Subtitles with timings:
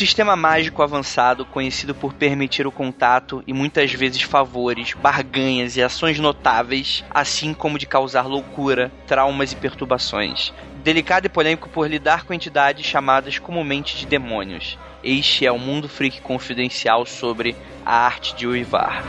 [0.00, 6.18] sistema mágico avançado conhecido por permitir o contato e muitas vezes favores, barganhas e ações
[6.18, 10.54] notáveis, assim como de causar loucura, traumas e perturbações.
[10.82, 14.78] Delicado e polêmico por lidar com entidades chamadas comumente de demônios.
[15.04, 17.54] Este é o Mundo Freak Confidencial sobre
[17.84, 19.04] a arte de uivar.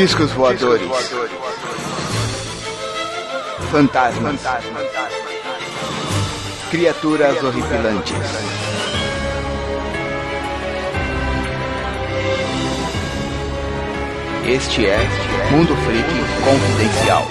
[0.00, 0.88] Discos voadores.
[3.70, 4.40] Fantasmas.
[6.70, 8.16] Criaturas horripilantes.
[14.48, 14.96] Este é
[15.50, 16.08] Mundo Freak
[16.46, 17.28] Confidencial.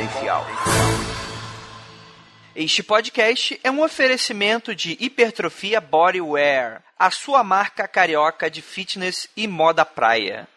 [2.56, 9.48] Este podcast é um oferecimento de Hipertrofia Bodywear, a sua marca carioca de fitness e
[9.48, 10.48] moda praia.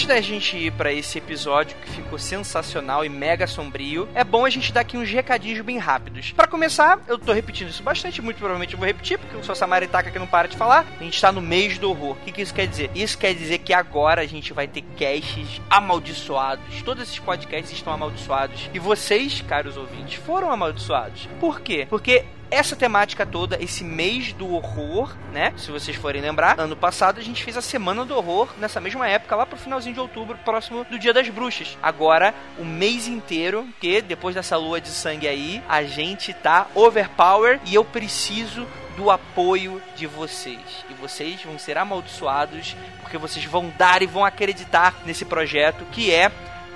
[0.00, 4.46] Antes da gente ir para esse episódio que ficou sensacional e mega sombrio, é bom
[4.46, 6.32] a gente dar aqui uns recadinhos bem rápidos.
[6.32, 9.54] Para começar, eu tô repetindo isso bastante, muito provavelmente eu vou repetir, porque eu sou
[9.54, 10.86] Samaritaca que não para de falar.
[10.98, 12.12] A gente tá no mês do horror.
[12.12, 12.90] O que, que isso quer dizer?
[12.94, 16.80] Isso quer dizer que agora a gente vai ter casts amaldiçoados.
[16.82, 18.70] Todos esses podcasts estão amaldiçoados.
[18.72, 21.28] E vocês, caros ouvintes, foram amaldiçoados.
[21.38, 21.86] Por quê?
[21.90, 25.52] Porque essa temática toda, esse mês do horror, né?
[25.56, 29.08] Se vocês forem lembrar, ano passado a gente fez a semana do horror nessa mesma
[29.08, 31.78] época, lá pro finalzinho de outubro, próximo do Dia das Bruxas.
[31.82, 37.60] Agora, o mês inteiro, que depois dessa lua de sangue aí, a gente tá overpower
[37.64, 40.60] e eu preciso do apoio de vocês.
[40.90, 46.12] E vocês vão ser amaldiçoados porque vocês vão dar e vão acreditar nesse projeto que
[46.12, 46.30] é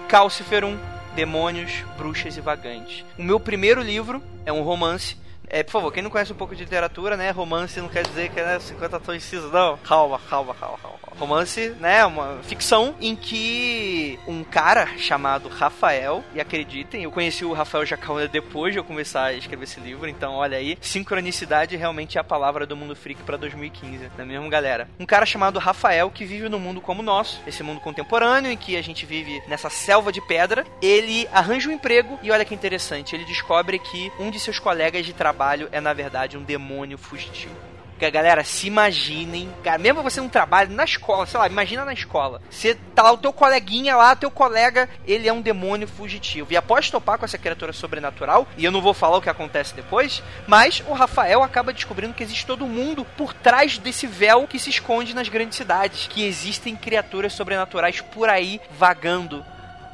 [0.08, 0.78] Calciferum,
[1.14, 3.04] Demônios, Bruxas e Vagantes.
[3.18, 5.16] O meu primeiro livro é um romance
[5.48, 7.30] é, por favor, quem não conhece um pouco de literatura, né?
[7.30, 9.76] Romance não quer dizer que é né, 50 tons incisos, não.
[9.78, 10.98] Calma, calma, calma, calma.
[11.18, 12.04] Romance, né?
[12.04, 18.28] Uma ficção em que um cara chamado Rafael, e acreditem, eu conheci o Rafael Jacaúna
[18.28, 22.24] depois de eu começar a escrever esse livro, então olha aí, sincronicidade realmente é a
[22.24, 24.88] palavra do mundo freak para 2015, não é mesmo, galera?
[24.98, 28.56] Um cara chamado Rafael que vive num mundo como o nosso, esse mundo contemporâneo em
[28.56, 32.54] que a gente vive nessa selva de pedra, ele arranja um emprego e olha que
[32.54, 36.98] interessante, ele descobre que um de seus colegas de trabalho é na verdade um demônio
[36.98, 37.73] fugitivo.
[37.94, 41.92] Porque, galera, se imaginem, cara, mesmo você não trabalha na escola, sei lá, imagina na
[41.92, 42.42] escola.
[42.50, 46.52] Você tá lá, o teu coleguinha lá, teu colega, ele é um demônio fugitivo.
[46.52, 49.74] E após topar com essa criatura sobrenatural, e eu não vou falar o que acontece
[49.74, 54.58] depois, mas o Rafael acaba descobrindo que existe todo mundo por trás desse véu que
[54.58, 56.08] se esconde nas grandes cidades.
[56.08, 59.44] Que existem criaturas sobrenaturais por aí vagando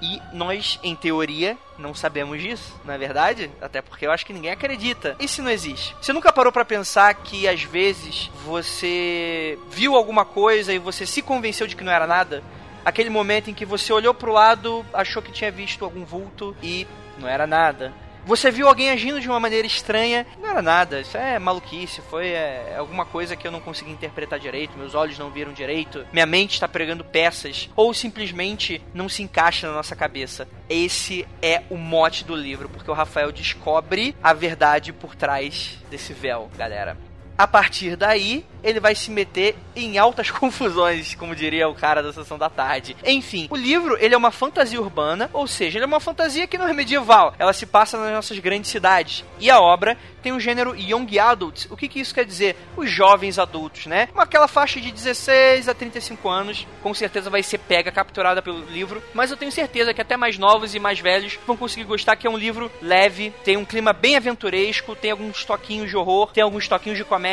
[0.01, 3.51] e nós, em teoria, não sabemos disso, não é verdade?
[3.61, 5.17] Até porque eu acho que ninguém acredita.
[5.19, 5.95] E se não existe?
[6.01, 11.21] Você nunca parou para pensar que às vezes você viu alguma coisa e você se
[11.23, 12.43] convenceu de que não era nada?
[12.85, 16.87] Aquele momento em que você olhou pro lado, achou que tinha visto algum vulto e
[17.19, 17.93] não era nada.
[18.31, 22.29] Você viu alguém agindo de uma maneira estranha, não era nada, isso é maluquice, foi
[22.29, 26.27] é, alguma coisa que eu não consegui interpretar direito, meus olhos não viram direito, minha
[26.27, 30.47] mente está pregando peças, ou simplesmente não se encaixa na nossa cabeça.
[30.69, 36.13] Esse é o mote do livro, porque o Rafael descobre a verdade por trás desse
[36.13, 37.10] véu, galera.
[37.41, 42.13] A partir daí, ele vai se meter em altas confusões, como diria o cara da
[42.13, 42.95] sessão da tarde.
[43.05, 46.59] Enfim, o livro, ele é uma fantasia urbana, ou seja, ele é uma fantasia que
[46.59, 49.25] não é medieval, ela se passa nas nossas grandes cidades.
[49.39, 51.67] E a obra tem o gênero Young Adult.
[51.71, 52.55] O que, que isso quer dizer?
[52.77, 54.09] Os jovens adultos, né?
[54.15, 59.03] Aquela faixa de 16 a 35 anos, com certeza vai ser pega, capturada pelo livro,
[59.15, 62.27] mas eu tenho certeza que até mais novos e mais velhos vão conseguir gostar, que
[62.27, 66.43] é um livro leve, tem um clima bem aventuresco, tem alguns toquinhos de horror, tem
[66.43, 67.30] alguns toquinhos de comédia,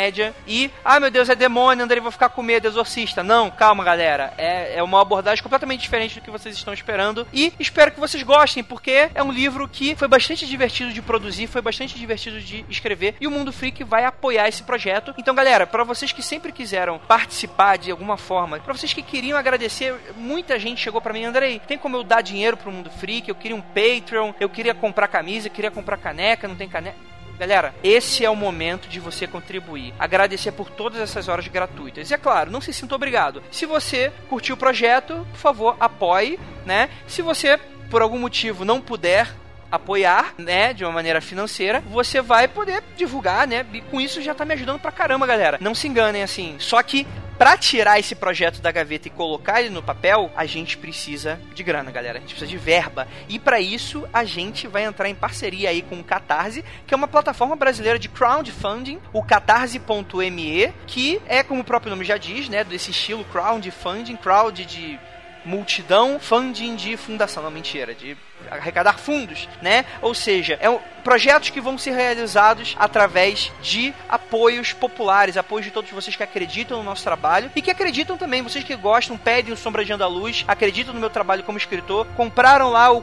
[0.47, 3.23] e, ah meu Deus, é demônio, Andrei, vou ficar com medo, exorcista.
[3.23, 7.53] Não, calma galera, é, é uma abordagem completamente diferente do que vocês estão esperando, e
[7.59, 11.61] espero que vocês gostem, porque é um livro que foi bastante divertido de produzir, foi
[11.61, 15.13] bastante divertido de escrever e o Mundo Freak vai apoiar esse projeto.
[15.17, 19.38] Então, galera, para vocês que sempre quiseram participar de alguma forma, para vocês que queriam
[19.38, 23.29] agradecer, muita gente chegou para mim, Andrei, tem como eu dar dinheiro pro Mundo Freak?
[23.29, 27.16] Eu queria um Patreon, eu queria comprar camisa, eu queria comprar caneca, não tem caneca
[27.39, 29.94] Galera, esse é o momento de você contribuir.
[30.00, 32.10] Agradecer por todas essas horas gratuitas.
[32.10, 33.44] E é claro, não se sinta obrigado.
[33.51, 36.89] Se você curtiu o projeto, por favor, apoie, né?
[37.07, 39.28] Se você, por algum motivo, não puder
[39.72, 43.66] apoiar, né, de uma maneira financeira, você vai poder divulgar, né?
[43.74, 45.57] E com isso já tá me ajudando pra caramba, galera.
[45.62, 46.56] Não se enganem assim.
[46.57, 47.06] Só que
[47.38, 51.62] para tirar esse projeto da gaveta e colocar ele no papel, a gente precisa de
[51.63, 52.18] grana, galera.
[52.18, 53.07] A gente precisa de verba.
[53.30, 56.98] E para isso, a gente vai entrar em parceria aí com o Catarse, que é
[56.98, 62.50] uma plataforma brasileira de crowdfunding, o catarse.me, que é como o próprio nome já diz,
[62.50, 65.00] né, desse estilo crowdfunding, crowd de
[65.45, 68.18] multidão, funding de fundação, não mentira, de
[68.51, 69.85] arrecadar fundos, né?
[70.01, 75.71] Ou seja, é um, projetos que vão ser realizados através de apoios populares, apoios de
[75.71, 79.53] todos vocês que acreditam no nosso trabalho e que acreditam também, vocês que gostam, pedem
[79.53, 83.01] o Sombra de Andaluz, acreditam no meu trabalho como escritor, compraram lá o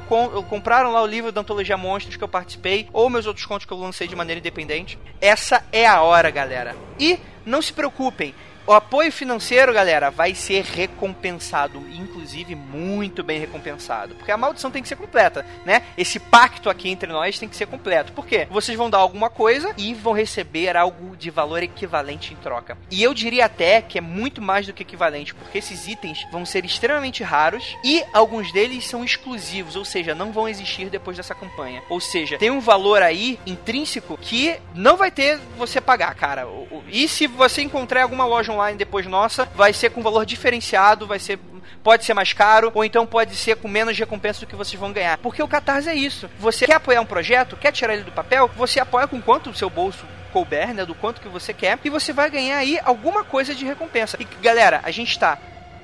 [0.48, 3.72] compraram lá o livro da antologia Monstros que eu participei ou meus outros contos que
[3.72, 4.98] eu lancei de maneira independente.
[5.20, 6.76] Essa é a hora, galera.
[6.98, 8.34] E não se preocupem,
[8.66, 14.82] o apoio financeiro, galera, vai ser recompensado, inclusive muito bem recompensado, porque a maldição tem
[14.82, 15.82] que ser completa, né?
[15.98, 18.12] Esse pacto aqui entre nós tem que ser completo.
[18.12, 18.48] Por quê?
[18.50, 22.78] Vocês vão dar alguma coisa e vão receber algo de valor equivalente em troca.
[22.90, 26.46] E eu diria até que é muito mais do que equivalente, porque esses itens vão
[26.46, 31.34] ser extremamente raros e alguns deles são exclusivos, ou seja, não vão existir depois dessa
[31.34, 31.82] campanha.
[31.90, 36.46] Ou seja, tem um valor aí intrínseco que não vai ter você pagar, cara.
[36.88, 41.18] E se você encontrar alguma loja online depois nossa, vai ser com valor diferenciado, vai
[41.18, 41.38] ser
[41.82, 44.90] pode ser mais caro, ou então pode ser com menos recompensa do que vocês vão
[44.90, 45.18] ganhar.
[45.18, 46.30] Porque o Catarse é isso.
[46.38, 49.54] Você quer apoiar um projeto, quer tirar ele do papel, você apoia com quanto o
[49.54, 53.22] seu bolso couber, né, do quanto que você quer, e você vai ganhar aí alguma
[53.22, 54.16] coisa de recompensa.
[54.18, 55.38] E galera, a gente tá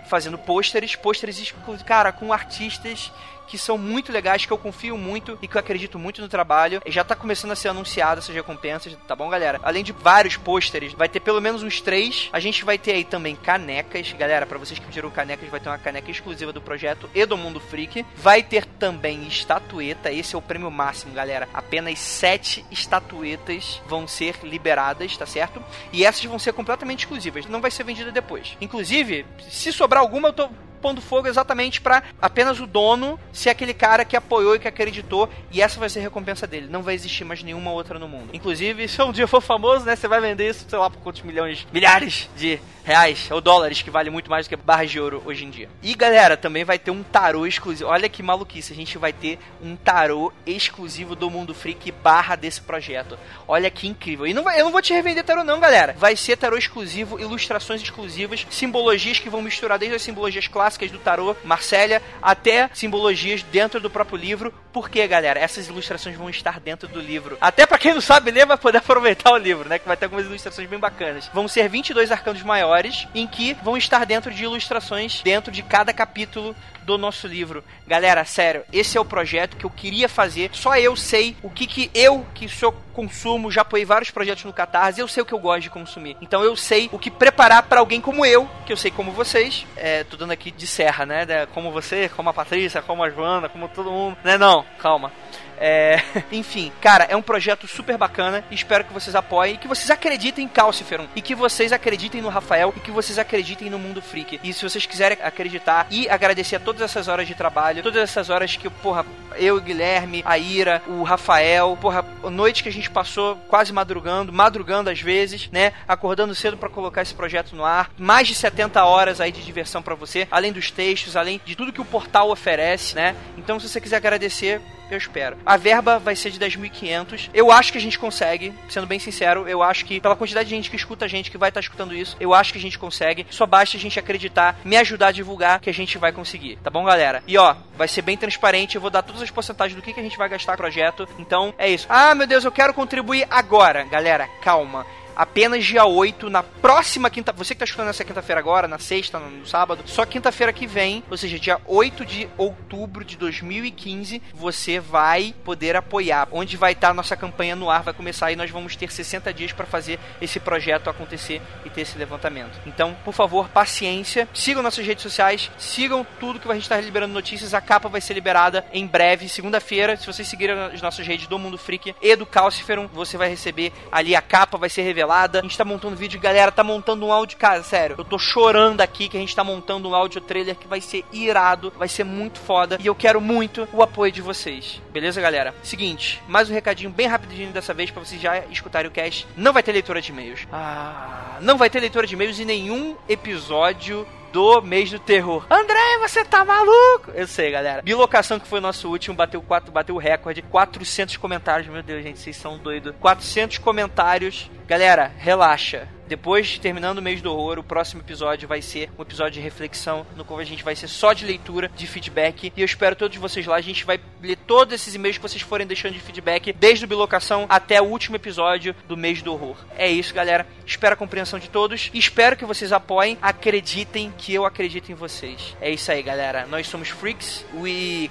[0.06, 1.55] fazendo pôsteres, pôsteres,
[1.87, 3.12] cara, com artistas
[3.50, 6.81] que são muito legais, que eu confio muito e que eu acredito muito no trabalho.
[6.87, 9.58] Já tá começando a ser anunciado essas recompensas, tá bom, galera?
[9.64, 12.29] Além de vários pôsteres, vai ter pelo menos uns três.
[12.32, 14.12] A gente vai ter aí também canecas.
[14.12, 17.37] Galera, para vocês que pediram canecas, vai ter uma caneca exclusiva do projeto e do
[17.37, 18.06] Mundo Freak.
[18.14, 20.12] Vai ter também estatueta.
[20.12, 21.49] Esse é o prêmio máximo, galera.
[21.52, 25.61] Apenas sete estatuetas vão ser liberadas, tá certo?
[25.93, 27.47] E essas vão ser completamente exclusivas.
[27.47, 28.56] Não vai ser vendida depois.
[28.61, 30.49] Inclusive, se sobrar alguma, eu tô
[30.80, 35.28] pondo fogo exatamente para apenas o dono ser aquele cara que apoiou e que acreditou,
[35.50, 36.68] e essa vai ser a recompensa dele.
[36.70, 38.30] Não vai existir mais nenhuma outra no mundo.
[38.32, 41.22] Inclusive, se um dia for famoso, né, você vai vender isso, sei lá, por quantos
[41.22, 45.22] milhões, milhares de reais ou dólares, que vale muito mais do que barras de ouro
[45.24, 45.68] hoje em dia.
[45.82, 47.90] E galera, também vai ter um tarô exclusivo.
[47.90, 52.60] Olha que maluquice, a gente vai ter um tarô exclusivo do Mundo Freak barra desse
[52.60, 53.18] projeto.
[53.46, 54.26] Olha que incrível.
[54.26, 55.94] E não vai, eu não vou te revender tarô não, galera.
[55.98, 60.99] Vai ser tarô exclusivo, ilustrações exclusivas, simbologias que vão misturar desde as simbologias clássicas do
[60.99, 64.52] tarô, Marcélia, até simbologias dentro do próprio livro.
[64.72, 67.37] Porque, galera, essas ilustrações vão estar dentro do livro.
[67.40, 69.78] Até para quem não sabe ler, vai poder aproveitar o livro, né?
[69.78, 71.28] Que vai ter algumas ilustrações bem bacanas.
[71.35, 75.92] Vão ser 22 arcanos maiores em que vão estar dentro de ilustrações dentro de cada
[75.92, 76.54] capítulo
[76.97, 77.62] do nosso livro.
[77.87, 80.50] Galera, sério, esse é o projeto que eu queria fazer.
[80.52, 84.52] Só eu sei o que que eu, que sou consumo, já apoiei vários projetos no
[84.52, 86.16] Catarse, eu sei o que eu gosto de consumir.
[86.20, 89.66] Então eu sei o que preparar para alguém como eu, que eu sei como vocês.
[89.76, 91.47] É, tô dando aqui de serra, né?
[91.54, 94.16] Como você, como a Patrícia, como a Joana, como todo mundo.
[94.23, 94.37] Né?
[94.37, 95.12] Não, calma.
[95.61, 96.02] É,
[96.33, 98.43] enfim, cara, é um projeto super bacana.
[98.50, 102.73] Espero que vocês apoiem, que vocês acreditem em Calciferum e que vocês acreditem no Rafael
[102.76, 104.40] e que vocês acreditem no Mundo Freak.
[104.43, 108.31] E se vocês quiserem acreditar e agradecer a todas essas horas de trabalho, todas essas
[108.31, 109.05] horas que, porra,
[109.37, 114.33] eu, o Guilherme, a Ira, o Rafael, porra, noite que a gente passou quase madrugando,
[114.33, 115.73] madrugando às vezes, né?
[115.87, 117.90] Acordando cedo para colocar esse projeto no ar.
[117.99, 121.73] Mais de 70 horas aí de diversão para você, além dos textos, além de tudo
[121.73, 123.14] que o portal oferece, né?
[123.37, 124.61] Então, se você quiser agradecer,
[124.94, 125.37] eu espero.
[125.44, 127.30] A verba vai ser de 10.500.
[127.32, 130.54] Eu acho que a gente consegue, sendo bem sincero, eu acho que pela quantidade de
[130.54, 132.62] gente que escuta a gente, que vai estar tá escutando isso, eu acho que a
[132.62, 133.26] gente consegue.
[133.30, 136.56] Só basta a gente acreditar, me ajudar a divulgar que a gente vai conseguir.
[136.62, 137.23] Tá bom, galera?
[137.26, 140.00] E ó, vai ser bem transparente, eu vou dar todas as porcentagens do que, que
[140.00, 141.09] a gente vai gastar no projeto.
[141.18, 141.87] Então, é isso.
[141.88, 143.85] Ah, meu Deus, eu quero contribuir agora.
[143.85, 147.33] Galera, calma apenas dia 8, na próxima quinta.
[147.33, 151.02] Você que tá escutando nessa quinta-feira agora, na sexta, no sábado, só quinta-feira que vem,
[151.11, 156.29] ou seja, dia 8 de outubro de 2015, você vai poder apoiar.
[156.33, 158.90] Onde vai estar tá a nossa campanha no ar, vai começar e nós vamos ter
[158.90, 162.59] 60 dias para fazer esse projeto acontecer e ter esse levantamento.
[162.67, 167.12] Então, por favor, paciência, sigam nossas redes sociais, sigam tudo que a gente está liberando
[167.12, 167.55] notícias.
[167.55, 169.97] A capa vai ser liberada em breve, segunda-feira.
[169.97, 173.73] Se vocês seguirem as nossas redes do Mundo Freak e do Calciferum, você vai receber
[173.90, 175.40] ali a capa, vai ser revelada revelada.
[175.40, 177.97] A gente tá montando vídeo, galera, tá montando um áudio, cara, sério.
[177.99, 181.04] Eu tô chorando aqui que a gente tá montando um áudio trailer que vai ser
[181.12, 182.78] irado, vai ser muito foda.
[182.80, 184.80] E eu quero muito o apoio de vocês.
[184.92, 185.54] Beleza, galera?
[185.62, 189.26] Seguinte, mais um recadinho bem rapidinho dessa vez para vocês já escutarem o cast.
[189.37, 190.47] Não vai ter leitura de e-mails.
[190.52, 195.44] Ah, não vai ter leitura de e-mails em nenhum episódio do mês do terror.
[195.50, 197.10] André, você tá maluco?
[197.14, 197.82] Eu sei, galera.
[197.82, 200.42] Bilocação, que foi o nosso último, bateu, quatro, bateu o recorde.
[200.42, 201.68] 400 comentários.
[201.68, 202.94] Meu Deus, gente, vocês são doidos.
[203.00, 204.50] 400 comentários.
[204.66, 205.88] Galera, relaxa.
[206.11, 210.05] Depois, terminando o mês do horror, o próximo episódio vai ser um episódio de reflexão,
[210.17, 212.52] no qual a gente vai ser só de leitura, de feedback.
[212.57, 213.55] E eu espero todos vocês lá.
[213.55, 216.88] A gente vai ler todos esses e-mails que vocês forem deixando de feedback, desde o
[216.88, 219.57] Bilocação até o último episódio do mês do horror.
[219.79, 220.49] É isso, galera.
[220.67, 221.93] Espero a compreensão de todos.
[221.95, 223.17] Espero que vocês apoiem.
[223.23, 225.57] Acreditem que eu acredito em vocês.
[225.61, 226.45] É isso aí, galera.
[226.45, 227.47] Nós somos freaks.
[227.55, 228.11] We.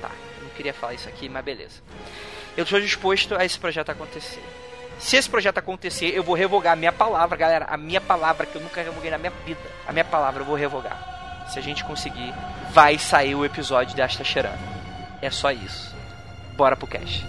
[0.00, 1.82] Tá, não queria falar isso aqui, mas beleza.
[2.56, 4.44] Eu estou disposto a esse projeto acontecer.
[4.98, 7.66] Se esse projeto acontecer, eu vou revogar a minha palavra, galera.
[7.66, 9.60] A minha palavra que eu nunca revoguei na minha vida.
[9.86, 11.46] A minha palavra eu vou revogar.
[11.48, 12.32] Se a gente conseguir,
[12.70, 14.58] vai sair o episódio de Asta Cheirando.
[15.20, 15.94] É só isso.
[16.56, 17.26] Bora pro cast.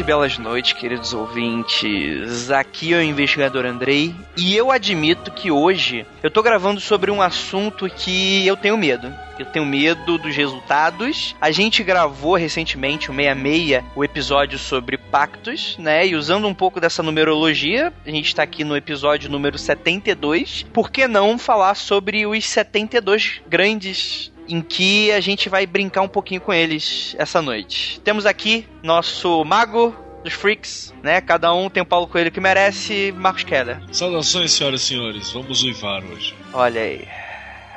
[0.00, 2.50] E belas noites, queridos ouvintes.
[2.50, 7.20] Aqui é o investigador Andrei e eu admito que hoje eu tô gravando sobre um
[7.20, 9.12] assunto que eu tenho medo.
[9.38, 11.36] Eu tenho medo dos resultados.
[11.40, 16.06] A gente gravou recentemente, o 66, o episódio sobre pactos, né?
[16.06, 20.66] E usando um pouco dessa numerologia, a gente tá aqui no episódio número 72.
[20.72, 26.08] Por que não falar sobre os 72 grandes em que a gente vai brincar um
[26.08, 28.00] pouquinho com eles essa noite.
[28.00, 31.20] Temos aqui nosso mago dos freaks, né?
[31.20, 33.80] Cada um tem o Paulo Coelho que merece, Marcos Keller.
[33.92, 35.30] Saudações, senhoras e senhores.
[35.30, 36.34] Vamos uivar hoje.
[36.52, 37.06] Olha aí.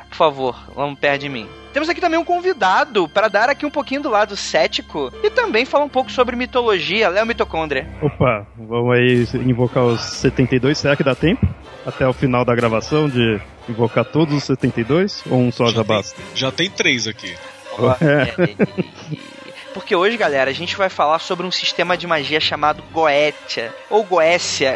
[0.09, 1.47] Por favor, vamos perto de mim.
[1.73, 5.65] Temos aqui também um convidado para dar aqui um pouquinho do lado cético e também
[5.65, 7.87] falar um pouco sobre mitologia, Léo Mitocôndria.
[7.99, 11.47] Opa, vamos aí invocar os 72, será que dá tempo?
[11.83, 15.23] Até o final da gravação de invocar todos os 72?
[15.29, 16.15] Ou um só já, já basta?
[16.15, 17.33] Tem, já tem três aqui.
[19.73, 24.03] Porque hoje, galera, a gente vai falar sobre um sistema de magia chamado Goetia, ou
[24.03, 24.75] Goécia.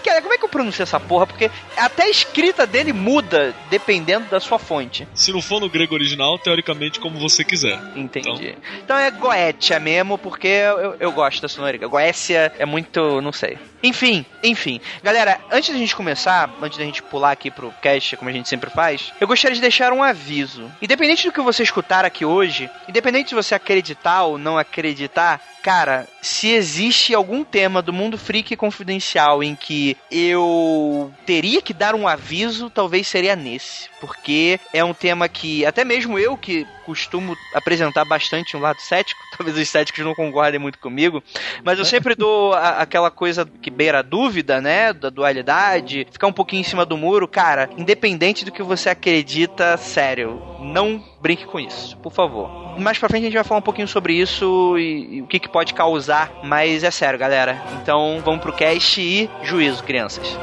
[0.00, 1.26] Cara, como é que eu pronuncio essa porra?
[1.26, 5.06] Porque até a escrita dele muda dependendo da sua fonte.
[5.14, 7.78] Se não for no grego original, teoricamente como você quiser.
[7.96, 8.28] Entendi.
[8.28, 11.90] Então, então é Goetia mesmo, porque eu, eu gosto da sonoridade.
[11.90, 13.20] Goécia é muito.
[13.20, 13.58] não sei.
[13.82, 14.80] Enfim, enfim.
[15.02, 18.48] Galera, antes da gente começar, antes da gente pular aqui pro cast, como a gente
[18.48, 20.70] sempre faz, eu gostaria de deixar um aviso.
[20.82, 26.08] Independente do que você escutar aqui hoje, independente de você acreditar ou não acreditar, cara,
[26.22, 32.08] se existe algum tema do mundo freak confidencial em que eu teria que dar um
[32.08, 33.88] aviso, talvez seria nesse.
[34.00, 39.20] Porque é um tema que, até mesmo eu que costumo apresentar bastante um lado cético,
[39.36, 41.22] talvez os céticos não concordem muito comigo,
[41.62, 46.26] mas eu sempre dou a, aquela coisa que beira a dúvida, né, da dualidade, ficar
[46.26, 51.46] um pouquinho em cima do muro, cara, independente do que você acredita, sério, não brinque
[51.46, 52.78] com isso, por favor.
[52.78, 55.38] Mais pra frente a gente vai falar um pouquinho sobre isso e, e o que,
[55.38, 57.60] que pode causar, mas é sério, galera.
[57.82, 60.38] Então vamos pro cast e juízo, crianças.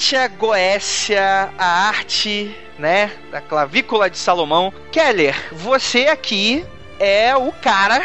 [0.00, 4.72] Goetia, Goécia, a arte, né, da clavícula de Salomão.
[4.90, 6.64] Keller, você aqui
[6.98, 8.02] é o cara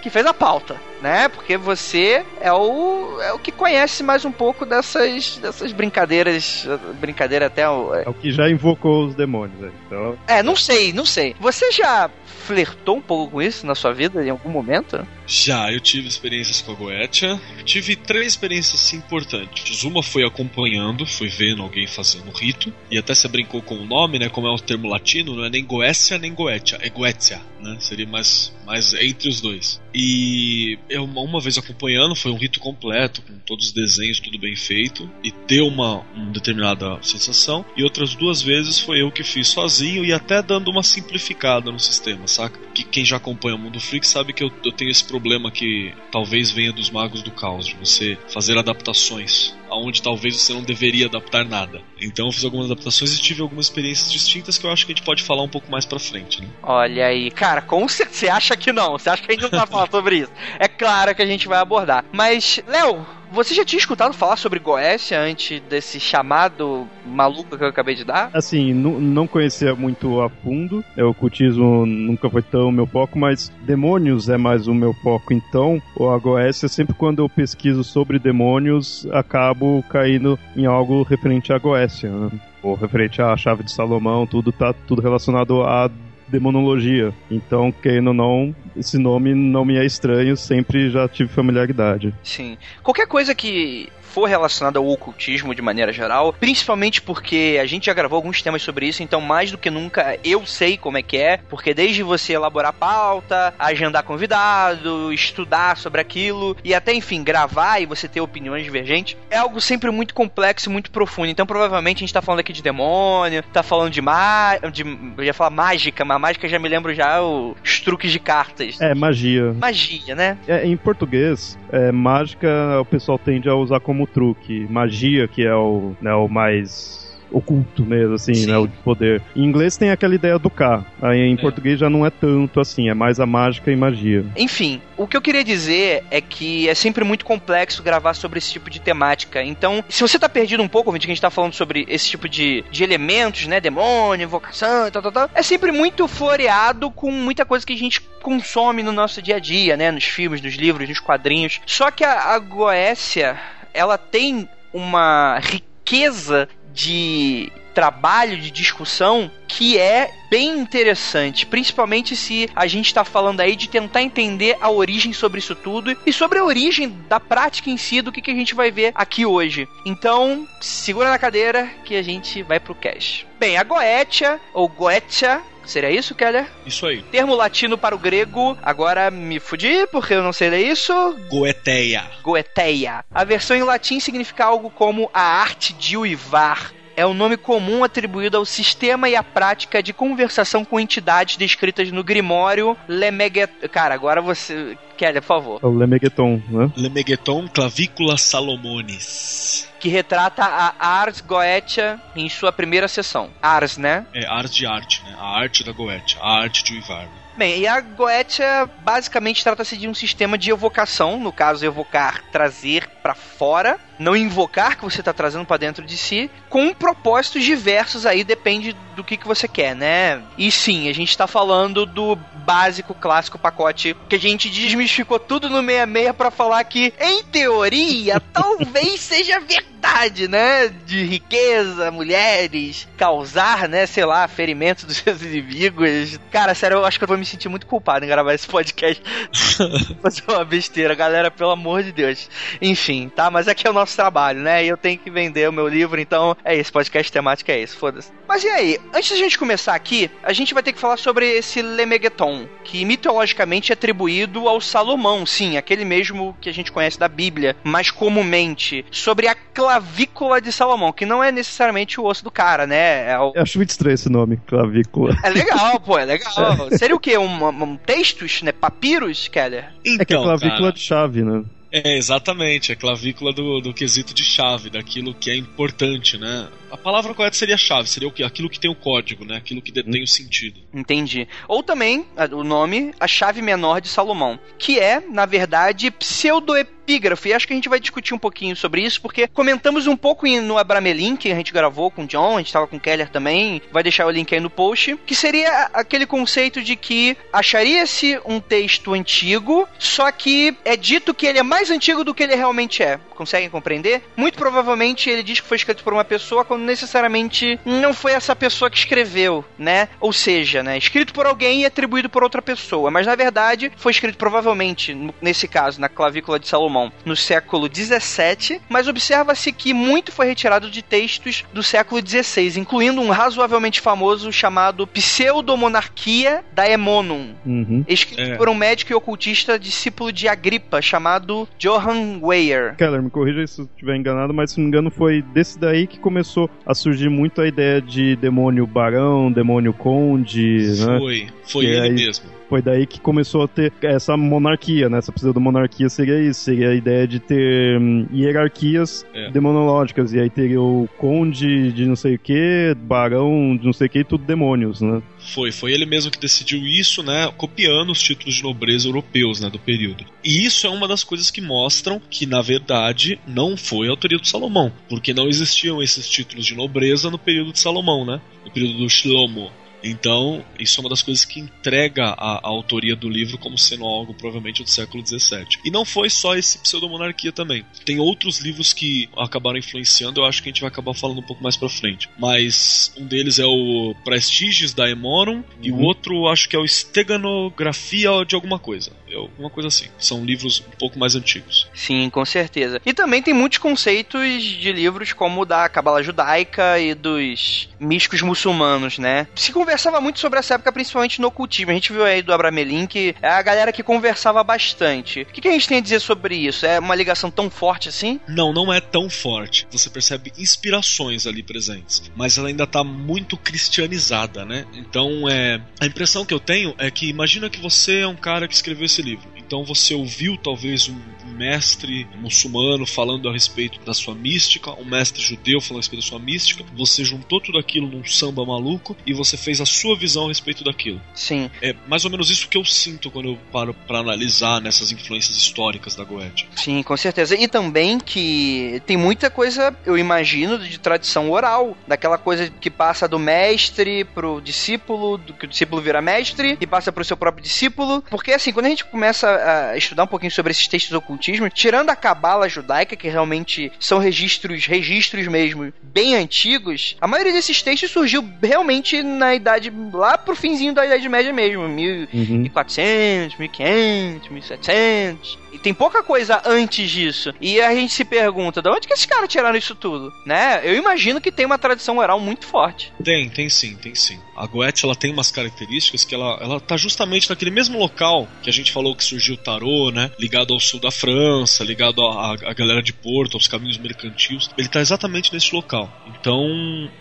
[0.00, 1.28] que fez a pauta, né?
[1.28, 6.66] Porque você é o, é o que conhece mais um pouco dessas, dessas brincadeiras,
[6.98, 9.60] brincadeira até o, É o que já invocou os demônios.
[9.60, 9.70] né?
[9.86, 11.36] Então, é, não sei, não sei.
[11.38, 12.10] Você já
[12.46, 15.06] flertou um pouco com isso na sua vida em algum momento?
[15.26, 17.40] Já, eu tive experiências com a Goetia.
[17.64, 19.82] Tive três experiências assim, importantes.
[19.84, 22.72] Uma foi acompanhando, fui vendo alguém fazendo o rito.
[22.90, 24.28] E até você brincou com o nome, né?
[24.28, 27.76] Como é um termo latino, não é nem Goécia nem Goetia, é Goetia, né?
[27.80, 29.80] Seria mais, mais entre os dois.
[29.94, 34.56] E eu uma vez acompanhando, foi um rito completo, com todos os desenhos, tudo bem
[34.56, 35.08] feito.
[35.22, 37.64] E deu uma, uma determinada sensação.
[37.76, 41.78] E outras duas vezes foi eu que fiz sozinho e até dando uma simplificada no
[41.78, 42.58] sistema, saca?
[42.74, 45.94] Que quem já acompanha o Mundo Freak sabe que eu, eu tenho esse problema que
[46.10, 51.06] talvez venha dos magos do caos, de você fazer adaptações aonde talvez você não deveria
[51.06, 51.80] adaptar nada.
[52.00, 54.94] Então eu fiz algumas adaptações e tive algumas experiências distintas que eu acho que a
[54.94, 56.48] gente pode falar um pouco mais pra frente, né?
[56.62, 58.92] Olha aí, cara, como você acha que não?
[58.92, 60.32] Você acha que a gente não vai falar sobre isso?
[60.58, 62.04] É claro que a gente vai abordar.
[62.12, 67.68] Mas, Léo, você já tinha escutado falar sobre Goécia antes desse chamado maluco que eu
[67.68, 68.30] acabei de dar?
[68.32, 70.84] assim, não conhecia muito a fundo.
[70.96, 75.32] É, O ocultismo nunca foi tão meu foco, mas demônios é mais o meu foco.
[75.32, 81.58] Então, o Agoécia, sempre quando eu pesquiso sobre demônios, acabo caindo em algo referente a
[81.58, 82.10] Goécia.
[82.10, 82.30] Né?
[82.62, 85.90] Ou referente à chave de Salomão, tudo tá tudo relacionado à
[86.34, 87.14] demonologia.
[87.30, 92.12] Então, querendo ou não, esse nome não me é estranho, sempre já tive familiaridade.
[92.22, 92.58] Sim.
[92.82, 97.92] Qualquer coisa que for relacionada ao ocultismo de maneira geral, principalmente porque a gente já
[97.92, 101.16] gravou alguns temas sobre isso, então mais do que nunca eu sei como é que
[101.16, 107.80] é, porque desde você elaborar pauta, agendar convidado, estudar sobre aquilo e até enfim gravar
[107.80, 111.28] e você ter opiniões divergentes, é algo sempre muito complexo e muito profundo.
[111.28, 114.84] Então provavelmente a gente tá falando aqui de demônio, tá falando de má, de
[115.18, 118.80] eu ia falar mágica, mas mágica já me lembro já os truques de cartas.
[118.80, 119.52] É, magia.
[119.54, 120.38] Magia, né?
[120.46, 122.48] É, em português, é, mágica
[122.80, 124.66] o pessoal tende a usar como truque.
[124.70, 128.46] Magia, que é o, né, o mais oculto mesmo, assim, Sim.
[128.46, 129.20] né, o de poder.
[129.34, 130.84] Em inglês tem aquela ideia do K.
[131.02, 131.36] Aí em É.
[131.36, 134.24] português já não é tanto assim, é mais a mágica e magia.
[134.36, 138.52] Enfim, o que eu queria dizer é que é sempre muito complexo gravar sobre esse
[138.52, 139.42] tipo de temática.
[139.42, 142.08] Então, se você tá perdido um pouco, ouvinte, que a gente tá falando sobre esse
[142.08, 143.60] tipo de, de elementos, né?
[143.60, 145.30] Demônio, invocação e tal, tal, tal.
[145.34, 149.40] É sempre muito floreado com muita coisa que a gente consome no nosso dia a
[149.40, 149.90] dia, né?
[149.90, 151.60] Nos filmes, nos livros, nos quadrinhos.
[151.66, 153.36] Só que a, a Goécia,
[153.74, 162.66] ela tem uma riqueza de trabalho, de discussão que é bem interessante, principalmente se a
[162.66, 166.44] gente está falando aí de tentar entender a origem sobre isso tudo e sobre a
[166.44, 169.68] origem da prática em si do que, que a gente vai ver aqui hoje.
[169.84, 173.26] Então, segura na cadeira que a gente vai pro cast.
[173.38, 176.46] Bem, a Goetia, ou Goetia, seria isso, Keller?
[176.66, 177.02] Isso aí.
[177.02, 180.92] Termo latino para o grego, agora me fudi porque eu não sei ler isso.
[181.28, 182.04] Goeteia.
[182.22, 183.04] Goeteia.
[183.12, 186.72] A versão em latim significa algo como a arte de uivar.
[186.96, 191.90] É o nome comum atribuído ao sistema e à prática de conversação com entidades descritas
[191.90, 193.52] no Grimório Lemeget...
[193.68, 194.76] Cara, agora você...
[194.96, 195.60] Kelly, por favor.
[195.60, 196.70] É o Lemegeton, né?
[196.76, 199.68] Lemegeton clavícula salomonis.
[199.80, 203.30] Que retrata a Ars Goetia em sua primeira sessão.
[203.42, 204.06] Ars, né?
[204.14, 205.16] É arte de arte, né?
[205.18, 206.20] A arte da Goetia.
[206.22, 207.08] A arte de Uivar.
[207.36, 212.88] Bem, e a Goetia basicamente trata-se de um sistema de evocação, no caso, evocar, trazer
[213.02, 218.06] pra fora, não invocar que você tá trazendo pra dentro de si, com propósitos diversos
[218.06, 220.22] aí, depende do que, que você quer, né?
[220.38, 225.48] E sim, a gente tá falando do básico, clássico pacote que a gente desmistificou tudo
[225.48, 230.68] no 66 pra falar que, em teoria, talvez seja verdade, né?
[230.68, 236.20] De riqueza, mulheres, causar, né, sei lá, ferimentos dos seus inimigos.
[236.30, 239.02] Cara, sério, eu acho que eu vou me sentir muito culpado em gravar esse podcast.
[240.02, 242.28] Fazer uma besteira, galera, pelo amor de Deus.
[242.60, 243.30] Enfim, tá?
[243.30, 244.64] Mas aqui é o nosso trabalho, né?
[244.64, 247.76] E eu tenho que vender o meu livro, então é isso, podcast temático é isso,
[247.76, 248.10] foda-se.
[248.28, 251.26] Mas e aí, antes da gente começar aqui, a gente vai ter que falar sobre
[251.28, 256.98] esse Lemegeton, que mitologicamente é atribuído ao Salomão, sim, aquele mesmo que a gente conhece
[256.98, 262.24] da Bíblia, mais comumente, sobre a clavícula de Salomão, que não é necessariamente o osso
[262.24, 263.10] do cara, né?
[263.10, 265.16] É, o- Eu acho muito estranho esse nome, clavícula.
[265.22, 266.34] é legal, pô, é legal.
[266.78, 267.18] Seria o quê?
[267.18, 268.52] Um, um textos, né?
[268.52, 269.70] Papiros, Keller?
[269.84, 271.42] Então, É que é clavícula cara, de chave, né?
[271.76, 276.48] É, exatamente, a clavícula do, do quesito de chave, daquilo que é importante, né?
[276.74, 278.24] A palavra correta seria chave, seria o que?
[278.24, 279.36] Aquilo que tem o código, né?
[279.36, 280.60] Aquilo que detém o sentido.
[280.74, 281.28] Entendi.
[281.46, 287.28] Ou também, o nome, a chave menor de Salomão, que é, na verdade, pseudoepígrafe.
[287.28, 290.26] E acho que a gente vai discutir um pouquinho sobre isso, porque comentamos um pouco
[290.26, 293.08] no Abramelin, que a gente gravou com o John, a gente tava com o Keller
[293.08, 298.20] também, vai deixar o link aí no post, que seria aquele conceito de que acharia-se
[298.26, 302.34] um texto antigo, só que é dito que ele é mais antigo do que ele
[302.34, 302.98] realmente é.
[303.14, 304.02] Conseguem compreender?
[304.16, 308.34] Muito provavelmente ele diz que foi escrito por uma pessoa, quando necessariamente não foi essa
[308.34, 309.88] pessoa que escreveu, né?
[310.00, 313.92] Ou seja, né, escrito por alguém e atribuído por outra pessoa, mas na verdade foi
[313.92, 320.12] escrito provavelmente, nesse caso, na clavícula de Salomão, no século 17, mas observa-se que muito
[320.12, 327.84] foi retirado de textos do século 16, incluindo um razoavelmente famoso chamado Pseudomonarquia Daemonum, Uhum.
[327.88, 328.36] escrito É.
[328.36, 332.74] por um médico e ocultista discípulo de Agripa chamado Johann Weyer.
[332.76, 335.86] Keller, me corrija se eu estiver enganado, mas se não me engano foi desse daí
[335.86, 340.98] que começou a surgir muito a ideia de demônio barão, demônio conde, né?
[340.98, 342.24] Foi, foi ele aí- mesmo.
[342.54, 344.98] Foi daí que começou a ter essa monarquia, né?
[344.98, 349.28] Essa pseudo-monarquia seria isso, seria a ideia de ter hum, hierarquias É.
[349.32, 353.88] demonológicas, e aí teria o conde de não sei o que, barão de não sei
[353.88, 355.02] o que, tudo demônios, né?
[355.18, 357.28] Foi, foi ele mesmo que decidiu isso, né?
[357.36, 359.50] Copiando os títulos de nobreza europeus, né?
[359.50, 360.04] Do período.
[360.22, 364.16] E isso é uma das coisas que mostram que, na verdade, não foi a autoria
[364.16, 364.70] do Salomão.
[364.88, 368.20] Porque não existiam esses títulos de nobreza no período de Salomão, né?
[368.44, 369.50] No período do Shlomo.
[369.84, 373.84] Então, isso é uma das coisas que entrega a, a autoria do livro como sendo
[373.84, 375.58] algo provavelmente do século XVII.
[375.64, 377.64] E não foi só esse pseudomonarquia também.
[377.84, 381.22] Tem outros livros que acabaram influenciando, eu acho que a gente vai acabar falando um
[381.22, 382.08] pouco mais pra frente.
[382.18, 385.82] Mas um deles é o Prestiges da Emorum e o Uhum.
[385.84, 388.90] outro eu acho que é o Steganografia de alguma coisa.
[389.14, 389.86] É alguma coisa assim.
[389.98, 391.68] São livros um pouco mais antigos.
[391.72, 392.80] Sim, com certeza.
[392.84, 398.22] E também tem muitos conceitos de livros como o da Cabala Judaica e dos místicos
[398.22, 399.26] muçulmanos, né?
[399.34, 401.70] Se conversava muito sobre essa época, principalmente no ocultismo.
[401.70, 405.22] A gente viu aí do Abramelin que é a galera que conversava bastante.
[405.22, 406.66] O que, que a gente tem a dizer sobre isso?
[406.66, 408.20] É uma ligação tão forte assim?
[408.26, 409.66] Não, não é tão forte.
[409.70, 414.66] Você percebe inspirações ali presentes, mas ela ainda tá muito cristianizada, né?
[414.74, 418.48] Então, é, a impressão que eu tenho é que imagina que você é um cara
[418.48, 419.33] que escreveu esse livro.
[419.46, 420.98] Então você ouviu talvez um
[421.34, 426.08] mestre muçulmano falando a respeito da sua mística, um mestre judeu falando a respeito da
[426.08, 430.26] sua mística, você juntou tudo aquilo num samba maluco e você fez a sua visão
[430.26, 431.00] a respeito daquilo.
[431.14, 431.50] Sim.
[431.60, 435.36] É mais ou menos isso que eu sinto quando eu paro para analisar nessas influências
[435.36, 436.48] históricas da Goethe.
[436.56, 437.36] Sim, com certeza.
[437.36, 443.08] E também que tem muita coisa, eu imagino, de tradição oral, daquela coisa que passa
[443.08, 447.42] do mestre pro discípulo, do que o discípulo vira mestre e passa pro seu próprio
[447.42, 448.02] discípulo.
[448.10, 451.48] Porque assim, quando a gente começa a estudar um pouquinho sobre esses textos do ocultismo,
[451.48, 457.62] tirando a cabala judaica, que realmente são registros, registros mesmo, bem antigos, a maioria desses
[457.62, 462.38] textos surgiu realmente na idade, lá pro finzinho da Idade Média mesmo, mil, Uhum.
[462.38, 465.38] 1400, 1500, 1700.
[465.52, 467.32] E tem pouca coisa antes disso.
[467.40, 470.12] E a gente se pergunta, de onde que esses caras tiraram isso tudo?
[470.26, 470.60] Né?
[470.64, 472.92] Eu imagino que tem uma tradição oral muito forte.
[473.02, 474.18] Tem, tem sim, tem sim.
[474.36, 478.50] A Goethe ela tem umas características que ela, ela tá justamente naquele mesmo local que
[478.50, 480.10] a gente falou que surgiu o tarô, né?
[480.18, 484.50] Ligado ao sul da França, ligado à galera de Porto, aos caminhos mercantis.
[484.58, 485.90] Ele tá exatamente nesse local.
[486.08, 486.40] Então,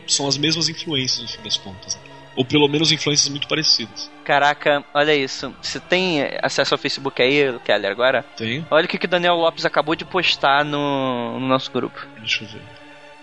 [0.07, 1.95] são as mesmas influências no fim das contas.
[1.95, 2.01] né?
[2.35, 4.09] Ou pelo menos influências muito parecidas.
[4.23, 5.53] Caraca, olha isso.
[5.61, 8.23] Você tem acesso ao Facebook aí, Keller, agora?
[8.35, 8.65] Tem?
[8.71, 11.99] Olha o que que o Daniel Lopes acabou de postar no, no nosso grupo.
[12.17, 12.61] Deixa eu ver.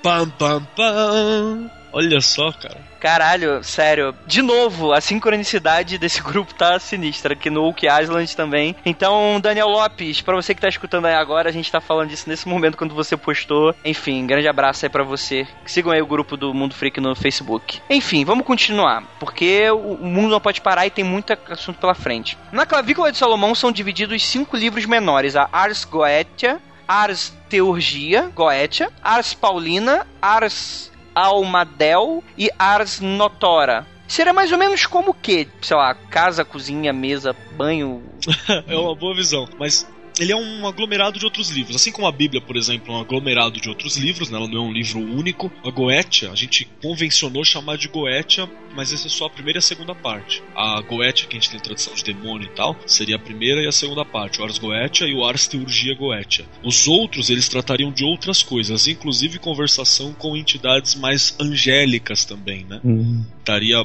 [0.02, 1.70] Pam, pam, pam.
[1.92, 2.90] Olha só, cara.
[3.00, 4.14] Caralho, sério.
[4.26, 8.76] De novo, a sincronicidade desse grupo tá sinistra, aqui no Oak Island também.
[8.84, 12.28] Então, Daniel Lopes, pra você que tá escutando aí agora, a gente tá falando disso
[12.28, 13.74] nesse momento quando você postou.
[13.84, 15.46] Enfim, grande abraço aí pra você.
[15.64, 17.80] Sigam aí o grupo do Mundo Freak no Facebook.
[17.88, 22.36] Enfim, vamos continuar, porque o mundo não pode parar e tem muito assunto pela frente.
[22.52, 26.60] Na clavícula de Salomão são divididos cinco livros menores: a Ars Goetia,
[26.90, 33.86] Ars Teurgia, Goetia, Ars Paulina, Ars Almadel e Ars Notora.
[34.08, 35.46] Seria mais ou menos como o quê?
[35.62, 38.02] Sei lá, casa, cozinha, mesa, banho.
[38.66, 39.48] é uma boa visão.
[39.56, 41.76] Mas ele é um aglomerado de outros livros.
[41.76, 44.36] Assim como a Bíblia, por exemplo, é um aglomerado de outros livros, né?
[44.36, 45.50] ela não é um livro único.
[45.64, 49.60] A Goetia, a gente convencionou chamar de Goetia, mas essa é só a primeira e
[49.60, 50.42] a segunda parte.
[50.54, 53.66] A Goetia, que a gente tem tradução de demônio e tal, seria a primeira e
[53.66, 54.40] a segunda parte.
[54.40, 56.44] O Ars Goetia e o Ars Teurgia Goetia.
[56.62, 62.80] Os outros, eles tratariam de outras coisas, inclusive conversação com entidades mais angélicas também, né?
[62.84, 63.24] Uhum.
[63.38, 63.84] estaria,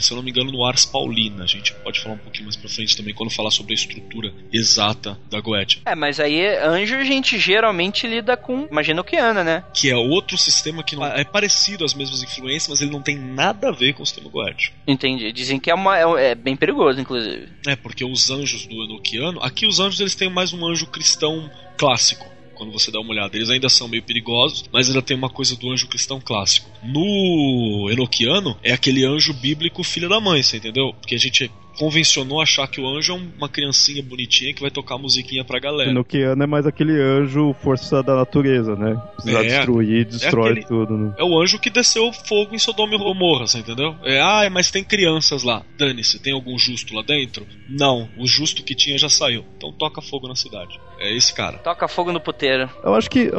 [0.00, 1.44] se eu não me engano, no Ars Paulina.
[1.44, 4.32] A gente pode falar um pouquinho mais pra frente também quando falar sobre a estrutura
[4.52, 5.57] exata da Goethe.
[5.84, 9.64] É, mas aí anjo a gente geralmente lida com imagina o que anda, né?
[9.74, 13.16] Que é outro sistema que não, é parecido às mesmas influências, mas ele não tem
[13.16, 14.72] nada a ver com o sistema Goethe.
[14.86, 15.32] Entendi.
[15.32, 17.48] Dizem que é, uma, é, é bem perigoso, inclusive.
[17.66, 21.50] É, porque os anjos do Enochiano, aqui os anjos eles têm mais um anjo cristão
[21.76, 23.36] clássico quando você dá uma olhada.
[23.36, 26.68] Eles ainda são meio perigosos, mas ainda tem uma coisa do anjo cristão clássico.
[26.82, 30.92] No Enochiano, é aquele anjo bíblico filho da mãe, você entendeu?
[31.00, 34.98] Porque a gente convencionou achar que o anjo é uma criancinha bonitinha que vai tocar
[34.98, 35.90] musiquinha pra galera.
[35.90, 39.00] Enochiano é mais aquele anjo força da natureza, né?
[39.14, 39.42] Precisa É.
[39.44, 41.14] destruir, destrói aquele- tudo, né?
[41.18, 43.94] É o anjo que desceu fogo em Sodoma e Gomorra, você entendeu?
[44.04, 45.62] É, ah, mas tem crianças lá.
[45.78, 47.46] Dane-se, tem algum justo lá dentro?
[47.68, 49.44] Não, o justo que tinha já saiu.
[49.56, 50.78] Então toca fogo na cidade.
[51.00, 51.58] É esse cara.
[51.58, 52.68] Toca fogo no puteiro.
[52.82, 53.30] Eu acho que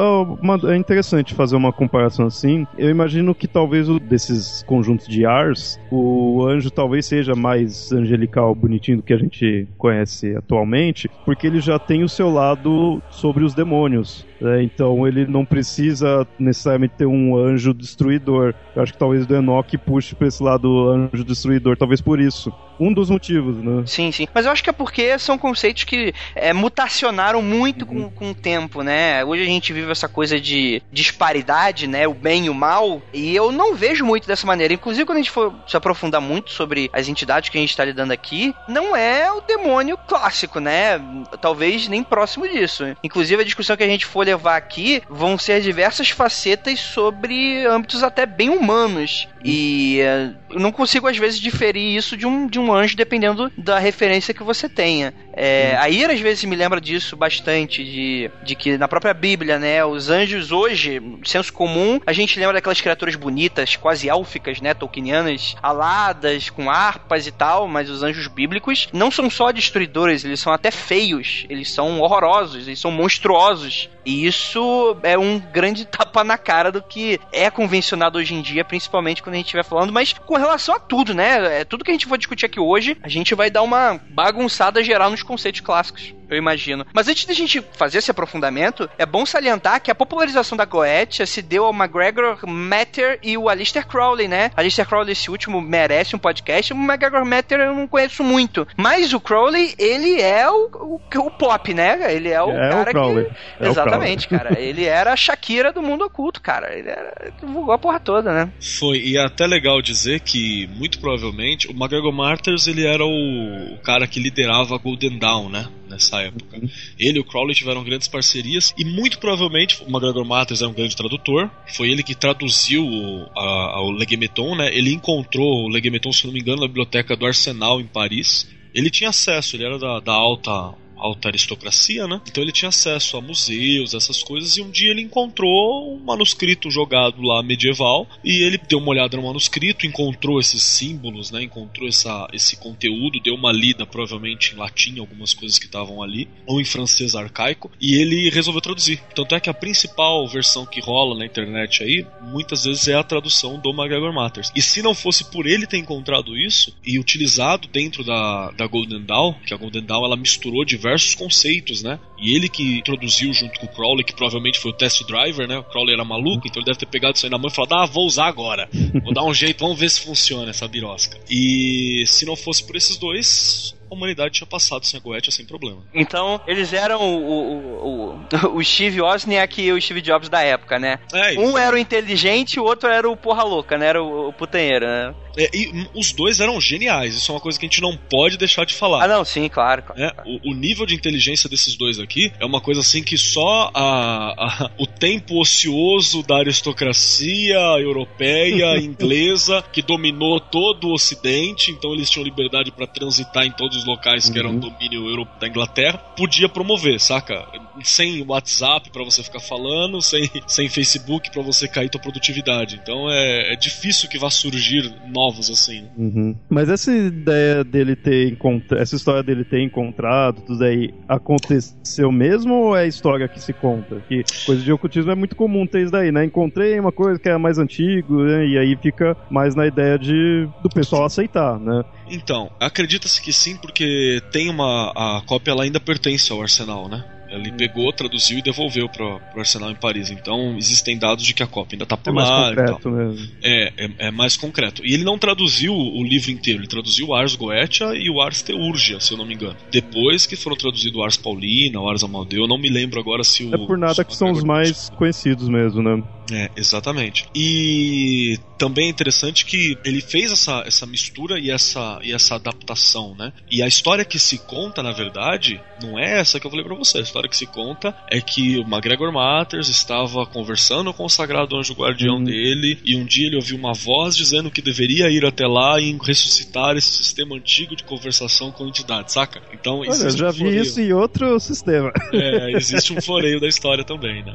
[0.41, 2.65] uma- é interessante fazer uma comparação assim.
[2.78, 8.28] Eu imagino que talvez o desses conjuntos de Ars, o anjo talvez seja mais angelical,
[8.55, 13.43] bonitinho do que a gente conhece atualmente, porque ele já tem o seu lado sobre
[13.43, 14.28] os demônios.
[14.39, 14.63] Né?
[14.63, 18.54] Então ele não precisa necessariamente ter um anjo destruidor.
[18.75, 22.54] Eu acho que talvez do Enoch puxe pra esse lado anjo destruidor, talvez por isso.
[22.80, 23.84] Um dos motivos, né?
[23.86, 24.25] Sim, sim.
[24.34, 28.36] Mas eu acho que é porque são conceitos que é, mutacionaram muito com, com o
[28.36, 29.23] tempo, né?
[29.25, 32.08] Hoje a gente vive essa coisa de disparidade, né?
[32.08, 33.02] O bem e o mal.
[33.13, 34.73] E eu não vejo muito dessa maneira.
[34.73, 37.84] Inclusive, quando a gente for se aprofundar muito sobre as entidades que a gente está
[37.84, 41.02] lidando aqui, não é o demônio clássico, né?
[41.41, 42.86] Talvez nem próximo disso.
[43.04, 48.03] Inclusive, a discussão que a gente for levar aqui vão ser diversas facetas sobre âmbitos
[48.03, 49.27] até bem humanos.
[49.43, 53.51] E é, eu não consigo, às vezes, diferir isso de um, de um anjo, dependendo
[53.57, 55.13] da referência que você tenha.
[55.33, 59.57] É, a Ira, às vezes, me lembra disso bastante, de, de que na própria Bíblia,
[59.57, 64.73] né, os anjos hoje, senso comum, a gente lembra daquelas criaturas bonitas, quase élficas, né,
[64.73, 70.39] tolkienianas, aladas, com harpas e tal, mas os anjos bíblicos não são só destruidores, eles
[70.39, 73.89] são até feios, eles são horrorosos, eles são monstruosos.
[74.10, 78.65] E isso é um grande tapa na cara do que é convencionado hoje em dia,
[78.65, 81.60] principalmente quando a gente estiver falando, mas com relação a tudo, né?
[81.60, 84.84] É, tudo que a gente for discutir aqui hoje, a gente vai dar uma bagunçada
[84.84, 86.15] geral nos conceitos clássicos.
[86.29, 86.85] Eu imagino.
[86.93, 91.25] Mas antes da gente fazer esse aprofundamento, é bom salientar que a popularização da Goetia
[91.25, 94.51] se deu ao McGregor Matter e o Alistair Crowley, né?
[94.55, 96.71] Alistair Crowley, esse último, merece um podcast.
[96.71, 98.67] O McGregor Matter eu não conheço muito.
[98.77, 102.13] Mas o Crowley, ele é o, o, o pop, né?
[102.13, 103.25] Ele é o É o cara Crowley.
[103.25, 103.63] que...
[103.63, 104.59] É o Exatamente, cara.
[104.59, 106.77] Ele era a Shakira do mundo oculto, cara.
[106.77, 107.31] Ele era...
[107.39, 108.51] divulgou a porra toda, né?
[108.79, 113.73] Foi, e é até legal dizer que, muito provavelmente, o McGregor Martyrs ele era o,
[113.73, 115.67] o cara que liderava a Golden Dawn, né?
[115.89, 116.62] Nessa época.
[116.99, 120.73] Ele e o Crowley tiveram grandes parcerias e, muito provavelmente, o McGregor Martyrs é um
[120.73, 121.49] grande tradutor.
[121.73, 124.69] Foi ele que traduziu o Leguemeton, né?
[124.71, 128.47] Ele encontrou o Leguemeton, se não me engano, na biblioteca do Arsenal em Paris.
[128.73, 132.21] Ele tinha acesso, ele era da, da alta alta aristocracia, né?
[132.27, 136.69] Então ele tinha acesso a museus, essas coisas, e um dia ele encontrou um manuscrito
[136.69, 141.43] jogado lá medieval, e ele deu uma olhada no manuscrito, encontrou esses símbolos, né?
[141.43, 146.27] Encontrou essa, esse conteúdo, deu uma lida, provavelmente em latim, algumas coisas que estavam ali,
[146.45, 149.01] ou em francês arcaico, e ele resolveu traduzir.
[149.15, 153.03] Tanto é que a principal versão que rola na internet aí, muitas vezes é a
[153.03, 154.51] tradução do McGregor Matters.
[154.55, 159.03] E se não fosse por ele ter encontrado isso e utilizado dentro da, da Golden
[159.03, 161.99] Dawn, que a Golden Dawn ela misturou diversos conceitos, né?
[162.17, 165.58] E ele que introduziu junto com o Crowley, que provavelmente foi o test driver, né?
[165.58, 167.73] O Crowley era maluco, então ele deve ter pegado isso aí na mão e falado:
[167.73, 168.69] Ah, vou usar agora.
[169.04, 171.17] Vou dar um jeito, vamos ver se funciona essa birosca.
[171.30, 175.45] E se não fosse por esses dois, a humanidade tinha passado sem a Goetia sem
[175.45, 175.82] problema.
[175.93, 178.15] Então, eles eram o, o,
[178.52, 180.99] o, o Steve Wozniak e o Steve Jobs da época, né?
[181.13, 183.88] É, Um era o inteligente e o outro era o porra louca, né?
[183.88, 185.15] Era o, o putanheiro, né?
[185.43, 188.38] É, e os dois eram geniais, isso é uma coisa que a gente não pode
[188.38, 189.04] deixar de falar.
[189.04, 189.84] Ah, não, sim, claro.
[189.84, 190.02] claro.
[190.02, 193.71] É, o, o nível de inteligência desses dois aqui é uma coisa assim que só
[193.73, 201.93] a, a- o tempo ocioso da aristocracia europeia, inglesa, que dominou todo o ocidente, então
[201.93, 204.60] eles tinham liberdade para transitar em todos os locais que eram Uhum.
[204.60, 207.45] domínio euro- da Inglaterra, podia promover, saca?
[207.84, 212.80] Sem WhatsApp para você ficar falando, sem, sem Facebook para você cair tua produtividade.
[212.82, 215.81] Então é, é difícil que vá surgir novos assim.
[215.81, 215.89] né?
[215.97, 216.35] Uhum.
[216.49, 222.53] Mas essa ideia dele ter encontrado, essa história dele ter encontrado, tudo aí, aconteceu mesmo
[222.53, 224.01] ou é história que se conta?
[224.07, 226.25] Que coisa de ocultismo é muito comum ter isso daí, né?
[226.25, 228.45] Encontrei uma coisa que é mais antigo, né?
[228.47, 231.83] E aí fica mais na ideia de do pessoal aceitar, né?
[232.09, 234.91] Então, acredita-se que sim, porque tem uma.
[234.95, 237.03] A cópia ela ainda pertence ao arsenal, né?
[237.31, 240.09] Ele pegou, traduziu e devolveu para o Arsenal em Paris.
[240.09, 242.37] Então existem dados de que a cópia ainda está por É mais lá.
[242.39, 242.49] tal.
[242.55, 243.31] concreto mesmo.
[243.43, 244.85] É, é, é mais concreto.
[244.85, 248.41] E ele não traduziu o livro inteiro, ele traduziu o Ars Goetia e o Ars
[248.41, 249.55] Teurgia, se eu não me engano.
[249.71, 253.23] Depois que foram traduzidos o Ars Paulina, o Ars Amaldeu, eu não me lembro agora
[253.23, 253.53] se o.
[253.53, 256.03] É por nada que são os mais conhecidos mesmo, né?
[256.31, 257.25] é, exatamente.
[257.35, 263.15] E também é interessante que ele fez essa, essa mistura e essa, e essa adaptação,
[263.17, 263.31] né?
[263.49, 266.75] E a história que se conta, na verdade, não é essa que eu falei pra
[266.75, 266.99] você.
[267.19, 271.73] História que se conta é que o McGregor Matters estava conversando com o sagrado anjo
[271.73, 272.23] guardião Uhum.
[272.23, 275.91] dele e um dia ele ouviu uma voz dizendo que deveria ir até lá e
[276.01, 279.41] ressuscitar esse sistema antigo de conversação com entidades, saca?
[279.53, 280.62] Então Olha, eu já um vi floreio.
[280.62, 281.91] isso em outro sistema.
[282.13, 284.34] É, existe um floreio da história também, né?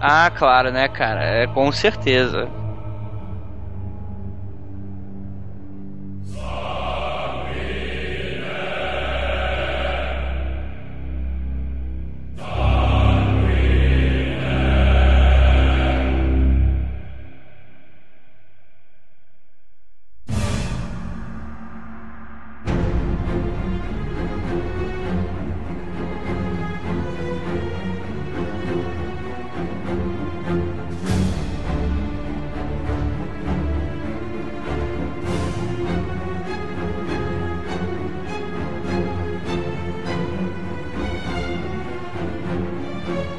[0.00, 1.24] Ah, claro, né, cara?
[1.24, 2.48] É com certeza.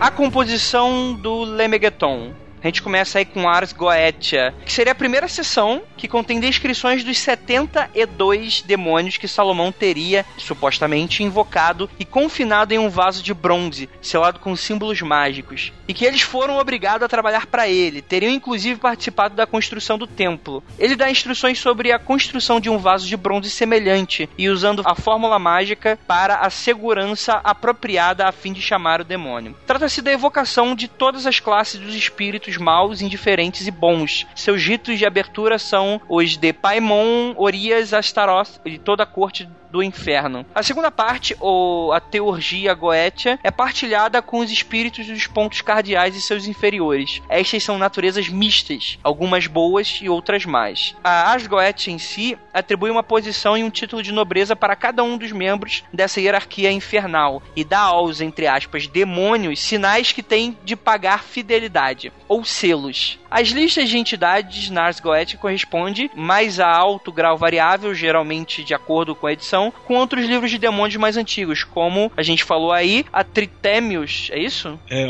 [0.01, 2.33] A composição do Lemegeton.
[2.63, 7.03] A gente começa aí com Ars Goetia, que seria a primeira sessão que contém descrições
[7.03, 13.89] dos 72 demônios que Salomão teria supostamente invocado e confinado em um vaso de bronze,
[13.99, 18.79] selado com símbolos mágicos, e que eles foram obrigados a trabalhar para ele, teriam inclusive
[18.79, 20.63] participado da construção do templo.
[20.77, 24.93] Ele dá instruções sobre a construção de um vaso de bronze semelhante e usando a
[24.93, 29.55] fórmula mágica para a segurança apropriada a fim de chamar o demônio.
[29.65, 34.27] Trata-se da evocação de todas as classes dos espíritos maus, indiferentes e bons.
[34.35, 39.81] Seus ritos de abertura são os de Paimon, Orias, Astaroth e toda a corte do
[39.81, 40.45] inferno.
[40.53, 46.15] A segunda parte, ou a teurgia goétia, é partilhada com os espíritos dos pontos cardeais
[46.15, 47.21] e seus inferiores.
[47.29, 50.95] Estas são naturezas mistas, algumas boas e outras más.
[51.03, 55.03] A Ars Goetia em si atribui uma posição e um título de nobreza para cada
[55.03, 60.57] um dos membros dessa hierarquia infernal e dá aos, entre aspas, demônios sinais que têm
[60.63, 63.19] de pagar fidelidade, ou selos.
[63.29, 68.73] As listas de entidades na Ars Goetia corresponde mais a alto grau variável, geralmente de
[68.73, 72.71] acordo com a edição, com outros livros de demônios mais antigos, como a gente falou
[72.71, 74.79] aí, a Tritemius, é isso?
[74.89, 75.07] É, é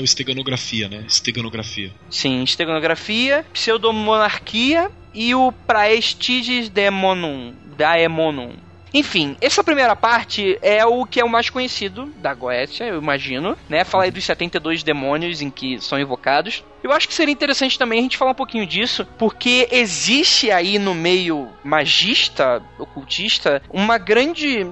[0.00, 1.04] o esteganografia, né?
[1.06, 1.92] Esteganografia.
[2.10, 8.63] Sim, esteganografia, pseudomonarquia e o Praestiges Demonum, Daemonum.
[8.94, 13.58] Enfim, essa primeira parte é o que é o mais conhecido da Goetia, eu imagino,
[13.68, 13.82] né?
[13.82, 16.62] Falar aí dos 72 demônios em que são invocados.
[16.80, 20.78] Eu acho que seria interessante também a gente falar um pouquinho disso, porque existe aí
[20.78, 24.64] no meio magista, ocultista, uma grande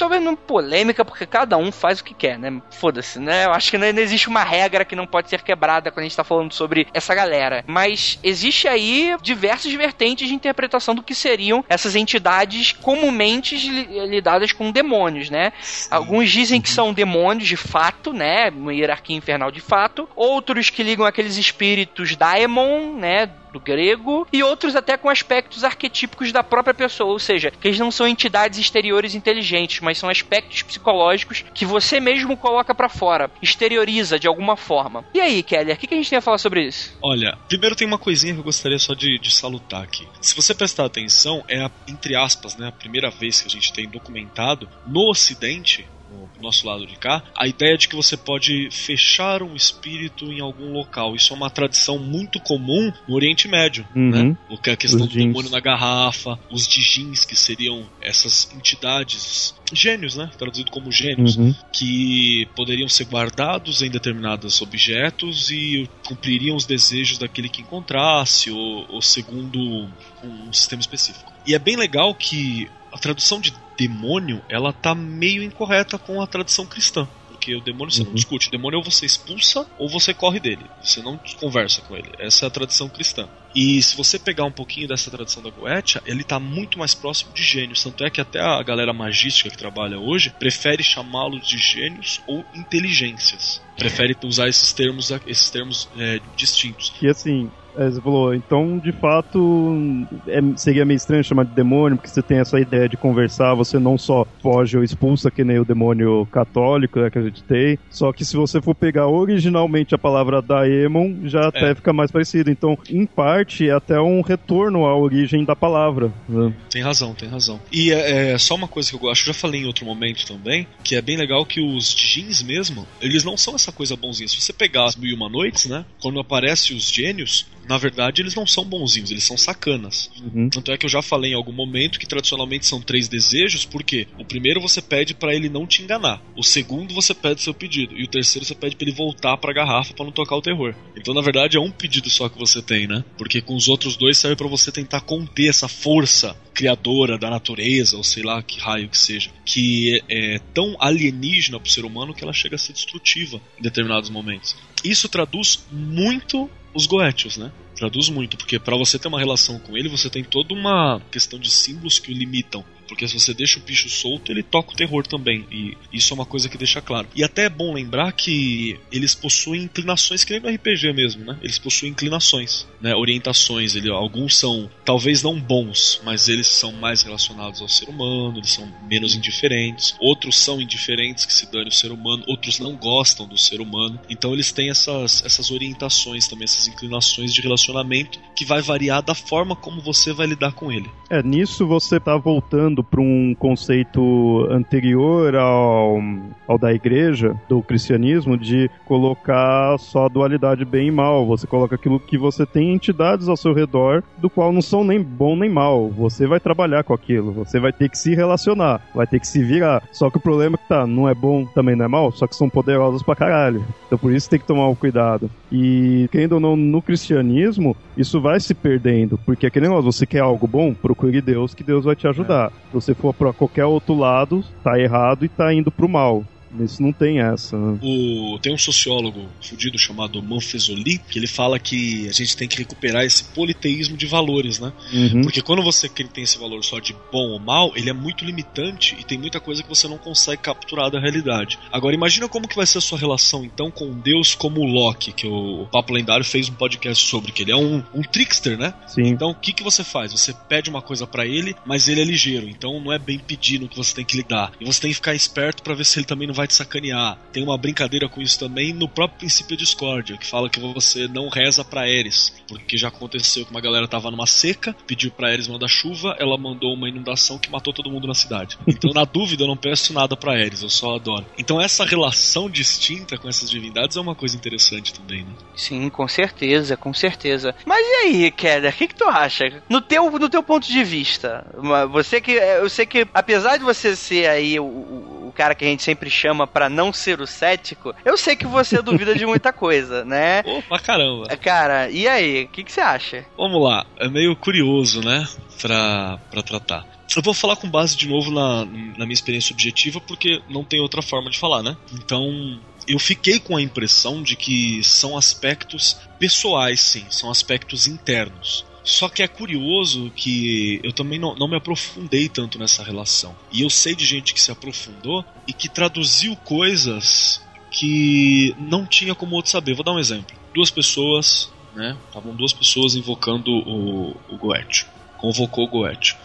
[0.00, 2.60] talvez não polêmica, porque cada um faz o que quer, né?
[2.70, 3.44] Foda-se, né?
[3.44, 6.02] Eu acho que não não existe uma regra que não pode ser quebrada quando a
[6.08, 7.64] gente tá falando sobre essa galera.
[7.66, 14.52] Mas existe aí diversas vertentes de interpretação do que seriam essas entidades comumente li- lidadas
[14.52, 15.52] com demônios, né?
[15.90, 18.50] Alguns dizem que são demônios de fato, né?
[18.50, 20.08] Uma hierarquia infernal de fato.
[20.16, 23.28] Outros que ligam aqueles espíritos daemon, né?
[23.52, 27.78] Do grego, e outros até com aspectos arquetípicos da própria pessoa, ou seja, que eles
[27.78, 33.30] não são entidades exteriores inteligentes, mas são aspectos psicológicos que você mesmo coloca pra fora,
[33.42, 35.04] exterioriza de alguma forma.
[35.14, 36.92] E aí, Keller, o que, que a gente tem a falar sobre isso?
[37.02, 40.06] Olha, primeiro tem uma coisinha que eu gostaria só de, de salutar aqui.
[40.20, 43.72] Se você prestar atenção, é a, entre aspas, né, a primeira vez que a gente
[43.72, 48.68] tem documentado no Ocidente, no nosso lado de cá, a ideia de que você pode
[48.70, 51.14] fechar um espírito em algum local.
[51.14, 54.10] Isso é uma tradição muito comum no Oriente Médio, Uhum.
[54.10, 54.36] né?
[54.48, 55.26] O que é a questão Os do djinns.
[55.28, 60.30] demônio na garrafa, os djinns, que seriam essas entidades, gênios, né?
[60.38, 61.54] Traduzido como gênios, Uhum.
[61.72, 68.86] que poderiam ser guardados em determinados objetos e cumpririam os desejos daquele que encontrasse, ou,
[68.88, 69.88] ou segundo
[70.24, 71.32] um sistema específico.
[71.46, 76.26] E é bem legal que a tradução de demônio ela tá meio incorreta com a
[76.26, 77.08] tradução cristã.
[77.28, 78.14] Porque o demônio você não Uhum.
[78.14, 78.48] discute.
[78.48, 80.66] O demônio ou você expulsa ou você corre dele.
[80.82, 82.10] Você não conversa com ele.
[82.18, 83.26] Essa é a tradição cristã.
[83.54, 87.32] E se você pegar um pouquinho dessa tradição da Goetia, ele tá muito mais próximo
[87.32, 87.82] de gênios.
[87.82, 92.44] Tanto é que até a galera magística que trabalha hoje prefere chamá-los de gênios ou
[92.54, 93.60] inteligências.
[93.76, 96.90] Prefere usar esses termos, esses termos é, distintos.
[96.90, 101.96] Que assim, É, você falou, então de fato é, seria meio estranho chamar de demônio,
[101.96, 105.58] porque você tem essa ideia de conversar, você não só foge ou expulsa, que nem
[105.58, 109.94] o demônio católico né, que a gente tem, só que se você for pegar originalmente
[109.94, 112.50] a palavra daemon, já até fica mais parecido.
[112.50, 116.12] Então, em parte, é até um retorno à origem da palavra.
[116.28, 116.52] Né?
[116.68, 117.60] Tem razão, tem razão.
[117.72, 120.66] E é, é, só uma coisa que eu acho, já falei em outro momento também,
[120.82, 124.28] que é bem legal que os jeans mesmo, eles não são essa coisa bonzinha.
[124.28, 128.20] Se você pegar as Mil e Uma Noites, né, quando aparece os gênios, na verdade
[128.20, 130.10] eles não são bonzinhos, eles são sacanas.
[130.20, 130.50] Uhum.
[130.50, 134.08] Tanto é que eu já falei em algum momento que tradicionalmente são três desejos, porque
[134.18, 137.96] o primeiro você pede para ele não te enganar, o segundo você pede seu pedido
[137.96, 140.42] e o terceiro você pede para ele voltar para a garrafa para não tocar o
[140.42, 140.74] terror.
[140.96, 143.04] Então na verdade é um pedido só que você tem, né?
[143.16, 147.96] Porque com os outros dois serve para você tentar conter essa força criadora da natureza,
[147.96, 152.12] ou sei lá que raio que seja, que é, é tão alienígena pro ser humano
[152.12, 154.56] que ela chega a ser destrutiva em determinados momentos.
[154.84, 157.50] Isso traduz muito os Goetios, né?
[157.74, 161.38] Traduz muito, porque para você ter uma relação com ele, você tem toda uma questão
[161.38, 162.64] de símbolos que o limitam.
[162.90, 165.46] Porque se você deixa o bicho solto, ele toca o terror também.
[165.48, 167.06] E isso é uma coisa que deixa claro.
[167.14, 171.38] E até é bom lembrar que eles possuem inclinações, que nem no RPG mesmo, né?
[171.40, 172.92] Eles possuem inclinações, né?
[172.96, 173.76] Orientações.
[173.76, 178.50] Ele, alguns são talvez não bons, mas eles são mais relacionados ao ser humano, eles
[178.50, 179.94] são menos indiferentes.
[180.00, 182.24] Outros são indiferentes, que se dane o ser humano.
[182.26, 184.00] Outros não gostam do ser humano.
[184.10, 189.14] Então eles têm essas, essas orientações também, essas inclinações de relacionamento que vai variar da
[189.14, 190.90] forma como você vai lidar com ele.
[191.08, 196.00] É, nisso você tá voltando para um conceito anterior ao,
[196.46, 201.26] ao da igreja, do cristianismo, de colocar só dualidade bem e mal.
[201.26, 205.02] Você coloca aquilo que você tem entidades ao seu redor, do qual não são nem
[205.02, 205.88] bom nem mal.
[205.88, 209.42] Você vai trabalhar com aquilo, você vai ter que se relacionar, vai ter que se
[209.42, 209.82] virar.
[209.92, 212.26] Só que o problema é que tá, não é bom, também não é mal, só
[212.26, 213.64] que são poderosos pra caralho.
[213.86, 215.30] Então por isso tem que tomar um cuidado.
[215.50, 220.20] E, querendo ou não, no cristianismo, isso vai se perdendo, porque aquele negócio, você quer
[220.20, 222.52] algo bom, procure Deus, que Deus vai te ajudar.
[222.69, 222.69] É.
[222.70, 226.24] Se você for para qualquer outro lado, tá errado e tá indo pro mal.
[226.58, 227.56] Isso não tem essa.
[227.56, 227.78] Né?
[227.82, 232.58] O, tem um sociólogo fudido chamado Manfesoli que ele fala que a gente tem que
[232.58, 234.72] recuperar esse politeísmo de valores, né?
[234.92, 235.22] Uhum.
[235.22, 238.96] Porque quando você tem esse valor só de bom ou mal, ele é muito limitante
[238.98, 241.58] e tem muita coisa que você não consegue capturar da realidade.
[241.72, 245.12] Agora imagina como que vai ser a sua relação então com Deus como o Loki,
[245.12, 248.74] que o Papo Lendário fez um podcast sobre, que ele é um, um trickster, né?
[248.86, 249.08] Sim.
[249.08, 250.12] Então o que, que você faz?
[250.12, 253.68] Você pede uma coisa para ele, mas ele é ligeiro, então não é bem pedindo
[253.68, 254.52] que você tem que lidar.
[254.60, 257.18] E você tem que ficar esperto para ver se ele também não vai te sacanear.
[257.32, 261.06] Tem uma brincadeira com isso também no próprio princípio de discórdia, que fala que você
[261.08, 265.32] não reza para Eris, porque já aconteceu que uma galera tava numa seca, pediu para
[265.32, 268.58] Eris mandar chuva, ela mandou uma inundação que matou todo mundo na cidade.
[268.80, 271.26] Então, na dúvida, eu não peço nada para Eris, eu só adoro.
[271.36, 275.32] Então, essa relação distinta com essas divindades é uma coisa interessante também, né?
[275.54, 277.54] Sim, com certeza, com certeza.
[277.66, 279.62] Mas e aí, Keller, o que, que tu acha?
[279.68, 281.44] No teu, no teu ponto de vista,
[281.90, 282.32] você que.
[282.32, 285.82] Eu sei que, apesar de você ser aí o, o, o cara que a gente
[285.82, 290.04] sempre chama para não ser o cético, eu sei que você duvida de muita coisa,
[290.04, 290.42] né?
[290.42, 291.28] Pô, pra caramba.
[291.36, 293.24] Cara, e aí, o que, que você acha?
[293.36, 295.26] Vamos lá, é meio curioso, né?
[295.62, 296.84] Pra, pra tratar.
[297.16, 300.80] Eu vou falar com base de novo na, na minha experiência objetiva, porque não tem
[300.80, 301.76] outra forma de falar, né?
[301.92, 308.64] Então, eu fiquei com a impressão de que são aspectos pessoais, sim, são aspectos internos.
[308.90, 313.36] Só que é curioso que eu também não, não, me aprofundei tanto nessa relação.
[313.52, 319.14] E eu sei de gente que se aprofundou e que traduziu coisas que não tinha
[319.14, 319.74] como outro saber.
[319.74, 320.36] Vou dar um exemplo.
[320.52, 321.96] Duas pessoas, né?
[322.08, 324.86] Estavam duas pessoas invocando o, o Goethe.
[325.18, 326.16] Convocou o Goethe.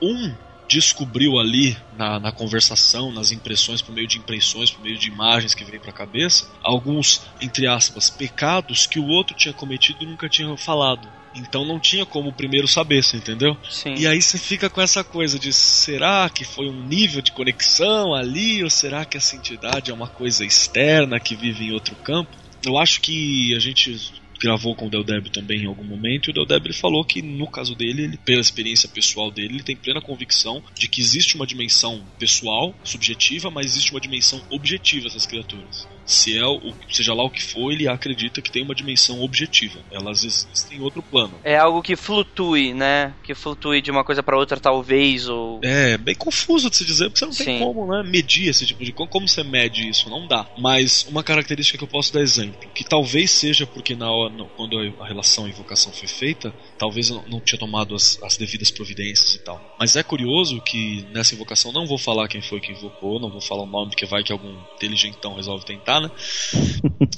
[0.00, 0.34] Um
[0.66, 5.54] descobriu ali na, na, conversação, nas impressões, por meio de impressões, por meio de imagens
[5.54, 10.06] que vem para a cabeça, alguns, entre aspas, pecados que o outro tinha cometido e
[10.06, 11.06] nunca tinha falado.
[11.34, 13.56] Então não tinha como o primeiro saber, você entendeu?
[13.68, 13.94] Sim.
[13.96, 18.14] E aí você fica com essa coisa de será que foi um nível de conexão
[18.14, 22.30] ali ou será que essa entidade é uma coisa externa que vive em outro campo?
[22.64, 26.30] Eu acho que a gente gravou com o Del Deb também em algum momento, e
[26.30, 29.62] o Del Deb ele falou que no caso dele, ele, pela experiência pessoal dele, ele
[29.62, 35.04] tem plena convicção de que existe uma dimensão pessoal, subjetiva, mas existe uma dimensão objetiva
[35.04, 38.74] dessas criaturas se é o, seja lá o que for, ele acredita que tem uma
[38.74, 39.80] dimensão objetiva.
[39.90, 41.34] Elas existem em outro plano.
[41.42, 43.14] É algo que flutue, né?
[43.22, 45.60] Que flutue de uma coisa para outra, talvez, ou.
[45.62, 47.44] É, bem confuso de se dizer, porque você não Sim.
[47.44, 48.02] tem como, né?
[48.02, 49.10] Medir esse tipo de coisa.
[49.10, 50.10] Como você mede isso?
[50.10, 50.46] Não dá.
[50.58, 54.78] Mas uma característica que eu posso dar exemplo, que talvez seja porque na hora, quando
[55.00, 59.34] a relação a invocação foi feita, talvez eu não tinha tomado as, as devidas providências
[59.34, 59.74] e tal.
[59.78, 63.40] Mas é curioso que nessa invocação não vou falar quem foi que invocou, não vou
[63.40, 66.10] falar o nome, porque vai que algum inteligentão resolve tentar né?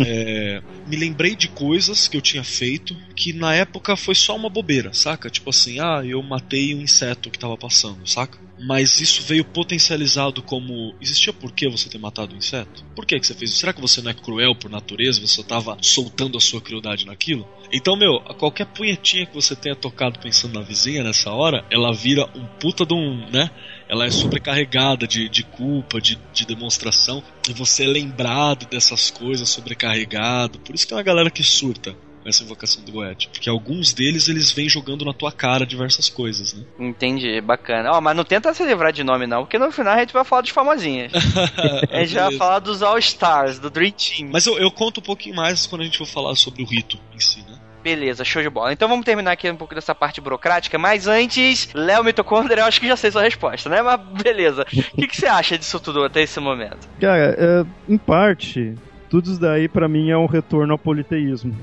[0.05, 4.51] É, me lembrei de coisas que eu tinha feito que na época foi só uma
[4.51, 5.31] bobeira, saca?
[5.31, 8.39] Tipo assim, ah, eu matei um inseto que tava passando, saca?
[8.59, 10.95] Mas isso veio potencializado como.
[11.01, 12.85] Existia por que você ter matado um inseto?
[12.95, 13.61] Por que, que você fez isso?
[13.61, 15.21] Será que você não é cruel por natureza?
[15.21, 17.47] Você tava soltando a sua crueldade naquilo?
[17.71, 22.25] Então, meu, qualquer punhetinha que você tenha tocado pensando na vizinha nessa hora, ela vira
[22.35, 23.51] um puta de um, né?
[23.89, 29.49] Ela é sobrecarregada de, de culpa, de, de demonstração, e você é lembrado dessas coisas
[29.49, 30.59] sobrecarregado.
[30.59, 31.95] Por isso que é uma galera que surta
[32.29, 33.29] essa invocação do Goethe.
[33.29, 36.65] Porque alguns deles eles vêm jogando na tua cara diversas coisas, né?
[36.79, 37.93] Entendi, bacana.
[37.93, 40.25] Ó, mas não tenta se livrar de nome, não, porque no final a gente vai
[40.25, 41.13] falar dos famosinhos.
[41.91, 44.31] a gente vai falar dos All Stars, do Dream Team.
[44.33, 46.99] Mas eu, eu conto um pouquinho mais quando a gente for falar sobre o rito
[47.15, 47.57] em si, né?
[47.87, 48.73] Beleza, show de bola.
[48.73, 52.81] Então vamos terminar aqui um pouco dessa parte burocrática, mas antes, Léo Mitocondria, eu acho
[52.81, 53.81] que já sei sua resposta, né?
[53.81, 54.63] Mas beleza.
[54.93, 56.89] O que, que você acha disso tudo até esse momento?
[57.01, 58.75] Cara, é, em parte,
[59.09, 61.55] tudo isso daí para mim é um retorno ao politeísmo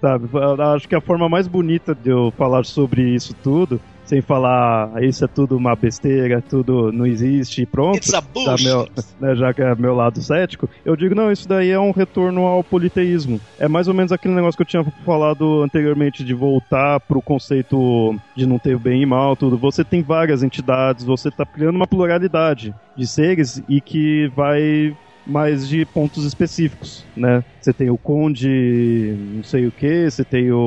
[0.00, 0.28] sabe?
[0.74, 3.80] Acho que a forma mais bonita de eu falar sobre isso tudo,
[4.12, 7.96] sem falar isso é tudo uma besteira, tudo não existe, pronto.
[7.96, 8.22] It's tá
[8.62, 8.86] meu,
[9.18, 12.42] né, já que é meu lado cético, eu digo, não, isso daí é um retorno
[12.42, 13.40] ao politeísmo.
[13.58, 18.14] É mais ou menos aquele negócio que eu tinha falado anteriormente de voltar pro conceito
[18.36, 19.56] de não ter bem e mal, tudo.
[19.56, 24.94] Você tem várias entidades, você tá criando uma pluralidade de seres e que vai
[25.26, 27.44] mas de pontos específicos, né?
[27.60, 30.58] Você tem o conde, não sei o que, você tem o,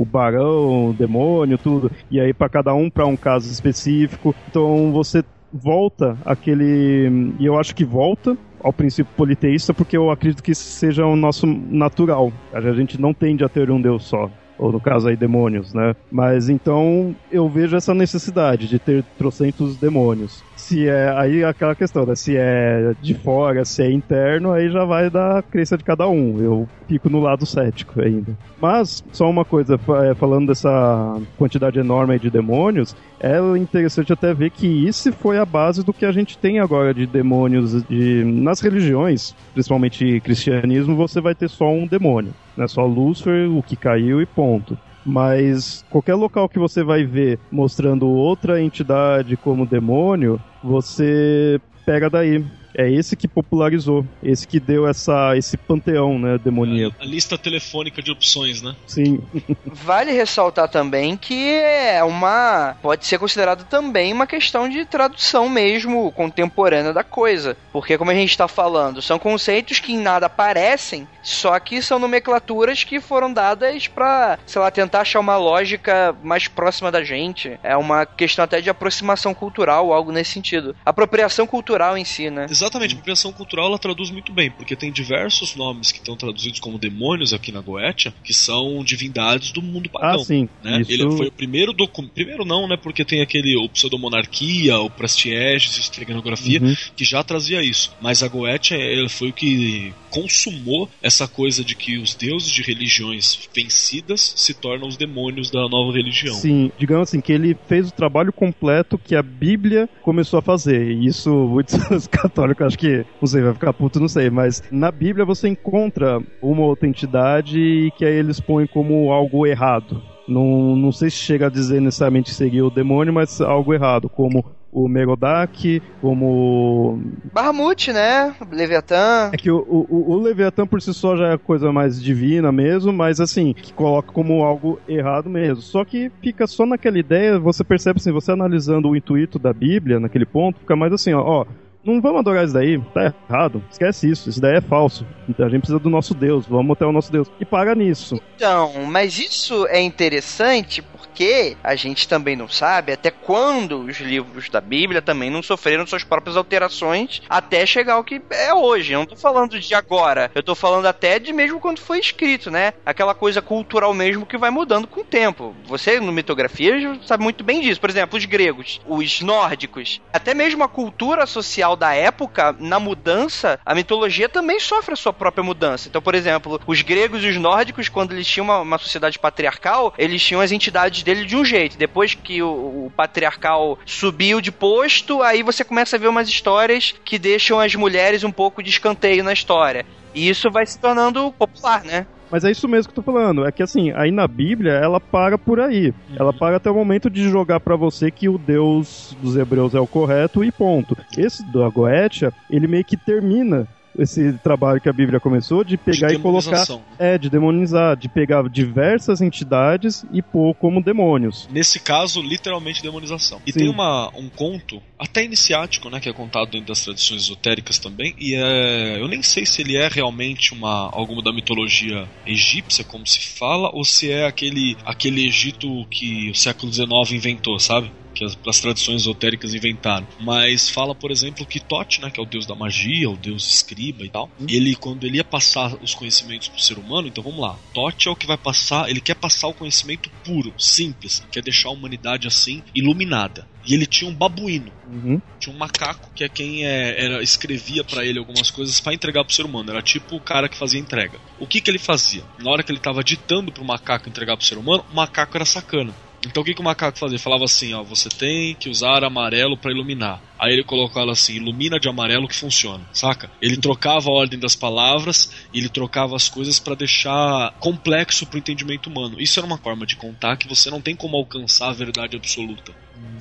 [0.00, 1.90] o barão, o demônio, tudo.
[2.10, 4.34] E aí para cada um para um caso específico.
[4.48, 10.42] Então você volta aquele e eu acho que volta ao princípio politeísta porque eu acredito
[10.42, 12.32] que seja o nosso natural.
[12.52, 15.94] A gente não tende a ter um deus só ou no caso aí demônios, né?
[16.10, 21.10] Mas então eu vejo essa necessidade de ter trocentos demônios se é.
[21.16, 22.14] Aí aquela questão, né?
[22.14, 26.38] Se é de fora, se é interno, aí já vai da crença de cada um.
[26.40, 28.36] Eu fico no lado cético ainda.
[28.60, 34.50] Mas, só uma coisa, é, falando dessa quantidade enorme de demônios, é interessante até ver
[34.50, 38.60] que isso foi a base do que a gente tem agora de demônios de, nas
[38.60, 42.34] religiões, principalmente cristianismo, você vai ter só um demônio.
[42.56, 42.66] Né?
[42.68, 44.76] Só Lúcifer, o que caiu e ponto
[45.08, 52.44] mas qualquer local que você vai ver mostrando outra entidade como demônio, você pega daí.
[52.74, 56.94] É esse que popularizou, esse que deu essa, esse panteão, né, demoníaco.
[57.00, 58.76] A, a lista telefônica de opções, né?
[58.86, 59.20] Sim.
[59.66, 62.76] vale ressaltar também que é uma.
[62.80, 67.56] pode ser considerado também uma questão de tradução mesmo contemporânea da coisa.
[67.72, 71.98] Porque, como a gente está falando, são conceitos que em nada parecem, só que são
[71.98, 77.58] nomenclaturas que foram dadas para, sei lá, tentar achar uma lógica mais próxima da gente.
[77.62, 80.74] É uma questão até de aproximação cultural, algo nesse sentido.
[80.84, 82.46] Apropriação cultural em si, né?
[82.48, 86.60] Exatamente a apropriação cultural ela traduz muito bem, porque tem diversos nomes que estão traduzidos
[86.60, 90.20] como demônios aqui na Goetia, que são divindades do mundo pagão.
[90.20, 90.48] Ah, sim.
[90.62, 90.80] Né?
[90.80, 90.92] Isso...
[90.92, 92.12] Ele foi o primeiro documento.
[92.12, 92.76] Primeiro não, né?
[92.76, 96.74] Porque tem aquele o pseudomonarquia, o Prastieges, historiografia, uhum.
[96.96, 97.94] que já trazia isso.
[98.00, 102.62] Mas a Goetia ele foi o que consumou essa coisa de que os deuses de
[102.62, 106.34] religiões vencidas se tornam os demônios da nova religião.
[106.34, 110.92] Sim, digamos assim, que ele fez o trabalho completo que a Bíblia começou a fazer.
[110.92, 114.92] E isso muitos católicos acho que, não sei, vai ficar puto, não sei, mas na
[114.92, 120.02] Bíblia você encontra uma outra entidade que aí eles põem como algo errado.
[120.28, 124.08] Não, não sei se chega a dizer necessariamente que seria o demônio, mas algo errado,
[124.08, 127.00] como o Merodak, como.
[127.32, 128.34] Bahamut, né?
[128.50, 129.30] Leviatã.
[129.32, 132.92] É que o, o, o, Leviatã por si só já é coisa mais divina mesmo,
[132.92, 135.62] mas assim, que coloca como algo errado mesmo.
[135.62, 139.98] Só que fica só naquela ideia, você percebe assim, você analisando o intuito da Bíblia
[139.98, 141.46] naquele ponto, fica mais assim, ó, ó
[141.84, 143.62] não vamos adorar isso daí, tá errado.
[143.70, 145.06] Esquece isso, isso daí é falso.
[145.28, 147.30] Então a gente precisa do nosso Deus, vamos até o nosso Deus.
[147.40, 148.20] E paga nisso.
[148.36, 150.82] Então, mas isso é interessante
[151.18, 155.84] porque a gente também não sabe até quando os livros da Bíblia também não sofreram
[155.84, 158.92] suas próprias alterações até chegar ao que é hoje.
[158.92, 162.52] Eu não tô falando de agora, eu tô falando até de mesmo quando foi escrito,
[162.52, 162.72] né?
[162.86, 165.56] Aquela coisa cultural mesmo que vai mudando com o tempo.
[165.64, 167.80] Você, no mitografia, sabe muito bem disso.
[167.80, 173.58] Por exemplo, os gregos, os nórdicos, até mesmo a cultura social da época, na mudança,
[173.66, 175.88] a mitologia também sofre a sua própria mudança.
[175.88, 179.92] Então, por exemplo, os gregos e os nórdicos, quando eles tinham uma, uma sociedade patriarcal,
[179.98, 181.78] eles tinham as entidades dele de um jeito.
[181.78, 182.48] Depois que o,
[182.86, 187.74] o, patriarcal subiu de posto, aí você começa a ver umas histórias que deixam as
[187.74, 189.86] mulheres um pouco de escanteio na história.
[190.14, 192.06] E isso vai se tornando popular, né?
[192.30, 193.46] Mas é isso mesmo que eu tô falando.
[193.46, 195.94] É que assim, aí na Bíblia, ela para por aí.
[196.14, 199.80] Ela para até o momento de jogar para você que o Deus dos hebreus é
[199.80, 200.94] o correto e ponto.
[201.16, 203.66] Esse do Goetia, ele meio que termina
[203.98, 206.42] esse trabalho que a Bíblia começou de pegar De e colocar.
[206.50, 206.82] demonização.
[206.98, 211.48] É, de demonizar, de pegar diversas entidades e pôr como demônios.
[211.50, 213.40] Nesse caso, literalmente demonização.
[213.46, 213.58] E Sim.
[213.60, 218.14] tem uma, um conto, até iniciático, né, que é contado dentro das tradições esotéricas também,
[218.18, 223.06] e é, eu nem sei se ele é realmente uma alguma da mitologia egípcia, como
[223.06, 227.90] se fala, ou se é aquele, aquele Egito que o século XIX inventou, sabe?
[228.14, 230.06] Que as, as tradições esotéricas inventaram.
[230.18, 233.48] Mas fala, por exemplo, que Tote, né, que é o deus da magia, o deus
[233.54, 237.40] escriba e tal, ele, quando ele ia passar os conhecimentos pro ser humano, então vamos
[237.40, 241.42] lá, Tote é o que vai passar, ele quer passar o conhecimento puro, simples, quer
[241.42, 243.46] deixar a humanidade assim, iluminada.
[243.68, 245.20] E ele tinha um babuíno, Uhum.
[245.38, 249.22] tinha um macaco que é quem é, era, escrevia pra ele algumas coisas pra entregar
[249.24, 249.70] pro ser humano.
[249.70, 251.18] Era tipo o cara que fazia entrega.
[251.38, 252.22] O que que ele fazia?
[252.38, 255.44] Na hora que ele tava ditando pro macaco entregar pro ser humano, o macaco era
[255.44, 255.94] sacana.
[256.26, 257.18] Então o que, que o macaco fazia?
[257.18, 260.20] Falava assim, ó, você tem que usar amarelo pra iluminar.
[260.36, 263.30] Aí ele colocava assim, ilumina de amarelo que funciona, saca?
[263.40, 268.88] Ele trocava a ordem das palavras, ele trocava as coisas pra deixar complexo pro entendimento
[268.88, 269.20] humano.
[269.20, 272.72] Isso era uma forma de contar que você não tem como alcançar a verdade absoluta.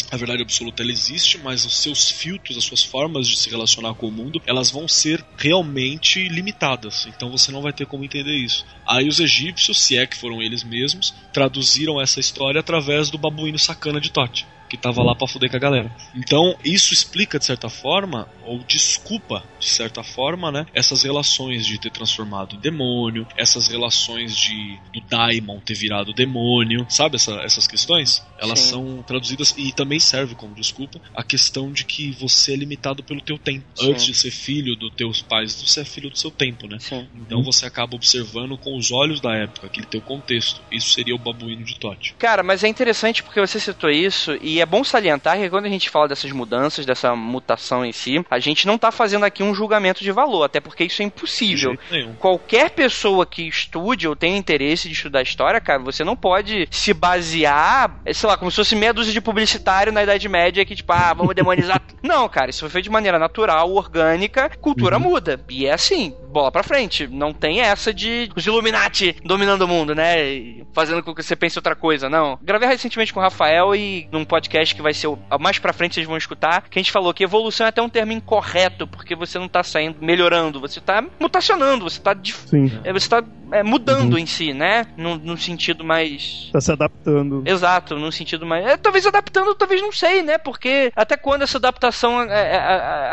[0.09, 3.93] A verdade absoluta ela existe, mas os seus filtros, as suas formas de se relacionar
[3.93, 7.05] com o mundo, elas vão ser realmente limitadas.
[7.07, 8.65] Então você não vai ter como entender isso.
[8.87, 13.59] Aí os egípcios, se é que foram eles mesmos, traduziram essa história através do babuíno
[13.59, 14.47] sacana de Tote.
[14.69, 15.89] Que tava lá pra fuder com a galera.
[16.13, 20.65] Então, isso explica, de certa forma, ou desculpa, de certa forma, né?
[20.73, 26.85] Essas relações de ter transformado em demônio, essas relações de do Daimon ter virado demônio,
[26.89, 28.23] sabe essa- essas questões?
[28.39, 28.69] Elas Sim.
[28.71, 33.21] são traduzidas e também serve como desculpa a questão de que você é limitado pelo
[33.21, 33.65] teu tempo.
[33.75, 33.91] Sim.
[33.91, 36.77] Antes de ser filho dos teus pais, você é filho do seu tempo, né?
[36.79, 37.07] Sim.
[37.15, 40.61] Então você acaba observando com os olhos da época, aquele teu contexto.
[40.71, 42.13] Isso seria o babuíno de Tote.
[42.19, 45.69] Cara, mas é interessante porque você citou isso e é bom salientar que quando a
[45.69, 49.53] gente fala dessas mudanças, dessa mutação em si, a gente não tá fazendo aqui um
[49.53, 51.77] julgamento de valor, até porque isso é impossível.
[52.19, 56.93] Qualquer pessoa que estude ou tenha interesse de estudar história, cara, você não pode se
[56.93, 60.75] basear, eh, sei lá, como se fosse meia dúzia de publicitário na Idade Média que,
[60.75, 61.81] tipo, ah, vamos demonizar.
[62.03, 65.39] não, cara, isso foi feito de maneira natural, orgânica, cultura muda.
[65.49, 67.07] E é assim, bola pra frente.
[67.07, 70.23] Não tem essa de os Illuminati dominando o mundo, né?
[70.23, 72.37] E Fazendo com que você pense outra coisa, não.
[72.41, 75.95] Gravei recentemente com o Rafael e num podcast que vai ser o, mais pra frente
[75.95, 79.15] vocês vão escutar, que a gente falou que evolução é até um termo incorreto, porque
[79.15, 82.71] você não tá saindo melhorando, você tá mutacionando, você tá dif- Sim.
[82.83, 84.19] é, você tá é, mudando Uhum.
[84.19, 84.85] em si, né?
[84.97, 86.49] Num, num sentido mais.
[86.51, 87.43] Tá se adaptando.
[87.45, 88.65] Exato, num sentido mais.
[88.65, 90.37] é, talvez adaptando, talvez não sei, né?
[90.37, 92.57] Porque até quando essa adaptação é, é, é,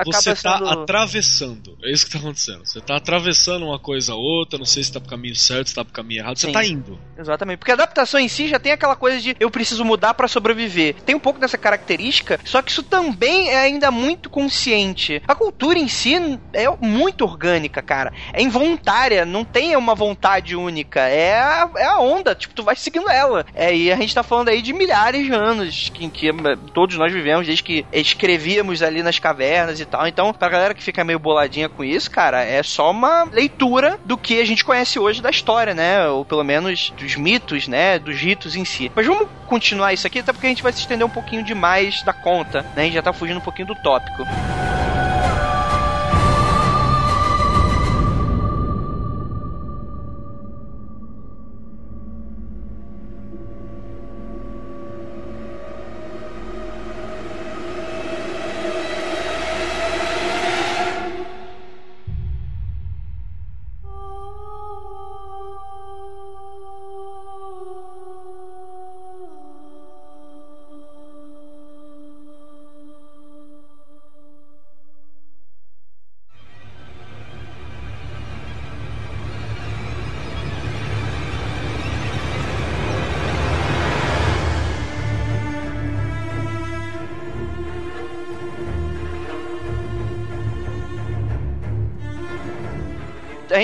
[0.01, 0.69] acaba Você tá sendo.
[0.69, 1.77] atravessando.
[1.85, 2.65] É isso que tá acontecendo.
[2.67, 5.75] Você tá atravessando uma coisa a outra, não sei se tá pro caminho certo, se
[5.75, 6.37] tá pro caminho errado.
[6.39, 6.53] Você Sim.
[6.53, 6.99] tá indo.
[7.19, 7.59] Exatamente.
[7.59, 10.95] Porque a adaptação em si já tem aquela coisa de eu preciso mudar pra sobreviver.
[11.05, 15.23] Tem um pouco dessa característica, só que isso também é ainda muito consciente.
[15.27, 16.15] A cultura em si
[16.53, 18.13] é muito orgânica, cara.
[18.31, 21.01] É involuntária, não tem uma vontade única.
[21.01, 23.47] É a, é a onda, tipo, tu vai seguindo ela.
[23.55, 26.99] É, e a gente tá falando aí de milhares de anos que, que eh, todos
[26.99, 30.07] nós vivemos, desde que escrevíamos ali nas cavernas e tal.
[30.07, 34.19] Então, pra galera que fica meio boladinha com isso, cara, é só uma leitura do
[34.19, 36.07] que a gente conhece hoje da história, né?
[36.07, 37.99] Ou pelo menos dos mitos, né?
[37.99, 38.93] Dos ritos em si.
[38.95, 42.03] Mas vamos continuar isso aqui, até porque a gente vai se estender um pouquinho demais
[42.03, 42.83] da conta, né?
[42.83, 44.27] A gente já tá fugindo um pouquinho do tópico.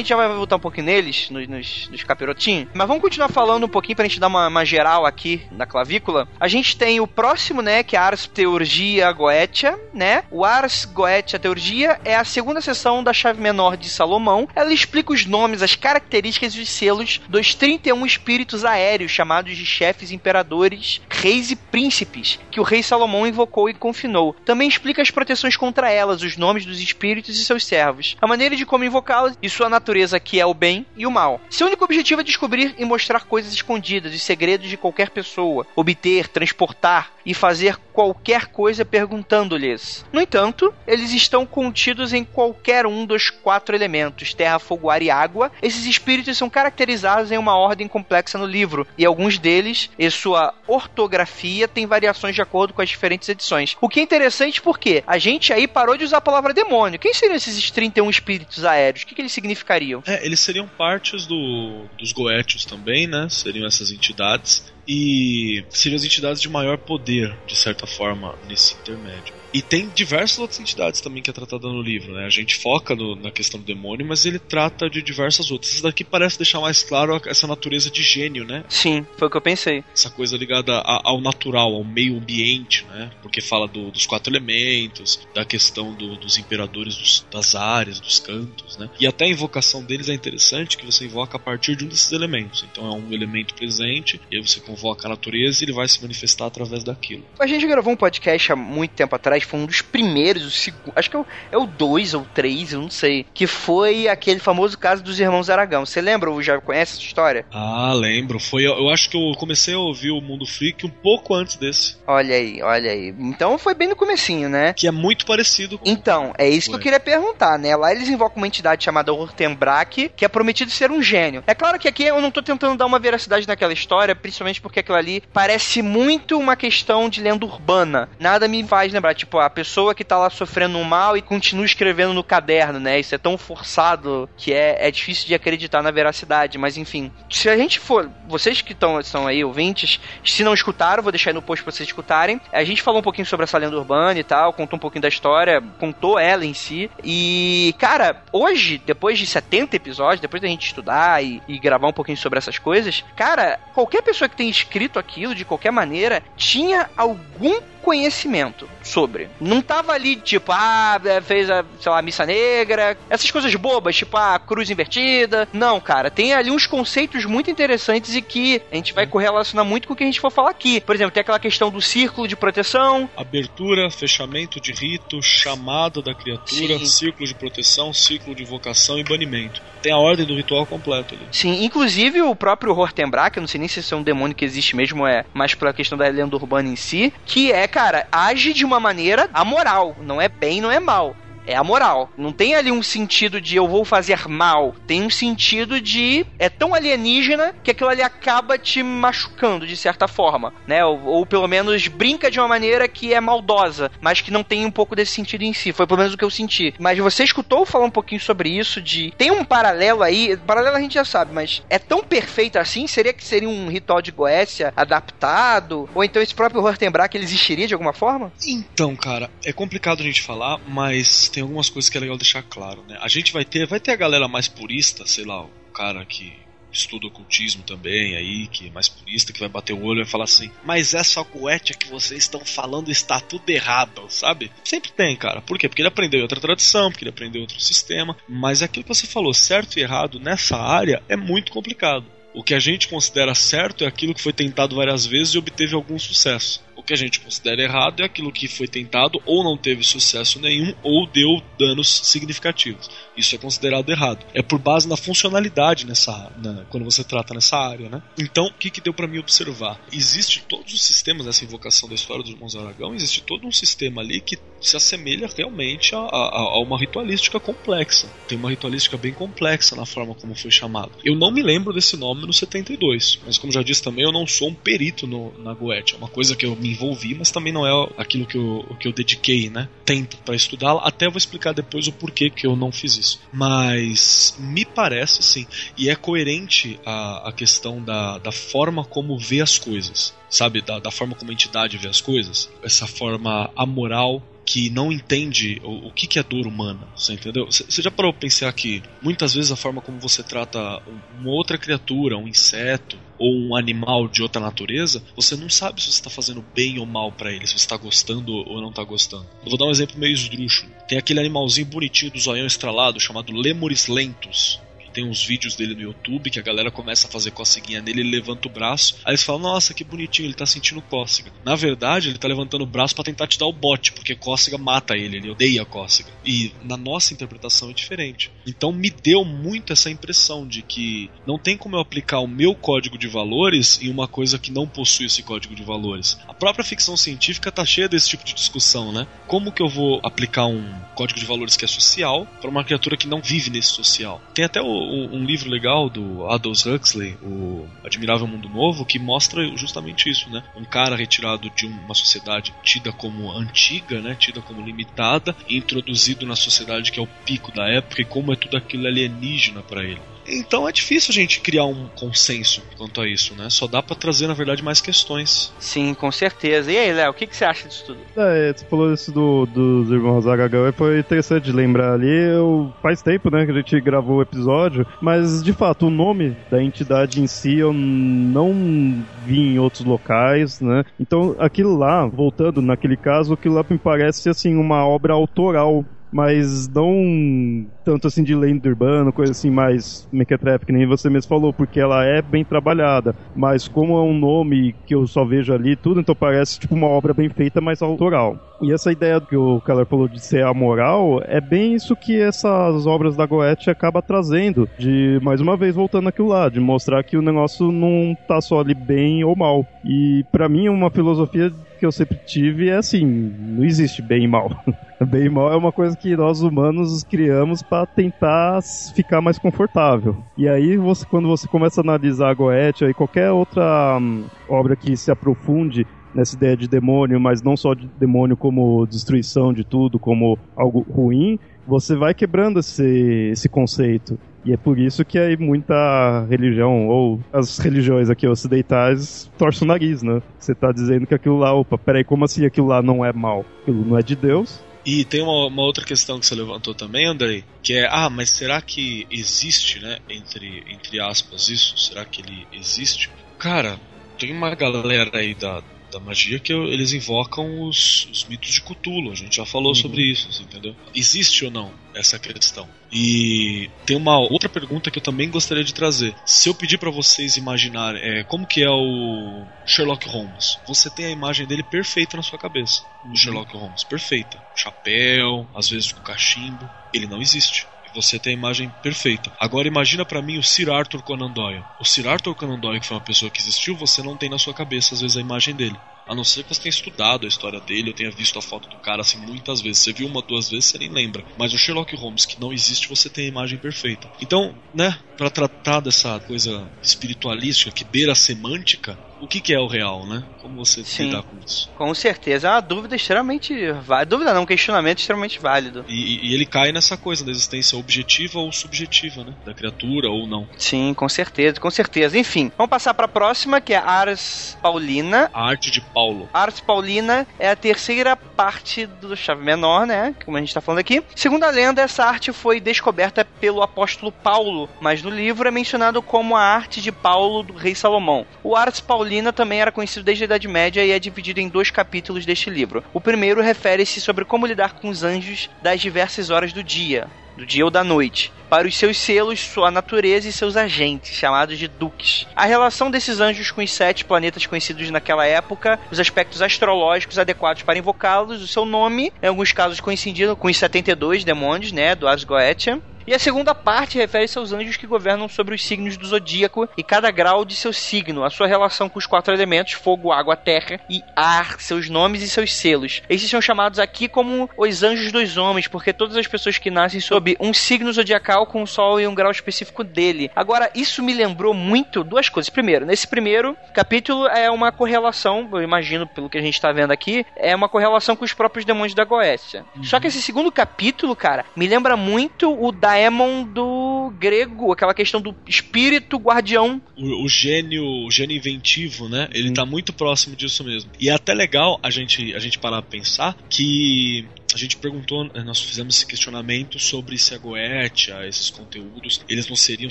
[0.01, 2.69] Gente já vai voltar um pouquinho neles, nos, nos, nos capirotinhos.
[2.75, 6.29] Mas vamos continuar falando um pouquinho pra gente dar uma, uma geral aqui na clavícula.
[6.39, 10.25] A gente tem o próximo, né, que é a Ars Teurgia Goetia, né?
[10.31, 14.49] O Ars Goetia Teurgia é a segunda seção da chave menor de Salomão.
[14.55, 19.67] Ela explica os nomes, as características e os selos dos 31 espíritos aéreos chamados de
[19.67, 24.35] chefes imperadores, reis e príncipes, que o rei Salomão invocou e confinou.
[24.45, 28.57] Também explica as proteções contra elas, os nomes dos espíritos e seus servos, a maneira
[28.57, 29.90] de como invocá-los e sua natureza
[30.21, 31.41] que é o bem e o mal.
[31.51, 36.29] Seu único objetivo é descobrir e mostrar coisas escondidas, os segredos de qualquer pessoa, obter,
[36.29, 40.05] transportar e fazer qualquer coisa perguntando-lhes.
[40.13, 45.11] No entanto, eles estão contidos em qualquer um dos quatro elementos: terra, fogo, ar e
[45.11, 45.51] água.
[45.61, 50.55] Esses espíritos são caracterizados em uma ordem complexa no livro, e alguns deles e sua
[50.67, 53.77] ortografia têm variações de acordo com as diferentes edições.
[53.81, 56.99] O que é interessante porque a gente aí parou de usar a palavra demônio.
[56.99, 59.03] Quem seriam esses 31 espíritos aéreos?
[59.03, 59.80] O que, que eles significariam?
[60.07, 63.29] É, eles seriam partes do, dos Goétios também, né?
[63.29, 69.35] Seriam essas entidades e seriam as entidades de maior poder, de certa forma, nesse intermédio.
[69.53, 72.25] E tem diversas outras entidades também que é tratada no livro, né?
[72.27, 75.73] A gente foca no, na questão do demônio, mas ele trata de diversas outras.
[75.73, 78.65] Isso daqui parece deixar mais claro essa natureza de gênio, né?
[78.69, 79.85] Sim, foi o que eu pensei.
[79.93, 83.11] Essa coisa ligada a, ao natural, ao meio ambiente, né?
[83.23, 88.19] Porque fala do, dos quatro elementos, da questão do, dos imperadores dos, das áreas, dos
[88.19, 88.89] cantos, né?
[89.01, 92.13] E até a invocação deles é interessante, que você invoca a partir de um desses
[92.13, 92.65] elementos.
[92.71, 96.01] Então é um elemento presente, e aí você convoca a natureza e ele vai se
[96.03, 97.25] manifestar através daquilo.
[97.39, 100.93] A gente gravou um podcast há muito tempo atrás, foi um dos primeiros, o segundo,
[100.97, 104.79] acho que é o 2 é ou 3, eu não sei, que foi aquele famoso
[104.79, 105.85] caso dos irmãos Aragão.
[105.85, 107.47] Você lembra ou já conhece essa história?
[107.53, 108.39] Ah, lembro.
[108.39, 111.97] Foi, eu acho que eu comecei a ouvir o Mundo Freak um pouco antes desse.
[112.07, 113.15] Olha aí, olha aí.
[113.19, 114.73] Então foi bem no comecinho, né?
[114.73, 115.89] Que é muito parecido com...
[115.89, 116.75] Então, é isso foi.
[116.75, 117.75] que eu queria perguntar, né?
[117.77, 121.43] Lá eles invocam uma entidade chamada Hortenbrak, que é prometido ser um gênio.
[121.47, 124.81] É claro que aqui eu não tô tentando dar uma veracidade naquela história, principalmente porque
[124.81, 128.09] aquilo ali parece muito uma questão de lenda urbana.
[128.19, 131.65] Nada me faz lembrar, tipo, a pessoa que tá lá sofrendo um mal e continua
[131.65, 132.99] escrevendo no caderno, né?
[132.99, 137.13] Isso é tão forçado que é, é difícil de acreditar na veracidade, mas enfim.
[137.29, 141.31] Se a gente for, vocês que estão são aí ouvintes, se não escutaram, vou deixar
[141.31, 142.41] aí no post pra vocês escutarem.
[142.53, 145.09] A gente falou um pouquinho sobre essa lenda urbana e tal, contou um pouquinho da
[145.09, 146.91] história, contou ela em si.
[147.05, 151.93] E, cara, hoje, depois de 70 episódios, depois da gente estudar e, e gravar um
[151.93, 156.89] pouquinho sobre essas coisas, cara, qualquer pessoa que tenha escrito aquilo de qualquer maneira tinha
[156.97, 159.20] algum conhecimento sobre.
[159.41, 163.97] Não tava ali, tipo, ah, é, fez a, sei lá, missa negra, essas coisas bobas,
[163.97, 165.49] tipo, a ah, cruz invertida.
[165.53, 169.87] Não, cara, tem ali uns conceitos muito interessantes e que a gente vai correlacionar muito
[169.87, 170.81] com o que a gente for falar aqui.
[170.81, 173.09] Por exemplo, tem aquela questão do círculo de proteção.
[173.17, 176.87] Abertura, fechamento de rito, chamada da criatura, Sim.
[176.87, 179.61] círculo de proteção, círculo de invocação e banimento.
[179.83, 181.27] Tem a ordem do ritual completo ali.
[181.33, 184.45] Sim, inclusive o próprio Hortenbrak, eu não sei nem se esse é um demônio que
[184.45, 188.53] existe mesmo, é mais pela questão da lenda urbana em si, que é, cara, age
[188.53, 189.97] de uma maneira amoral.
[190.01, 191.17] Não é bem, não é mal
[191.51, 192.11] é a moral.
[192.17, 194.75] Não tem ali um sentido de eu vou fazer mal.
[194.87, 200.07] Tem um sentido de é tão alienígena que aquilo ali acaba te machucando de certa
[200.07, 200.85] forma, né?
[200.85, 204.65] Ou, ou, pelo menos brinca de uma maneira que é maldosa, mas que não tem
[204.65, 205.73] um pouco desse sentido em si.
[205.73, 206.75] Foi pelo menos o que eu senti.
[206.79, 210.81] Mas você escutou falar um pouquinho sobre isso de tem um paralelo aí, paralelo a
[210.81, 214.73] gente já sabe, mas é tão perfeito assim, seria que seria um ritual de Goécia
[214.77, 218.33] adaptado ou então esse próprio Hortenbrak ele existiria de alguma forma?
[218.47, 222.43] Então, cara, é complicado a gente falar, mas tem algumas coisas que é legal deixar
[222.43, 222.99] claro, né?
[223.01, 226.33] A gente vai ter, vai ter a galera mais purista, sei lá, o cara que
[226.73, 230.25] estuda ocultismo também aí, que é mais purista, que vai bater o olho e falar
[230.25, 234.51] assim, mas essa goetia que vocês estão falando está tudo errado, sabe?
[234.65, 235.41] Sempre tem, cara.
[235.41, 235.69] Por quê?
[235.69, 239.07] Porque ele aprendeu outra tradição, porque ele aprendeu outro sistema, mas é aquilo que você
[239.07, 242.07] falou, certo e errado nessa área é muito complicado.
[242.33, 245.75] O que a gente considera certo é aquilo que foi tentado várias vezes e obteve
[245.75, 246.63] algum sucesso.
[246.91, 250.75] Que a gente considera errado é aquilo que foi tentado ou não teve sucesso nenhum
[250.83, 252.91] ou deu danos significativos.
[253.17, 254.25] Isso é considerado errado.
[254.33, 258.03] É por base na funcionalidade nessa, na, quando você trata nessa área, né?
[258.19, 259.81] Então, o que, que deu para mim observar?
[259.93, 264.01] Existe todos os sistemas dessa invocação da história dos irmãos Aragão, existe todo um sistema
[264.01, 268.09] ali que se assemelha realmente a, a, a uma ritualística complexa.
[268.29, 270.93] Tem uma ritualística bem complexa na forma como foi chamado.
[271.05, 274.27] Eu não me lembro desse nome no 72, mas como já disse também, eu não
[274.27, 275.95] sou um perito no, na Goethe.
[275.95, 278.87] É uma coisa que eu me envolvi, mas também não é aquilo que eu, que
[278.87, 279.69] eu dediquei, né?
[279.85, 280.83] Tempo para estudá-la.
[280.87, 283.00] Até vou explicar depois o porquê que eu não fiz
[283.33, 285.47] Mas me parece sim,
[285.77, 290.61] e é coerente a, a questão da, da forma como vê as coisas, sabe?
[290.61, 292.51] Da, da forma como a entidade vê as coisas.
[292.63, 297.47] Essa forma amoral que não entende o, o que, que é dor humana, você entendeu?
[297.47, 300.83] Você já parou pra pensar que muitas vezes a forma como você trata
[301.19, 305.93] uma outra criatura, um inseto, ou um animal de outra natureza, você não sabe se
[305.93, 308.83] você está fazendo bem ou mal para ele, se você está gostando ou não está
[308.83, 309.27] gostando.
[309.45, 310.73] Eu vou dar um exemplo meio esdrúxulo.
[310.89, 314.59] Tem aquele animalzinho bonitinho do zoião estralado chamado Lemures lentus
[314.91, 318.11] tem uns vídeos dele no YouTube que a galera começa a fazer coceguinha nele, ele
[318.11, 321.33] levanta o braço, aí eles falam, nossa, que bonitinho, ele tá sentindo cócega.
[321.45, 324.59] Na verdade, ele tá levantando o braço para tentar te dar o bote, porque cócega
[324.59, 326.11] mata ele, ele odeia cócega.
[326.25, 328.31] E na nossa interpretação é diferente.
[328.47, 332.55] Então me deu muito essa impressão de que não tem como eu aplicar o meu
[332.55, 336.19] código de valores em uma coisa que não possui esse código de valores.
[336.27, 339.07] A própria ficção científica tá cheia desse tipo de discussão, né?
[339.27, 340.65] Como que eu vou aplicar um
[340.95, 344.21] código de valores que é social para uma criatura que não vive nesse social?
[344.35, 349.45] Tem até o, um livro legal do Aldous Huxley, o Admirável Mundo Novo, que mostra
[349.57, 350.43] justamente isso, né?
[350.57, 354.15] Um cara retirado de uma sociedade tida como antiga, né?
[354.19, 358.37] Tida como limitada, introduzido na sociedade que é o pico da época e como é
[358.37, 360.01] tudo aquilo alienígena para ele.
[360.27, 363.49] Então é difícil a gente criar um consenso quanto a isso, né?
[363.51, 365.53] Só dá para trazer, na verdade, mais questões.
[365.59, 366.71] Sim, com certeza.
[366.71, 368.01] E aí, Léo, o que, que você acha disso tudo?
[368.17, 372.11] É, você falou isso do, dos irmãos Aragão e foi interessante de lembrar ali.
[372.11, 376.37] Eu, faz tempo, né, que a gente gravou o episódio, mas de fato o nome
[376.51, 380.85] da entidade em si eu não vi em outros locais, né?
[380.99, 386.69] Então aquilo lá, voltando naquele caso, aquilo lá me parece assim uma obra autoral mas
[386.69, 391.53] não tanto assim de lenda urbana, coisa assim mais mequetrefe, que nem você mesmo falou,
[391.53, 395.77] porque ela é bem trabalhada, mas como é um nome que eu só vejo ali
[395.77, 398.39] tudo, então parece tipo uma obra bem feita, mas autoral.
[398.63, 402.87] E essa ideia que o Keller falou de ser amoral, é bem isso que essas
[402.87, 407.17] obras da Goethe acaba trazendo, de, mais uma vez, voltando aquilo lá, de mostrar que
[407.17, 409.67] o negócio não tá só ali bem ou mal.
[409.85, 411.51] E para mim, uma filosofia
[411.81, 414.51] que eu sempre tive é assim, não existe bem e mal.
[415.09, 418.61] bem e mal é uma coisa que nós humanos criamos para tentar
[418.95, 420.23] ficar mais confortável.
[420.37, 424.77] E aí, você, quando você começa a analisar a Goethe e qualquer outra hum, obra
[424.77, 429.65] que se aprofunde nessa ideia de demônio, mas não só de demônio como destruição de
[429.65, 434.19] tudo, como algo ruim, você vai quebrando esse, esse conceito.
[434.45, 439.69] E é por isso que aí muita religião, ou as religiões aqui ocidentais, torcem o
[439.69, 440.23] nariz, né?
[440.39, 443.45] Você tá dizendo que aquilo lá, opa, peraí, como assim aquilo lá não é mal?
[443.63, 447.07] Aquilo não é de Deus, e tem uma, uma, outra questão que você levantou também,
[447.07, 451.77] Andrei, que é, ah, mas será que existe, né, entre, entre aspas, isso?
[451.77, 453.11] Será que ele existe?
[453.39, 453.79] Cara,
[454.19, 459.11] tem uma galera aí da, da magia que eles invocam os, os mitos de Cthulhu.
[459.11, 459.75] A gente já falou uhum.
[459.75, 460.75] sobre isso, assim, entendeu?
[460.95, 462.69] Existe ou não essa questão?
[462.93, 466.15] E tem uma outra pergunta que eu também gostaria de trazer.
[466.25, 471.07] Se eu pedir para vocês imaginar é, como que é o Sherlock Holmes, você tem
[471.07, 472.83] a imagem dele perfeita na sua cabeça.
[473.05, 474.43] O Sherlock Holmes, perfeita.
[474.55, 476.69] Chapéu, às vezes com cachimbo.
[476.93, 479.31] Ele não existe você tem a imagem perfeita.
[479.39, 481.65] Agora imagina para mim o Sir Arthur Conan Doyle.
[481.79, 484.39] O Sir Arthur Conan Doyle, que foi uma pessoa que existiu, você não tem na
[484.39, 485.79] sua cabeça às vezes a imagem dele.
[486.11, 488.69] A não ser que você tenha estudado a história dele, ou tenha visto a foto
[488.69, 489.79] do cara assim muitas vezes.
[489.79, 491.25] Você viu uma, duas vezes, você nem lembra.
[491.39, 494.11] Mas o Sherlock Holmes, que não existe, você tem a imagem perfeita.
[494.21, 499.59] Então, né, para tratar dessa coisa espiritualística que beira a semântica, o que, que, é
[499.59, 500.25] o real, né?
[500.41, 501.71] Como você Sim, lidar com isso?
[501.77, 504.07] Com certeza, é uma dúvida extremamente válida.
[504.07, 505.85] Dúvida não, um questionamento extremamente válido.
[505.87, 509.35] E, e, ele cai nessa coisa da existência objetiva ou subjetiva, né?
[509.45, 510.49] Da criatura ou não.
[510.57, 512.19] Sim, com certeza, com certeza.
[512.19, 515.31] Enfim, vamos passar para a próxima, que é Ars Paulina.
[515.35, 516.29] A arte de Paulo.
[516.33, 520.15] A Ars Paulina é a terceira parte do chave menor, né?
[520.25, 521.03] Como a gente está falando aqui.
[521.15, 526.01] Segundo a lenda, essa arte foi descoberta pelo apóstolo Paulo, mas no livro é mencionado
[526.01, 528.27] como a arte de Paulo do rei Salomão.
[528.43, 531.71] O Paulina Paulina também era conhecido desde a Idade Média e é dividido em dois
[531.71, 532.83] capítulos deste livro.
[532.95, 537.09] O primeiro refere-se sobre como lidar com os anjos das diversas horas do dia,
[537.41, 541.59] do dia ou da noite, para os seus selos, sua natureza e seus agentes, chamados
[541.59, 542.27] de duques.
[542.37, 547.63] A relação desses anjos com os sete planetas conhecidos naquela época, os aspectos astrológicos adequados
[547.63, 552.07] para invocá-los, o seu nome, em alguns casos coincidindo com os 72 demônios, né, do
[552.07, 552.79] Ars Goetia,
[553.11, 556.83] e a segunda parte refere-se aos anjos que governam sobre os signos do zodíaco e
[556.85, 560.79] cada grau de seu signo, a sua relação com os quatro elementos, fogo, água, terra
[560.89, 563.03] e ar, seus nomes e seus selos.
[563.09, 567.01] Esses são chamados aqui como os anjos dos homens, porque todas as pessoas que nascem
[567.01, 570.31] sob um signo zodiacal com o sol e um grau específico dele.
[570.37, 572.49] Agora, isso me lembrou muito duas coisas.
[572.49, 576.93] Primeiro, nesse primeiro capítulo é uma correlação, eu imagino pelo que a gente está vendo
[576.93, 579.65] aqui, é uma correlação com os próprios demônios da Goécia.
[579.75, 579.83] Uhum.
[579.83, 584.93] Só que esse segundo capítulo, cara, me lembra muito o da daemon do grego, aquela
[584.93, 586.81] questão do espírito guardião.
[586.97, 589.29] O, o gênio, o gênio inventivo, né?
[589.33, 589.55] Ele hum.
[589.55, 590.91] tá muito próximo disso mesmo.
[591.01, 595.25] E é até legal a gente, a gente parar pra pensar que a gente perguntou,
[595.25, 599.91] né, nós fizemos esse questionamento sobre se a Goetia, esses conteúdos, eles não seriam,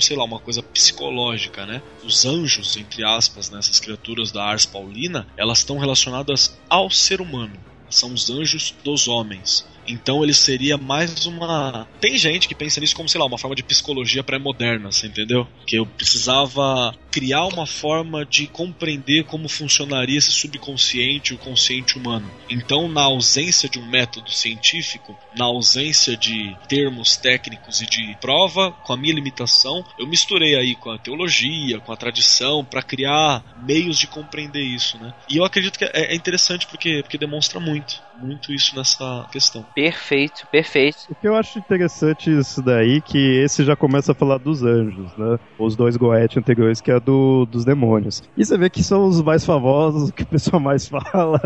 [0.00, 1.82] sei lá, uma coisa psicológica, né?
[2.04, 7.20] Os anjos, entre aspas, né, essas criaturas da Ars Paulina, elas estão relacionadas ao ser
[7.20, 7.54] humano.
[7.88, 9.66] São os anjos dos homens.
[9.90, 11.86] Então ele seria mais uma.
[12.00, 15.46] Tem gente que pensa nisso como, sei lá, uma forma de psicologia pré-moderna, você entendeu?
[15.66, 21.98] Que eu precisava criar uma forma de compreender como funcionaria esse subconsciente e o consciente
[21.98, 22.30] humano.
[22.48, 28.70] Então, na ausência de um método científico, na ausência de termos técnicos e de prova,
[28.70, 33.42] com a minha limitação, eu misturei aí com a teologia, com a tradição, para criar
[33.62, 35.12] meios de compreender isso, né?
[35.28, 39.64] E eu acredito que é, é interessante porque, porque demonstra muito, muito isso nessa questão.
[39.74, 40.98] Perfeito, perfeito.
[41.08, 45.10] O que eu acho interessante isso daí, que esse já começa a falar dos anjos,
[45.16, 45.38] né?
[45.58, 48.22] Os dois Goethe anteriores, que é do, dos demônios.
[48.36, 51.40] E você vê que são os mais famosos, que o pessoal mais fala.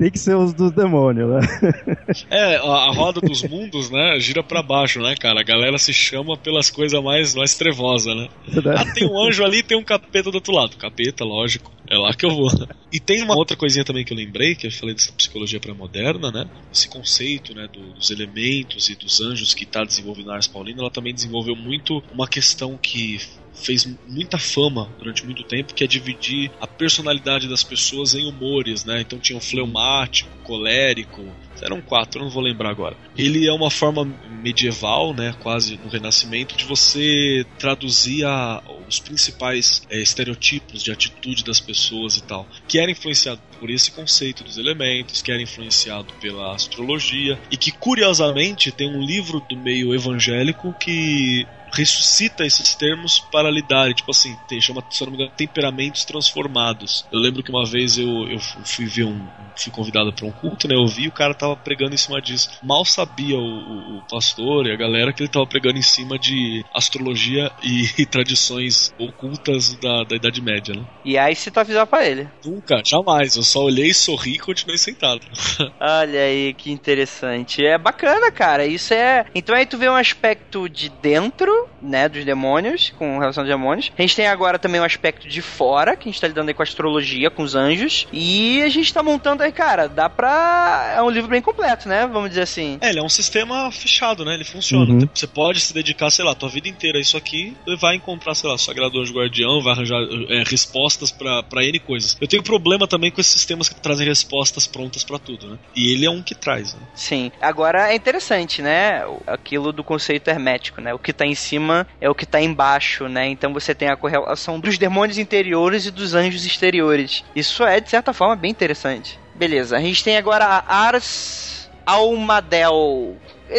[0.00, 1.40] Tem que ser os dos demônios, né?
[2.30, 5.40] É, a, a roda dos mundos, né, gira para baixo, né, cara?
[5.40, 8.28] A galera se chama pelas coisas mais, mais trevosas, né?
[8.74, 10.76] Ah, tem um anjo ali e tem um capeta do outro lado.
[10.76, 11.70] Capeta, lógico.
[11.86, 12.48] É lá que eu vou.
[12.90, 16.30] E tem uma outra coisinha também que eu lembrei, que eu falei dessa psicologia pré-moderna,
[16.30, 16.48] né?
[16.72, 20.80] Esse conceito, né, do, dos elementos e dos anjos que está desenvolvendo na Ars Paulina,
[20.80, 23.20] ela também desenvolveu muito uma questão que
[23.52, 28.84] fez muita fama durante muito tempo, que é dividir a personalidade das pessoas em humores,
[28.84, 29.00] né?
[29.00, 31.24] Então tinha o fleumático, colérico,
[31.62, 32.96] eram quatro, não vou lembrar agora.
[33.16, 34.04] Ele é uma forma
[34.42, 41.44] medieval, né, quase no Renascimento, de você traduzir a, os principais é, estereotipos de atitude
[41.44, 46.12] das pessoas e tal, que era influenciado por esse conceito dos elementos, que era influenciado
[46.14, 53.18] pela astrologia e que curiosamente tem um livro do meio evangélico que ressuscita esses termos
[53.18, 57.06] para lidar, tipo assim, tem, chama, se não me engano, temperamentos transformados.
[57.12, 60.66] Eu lembro que uma vez eu, eu fui ver um, fui convidado para um culto,
[60.68, 60.74] né?
[60.74, 62.50] Eu vi o cara tava pregando em cima disso.
[62.62, 66.18] Mal sabia o, o, o pastor e a galera que ele tava pregando em cima
[66.18, 70.84] de astrologia e, e tradições ocultas da, da Idade Média, né?
[71.04, 72.28] E aí se tu avisar pra ele?
[72.44, 73.36] Nunca, jamais.
[73.36, 75.20] Eu só olhei, sorri e continuei sentado.
[75.80, 77.64] Olha aí que interessante.
[77.64, 78.66] É bacana, cara.
[78.66, 79.26] Isso é.
[79.34, 83.90] Então aí tu vê um aspecto de dentro, né, dos demônios, com relação aos demônios.
[83.96, 86.54] A gente tem agora também um aspecto de fora, que a gente tá lidando aí
[86.54, 88.06] com a astrologia, com os anjos.
[88.12, 90.94] E a gente tá montando aí, cara, dá pra.
[90.96, 92.06] É um livro bem completo, né?
[92.06, 92.78] Vamos dizer assim.
[92.80, 94.34] É, ele é um sistema fechado, né?
[94.34, 94.92] Ele funciona.
[94.92, 95.08] Uhum.
[95.12, 98.48] Você pode se dedicar, sei lá, tua vida inteira a isso aqui, vai encontrar, sei
[98.48, 102.16] lá, Sagrado Anjo Guardião, vai arranjar é, respostas para N coisas.
[102.20, 105.58] Eu tenho problema também com esses sistemas que trazem respostas prontas para tudo, né?
[105.74, 106.80] E ele é um que traz, né?
[106.94, 107.30] Sim.
[107.40, 109.02] Agora é interessante, né?
[109.26, 110.92] Aquilo do conceito hermético, né?
[110.94, 113.26] O que tá em cima é o que tá embaixo, né?
[113.28, 117.24] Então você tem a correlação dos demônios interiores e dos anjos exteriores.
[117.34, 119.18] Isso é, de certa forma, bem interessante.
[119.34, 123.16] Beleza, a gente tem agora a Ars Almadel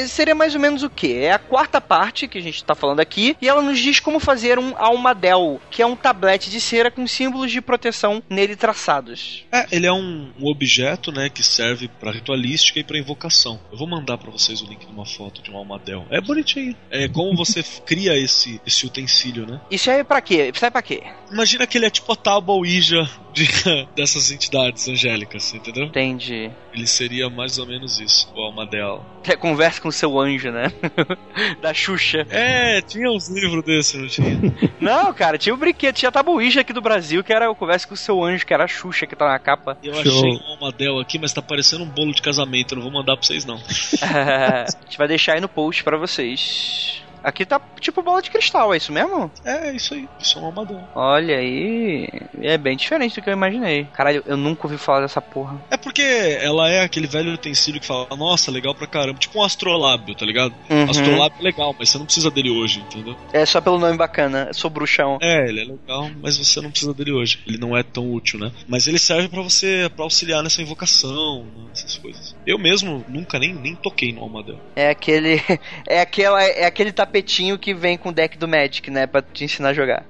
[0.08, 1.14] seria mais ou menos o que?
[1.14, 4.20] É a quarta parte que a gente está falando aqui, e ela nos diz como
[4.20, 9.46] fazer um almadel, que é um tablete de cera com símbolos de proteção nele traçados.
[9.52, 13.60] É, ele é um, um objeto, né, que serve para ritualística e para invocação.
[13.72, 16.06] Eu vou mandar para vocês o link de uma foto de um almadel.
[16.10, 16.76] É bonitinho.
[16.90, 19.60] É como você cria esse, esse utensílio, né?
[19.70, 20.52] Isso é para quê?
[20.54, 21.04] Isso é para quê?
[21.32, 23.48] Imagina que ele é tipo a tábua Ouija de,
[23.96, 25.86] dessas entidades angélicas, entendeu?
[25.86, 26.52] Entendi.
[26.74, 29.06] Ele seria mais ou menos isso, o almadel.
[29.24, 30.72] É conversa com seu anjo, né?
[31.62, 32.26] da Xuxa.
[32.30, 34.40] É, tinha uns livros desses, não tinha?
[34.80, 37.56] não, cara, tinha o um brinquedo, tinha a Tabuíja aqui do Brasil, que era o
[37.56, 39.78] Conversa com o seu anjo, que era a Xuxa que tá na capa.
[39.84, 40.02] Eu Show.
[40.02, 43.18] achei um Almadel aqui, mas tá parecendo um bolo de casamento, eu não vou mandar
[43.18, 43.56] pra vocês não.
[44.02, 47.04] a gente vai deixar aí no post pra vocês.
[47.24, 49.32] Aqui tá tipo bola de cristal, é isso mesmo?
[49.46, 50.08] É, isso aí.
[50.20, 50.82] Isso é um amador.
[50.96, 52.08] Olha aí.
[52.42, 53.86] É bem diferente do que eu imaginei.
[53.94, 55.62] Caralho, eu nunca ouvi falar dessa porra.
[55.70, 59.20] É porque ela é aquele velho utensílio que fala, nossa, legal pra caramba.
[59.20, 60.54] Tipo um astrolábio, tá ligado?
[60.70, 60.90] Uhum.
[60.90, 63.16] Astrolábio é legal, mas você não precisa dele hoje, entendeu?
[63.32, 64.48] É só pelo nome bacana.
[64.50, 65.18] Eu sou bruxão.
[65.22, 67.40] É, ele é legal, mas você não precisa dele hoje.
[67.48, 68.52] Ele não é tão útil, né?
[68.68, 71.70] Mas ele serve para você, para auxiliar nessa invocação, né?
[71.74, 72.36] essas coisas.
[72.46, 74.60] Eu mesmo nunca nem, nem toquei no Almadel.
[74.76, 75.42] É aquele.
[75.88, 76.42] É aquela.
[76.44, 79.06] É aquele tapete tapetinho que vem com o deck do Magic, né?
[79.06, 80.06] Pra te ensinar a jogar.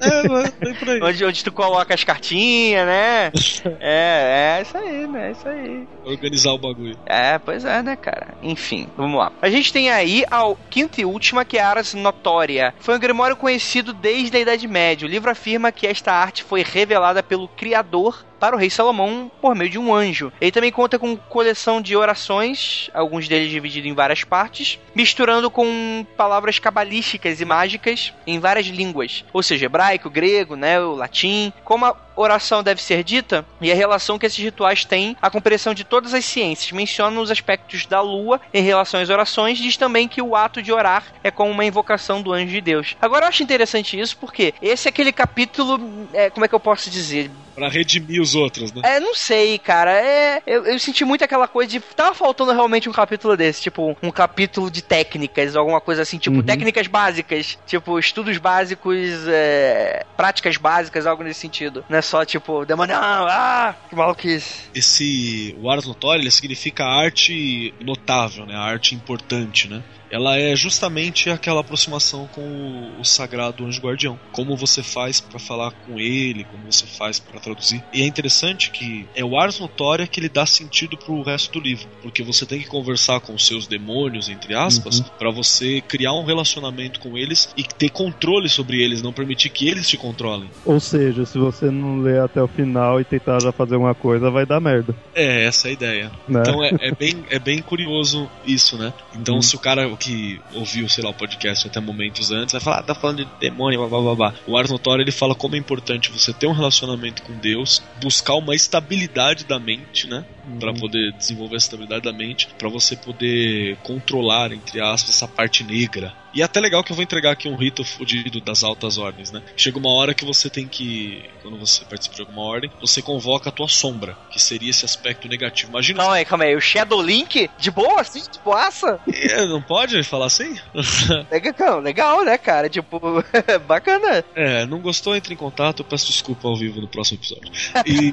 [0.00, 0.22] É,
[0.64, 1.00] vem por aí.
[1.02, 3.32] Onde, onde tu coloca as cartinhas, né?
[3.80, 5.28] é, é isso aí, né?
[5.28, 5.88] É isso aí.
[6.04, 6.96] Organizar o bagulho.
[7.04, 8.34] É, pois é, né, cara?
[8.42, 9.32] Enfim, vamos lá.
[9.42, 12.74] A gente tem aí a quinta e última, que é a Aras Notória.
[12.78, 15.06] Foi um grimório conhecido desde a Idade Média.
[15.06, 19.54] O livro afirma que esta arte foi revelada pelo criador para o rei Salomão por
[19.54, 20.32] meio de um anjo.
[20.40, 26.06] Ele também conta com coleção de orações, alguns deles divididos em várias partes, misturando com
[26.16, 31.86] palavras cabalísticas e mágicas em várias línguas, ou seja, hebraico, grego, né, o latim, como
[31.86, 35.84] a oração deve ser dita e a relação que esses rituais têm à compreensão de
[35.84, 36.72] todas as ciências.
[36.72, 40.72] Menciona os aspectos da lua em relação às orações, diz também que o ato de
[40.72, 42.96] orar é como uma invocação do anjo de Deus.
[43.00, 46.60] Agora eu acho interessante isso porque esse é aquele capítulo, é, como é que eu
[46.60, 47.30] posso dizer?
[47.54, 48.82] Pra redimir os outros, né?
[48.84, 49.92] É, não sei, cara.
[49.92, 51.78] É, eu, eu senti muito aquela coisa de.
[51.78, 56.34] Tava faltando realmente um capítulo desse, tipo, um capítulo de técnicas, alguma coisa assim, tipo,
[56.38, 56.42] Uhum.
[56.42, 58.98] técnicas básicas, tipo, estudos básicos,
[59.28, 61.84] é, práticas básicas, algo nesse sentido.
[61.88, 64.64] Não é só, tipo, demônio, ah, que maluquice.
[64.74, 68.54] Esse o ars notória, ele significa arte notável, né?
[68.54, 69.82] Arte importante, né?
[70.14, 74.16] Ela é justamente aquela aproximação com o, o sagrado anjo guardião.
[74.30, 77.82] Como você faz para falar com ele, como você faz para traduzir.
[77.92, 81.60] E é interessante que é o ars notória que ele dá sentido pro resto do
[81.60, 85.04] livro, porque você tem que conversar com os seus demônios, entre aspas, Uhum.
[85.18, 89.66] para você criar um relacionamento com eles e ter controle sobre eles, não permitir que
[89.68, 90.48] eles te controlem.
[90.64, 94.30] Ou seja, se você não ler até o final e tentar já fazer alguma coisa,
[94.30, 94.94] vai dar merda.
[95.12, 96.12] É, essa é a ideia.
[96.28, 96.40] Né?
[96.40, 98.92] Então é, é bem, é bem curioso isso, né?
[99.14, 99.42] Então Uhum.
[99.42, 102.82] se o cara que ouviu, sei lá, o podcast até momentos antes, vai falar, ah,
[102.82, 104.34] tá falando de demônio, blá blá blá blá.
[104.46, 108.34] O Ars Notório ele fala como é importante você ter um relacionamento com Deus, buscar
[108.34, 110.24] uma estabilidade da mente, né?
[110.60, 110.76] Pra Uhum.
[110.76, 116.12] poder desenvolver a estabilidade da mente, pra você poder controlar, entre aspas, essa parte negra.
[116.34, 119.30] E é até legal que eu vou entregar aqui um rito fudido das altas ordens,
[119.30, 119.40] né?
[119.56, 123.50] Chega uma hora que você tem que, quando você participa de alguma ordem, você convoca
[123.50, 125.70] a tua sombra, que seria esse aspecto negativo.
[125.70, 126.56] Imagina Calma aí, calma aí.
[126.56, 128.98] O Shadow Link, de boa, assim, de boaça?
[129.12, 130.58] É, não pode falar assim?
[131.30, 132.68] Legal, legal, né, cara?
[132.68, 133.00] Tipo,
[133.66, 134.24] bacana.
[134.34, 137.50] É, não gostou, entre em contato, eu peço desculpa ao vivo no próximo episódio.
[137.86, 138.10] E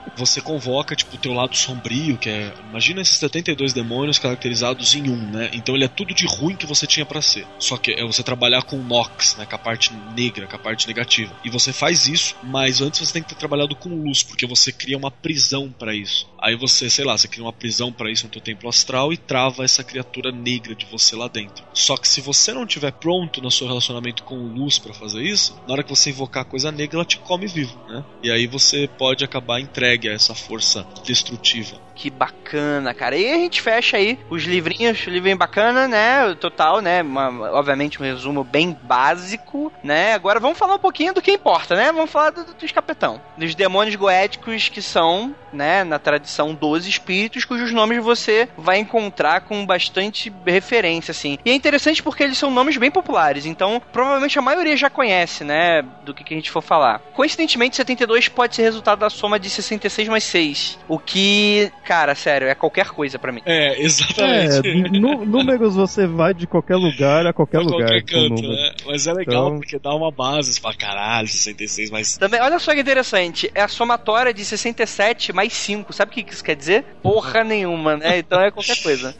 [0.14, 2.52] você convoca, tipo, o teu lado sombrio, que é.
[2.68, 5.50] Imagina esses 72 demônios caracterizados em um, né?
[5.52, 7.46] Então ele é tudo de ruim que você tinha pra ser.
[7.58, 9.46] Só que é você trabalhar com Nox, né?
[9.46, 11.34] Com a parte negra, com a parte negativa.
[11.44, 14.70] E você faz isso, mas antes você tem que ter trabalhado com luz, porque você
[14.70, 16.28] cria uma prisão pra isso.
[16.42, 19.16] Aí você, sei lá, você cria uma prisão pra isso no teu templo astral e
[19.16, 21.64] trava essa criatura negra de você lá dentro.
[21.72, 25.56] Só que se você não tiver pronto no seu relacionamento com luz pra fazer isso,
[25.64, 28.04] na hora que você invocar a coisa negra, ela te come vivo, né?
[28.20, 31.80] E aí você pode acabar entregue a essa força destrutiva.
[31.94, 33.16] Que bacana, cara.
[33.16, 36.34] E a gente fecha aí os livrinhos, livrinho bacana, né?
[36.40, 37.02] Total, né?
[37.02, 40.14] Uma- obviamente um resumo bem básico, né?
[40.14, 41.92] Agora vamos falar um pouquinho do que importa, né?
[41.92, 43.20] Vamos falar do, dos capetão.
[43.36, 49.42] Dos demônios goéticos que são, né, na tradição 12 espíritos, cujos nomes você vai encontrar
[49.42, 51.38] com bastante referência, assim.
[51.44, 55.44] E é interessante porque eles são nomes bem populares, então provavelmente a maioria já conhece,
[55.44, 57.00] né, do que, que a gente for falar.
[57.14, 62.48] Coincidentemente, 72 pode ser resultado da soma de 66 mais 6, o que, cara, sério,
[62.48, 63.42] é qualquer coisa pra mim.
[63.44, 64.98] É, É, exatamente.
[65.00, 67.88] nu- números você vai de qualquer lugar a qualquer Pra lugar.
[67.88, 68.72] qualquer com canto, né?
[68.86, 72.16] Mas é legal Então- porque dá uma base, você fala, caralho, 66 mais.
[72.16, 75.92] Também, olha só que interessante, é a somatória de 67 mais 5.
[75.92, 76.84] Sabe o que isso quer dizer?
[77.02, 78.18] Porra nenhuma, né?
[78.18, 79.14] Então é qualquer coisa.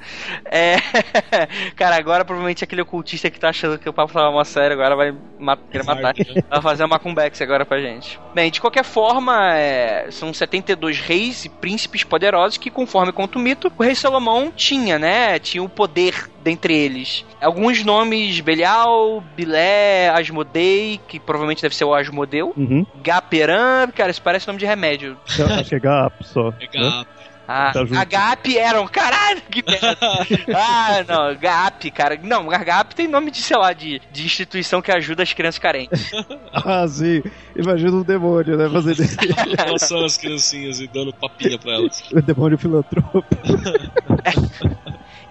[0.44, 0.76] É...
[1.76, 4.94] Cara, agora provavelmente aquele ocultista que tá achando que o papo tava mó sério agora
[4.96, 6.14] vai ma- querer matar.
[6.48, 8.18] Vai fazer uma comeback agora pra gente.
[8.34, 13.40] Bem, de qualquer forma, é, são 72 reis e príncipes poderosos que, conforme conta o
[13.40, 15.38] mito, o rei Salomão tinha, né?
[15.38, 17.24] Tinha o poder dentre eles.
[17.40, 22.52] Alguns nomes: Belial, Bilé, Asmodei, que provavelmente deve ser o Asmodeu.
[22.56, 22.86] Uhum.
[23.02, 25.16] Gaperan, cara, isso parece nome de remédio.
[25.26, 26.52] Acho que é GAP só.
[26.60, 27.04] É né?
[27.54, 27.98] Ah, Tá junto.
[27.98, 29.96] Agap eram, caralho, que merda.
[30.56, 32.18] ah, não, GAP, cara.
[32.22, 36.10] Não, GAP tem nome de, sei lá, de, de instituição que ajuda as crianças carentes.
[36.54, 37.22] Ah, sim.
[37.56, 38.68] Imagina um demônio, né?
[38.68, 38.94] Fazer
[39.56, 42.02] Passando as criancinhas e dando papinha pra elas.
[42.12, 43.24] o demônio filantropo.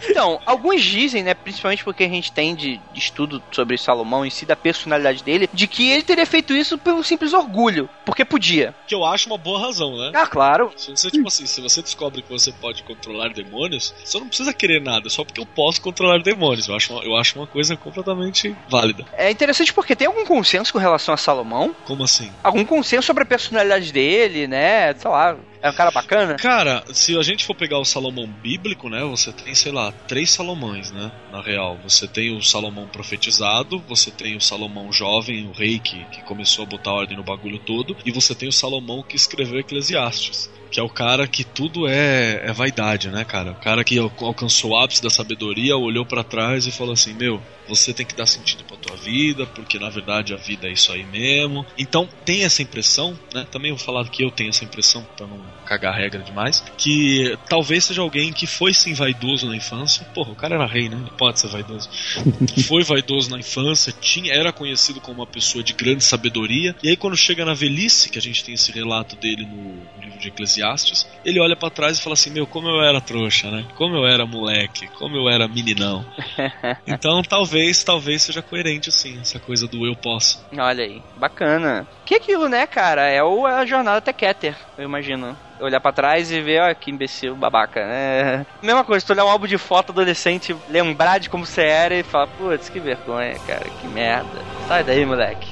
[0.09, 4.29] Então, alguns dizem, né, principalmente porque a gente tem de, de estudo sobre Salomão em
[4.29, 8.73] si, da personalidade dele, de que ele teria feito isso pelo simples orgulho, porque podia.
[8.87, 10.11] Que eu acho uma boa razão, né?
[10.15, 10.71] Ah, claro.
[10.75, 14.53] Se você, tipo assim, se você descobre que você pode controlar demônios, você não precisa
[14.53, 16.67] querer nada, só porque eu posso controlar demônios.
[16.67, 19.05] Eu acho uma, eu acho uma coisa completamente válida.
[19.13, 21.75] É interessante porque tem algum consenso com relação a Salomão?
[21.85, 22.31] Como assim?
[22.43, 24.93] Algum consenso sobre a personalidade dele, né?
[24.93, 26.35] Sei lá, é um cara bacana?
[26.35, 29.03] Cara, se a gente for pegar o Salomão bíblico, né?
[29.03, 31.11] Você tem, sei lá, três Salomões, né?
[31.31, 31.77] Na real.
[31.83, 36.63] Você tem o Salomão profetizado, você tem o Salomão jovem, o rei que, que começou
[36.63, 40.49] a botar ordem no bagulho todo, e você tem o Salomão que escreveu Eclesiastes.
[40.71, 43.51] Que é o cara que tudo é, é vaidade, né, cara?
[43.51, 47.13] O cara que al- alcançou o ápice da sabedoria, olhou pra trás e falou assim:
[47.13, 47.41] Meu,
[47.75, 50.91] você tem que dar sentido pra tua vida, porque na verdade a vida é isso
[50.91, 51.65] aí mesmo.
[51.77, 53.47] Então tem essa impressão, né?
[53.49, 57.37] Também vou falar que eu tenho essa impressão, pra não cagar a regra demais, que
[57.47, 60.05] talvez seja alguém que foi sim vaidoso na infância.
[60.13, 60.97] Porra, o cara era rei, né?
[60.97, 61.89] Não pode ser vaidoso.
[62.67, 66.97] foi vaidoso na infância, tinha, era conhecido como uma pessoa de grande sabedoria, e aí
[66.97, 70.27] quando chega na velhice, que a gente tem esse relato dele no, no livro de
[70.27, 73.65] Eclesiastes, ele olha para trás e fala assim: Meu, como eu era trouxa, né?
[73.75, 76.05] Como eu era moleque, como eu era meninão.
[76.85, 80.45] então talvez, talvez seja coerente assim, essa coisa do eu posso.
[80.57, 81.87] Olha aí, bacana.
[82.05, 83.09] Que aquilo, né, cara?
[83.09, 86.89] É o, a jornada até Keter, eu imagino olhar para trás e ver, ó, que
[86.89, 88.45] imbecil, babaca, né?
[88.61, 92.03] Mesma coisa, tu olhar um álbum de foto adolescente, lembrar de como você era e
[92.03, 94.41] falar, putz, que vergonha, cara, que merda.
[94.67, 95.47] Sai daí, moleque.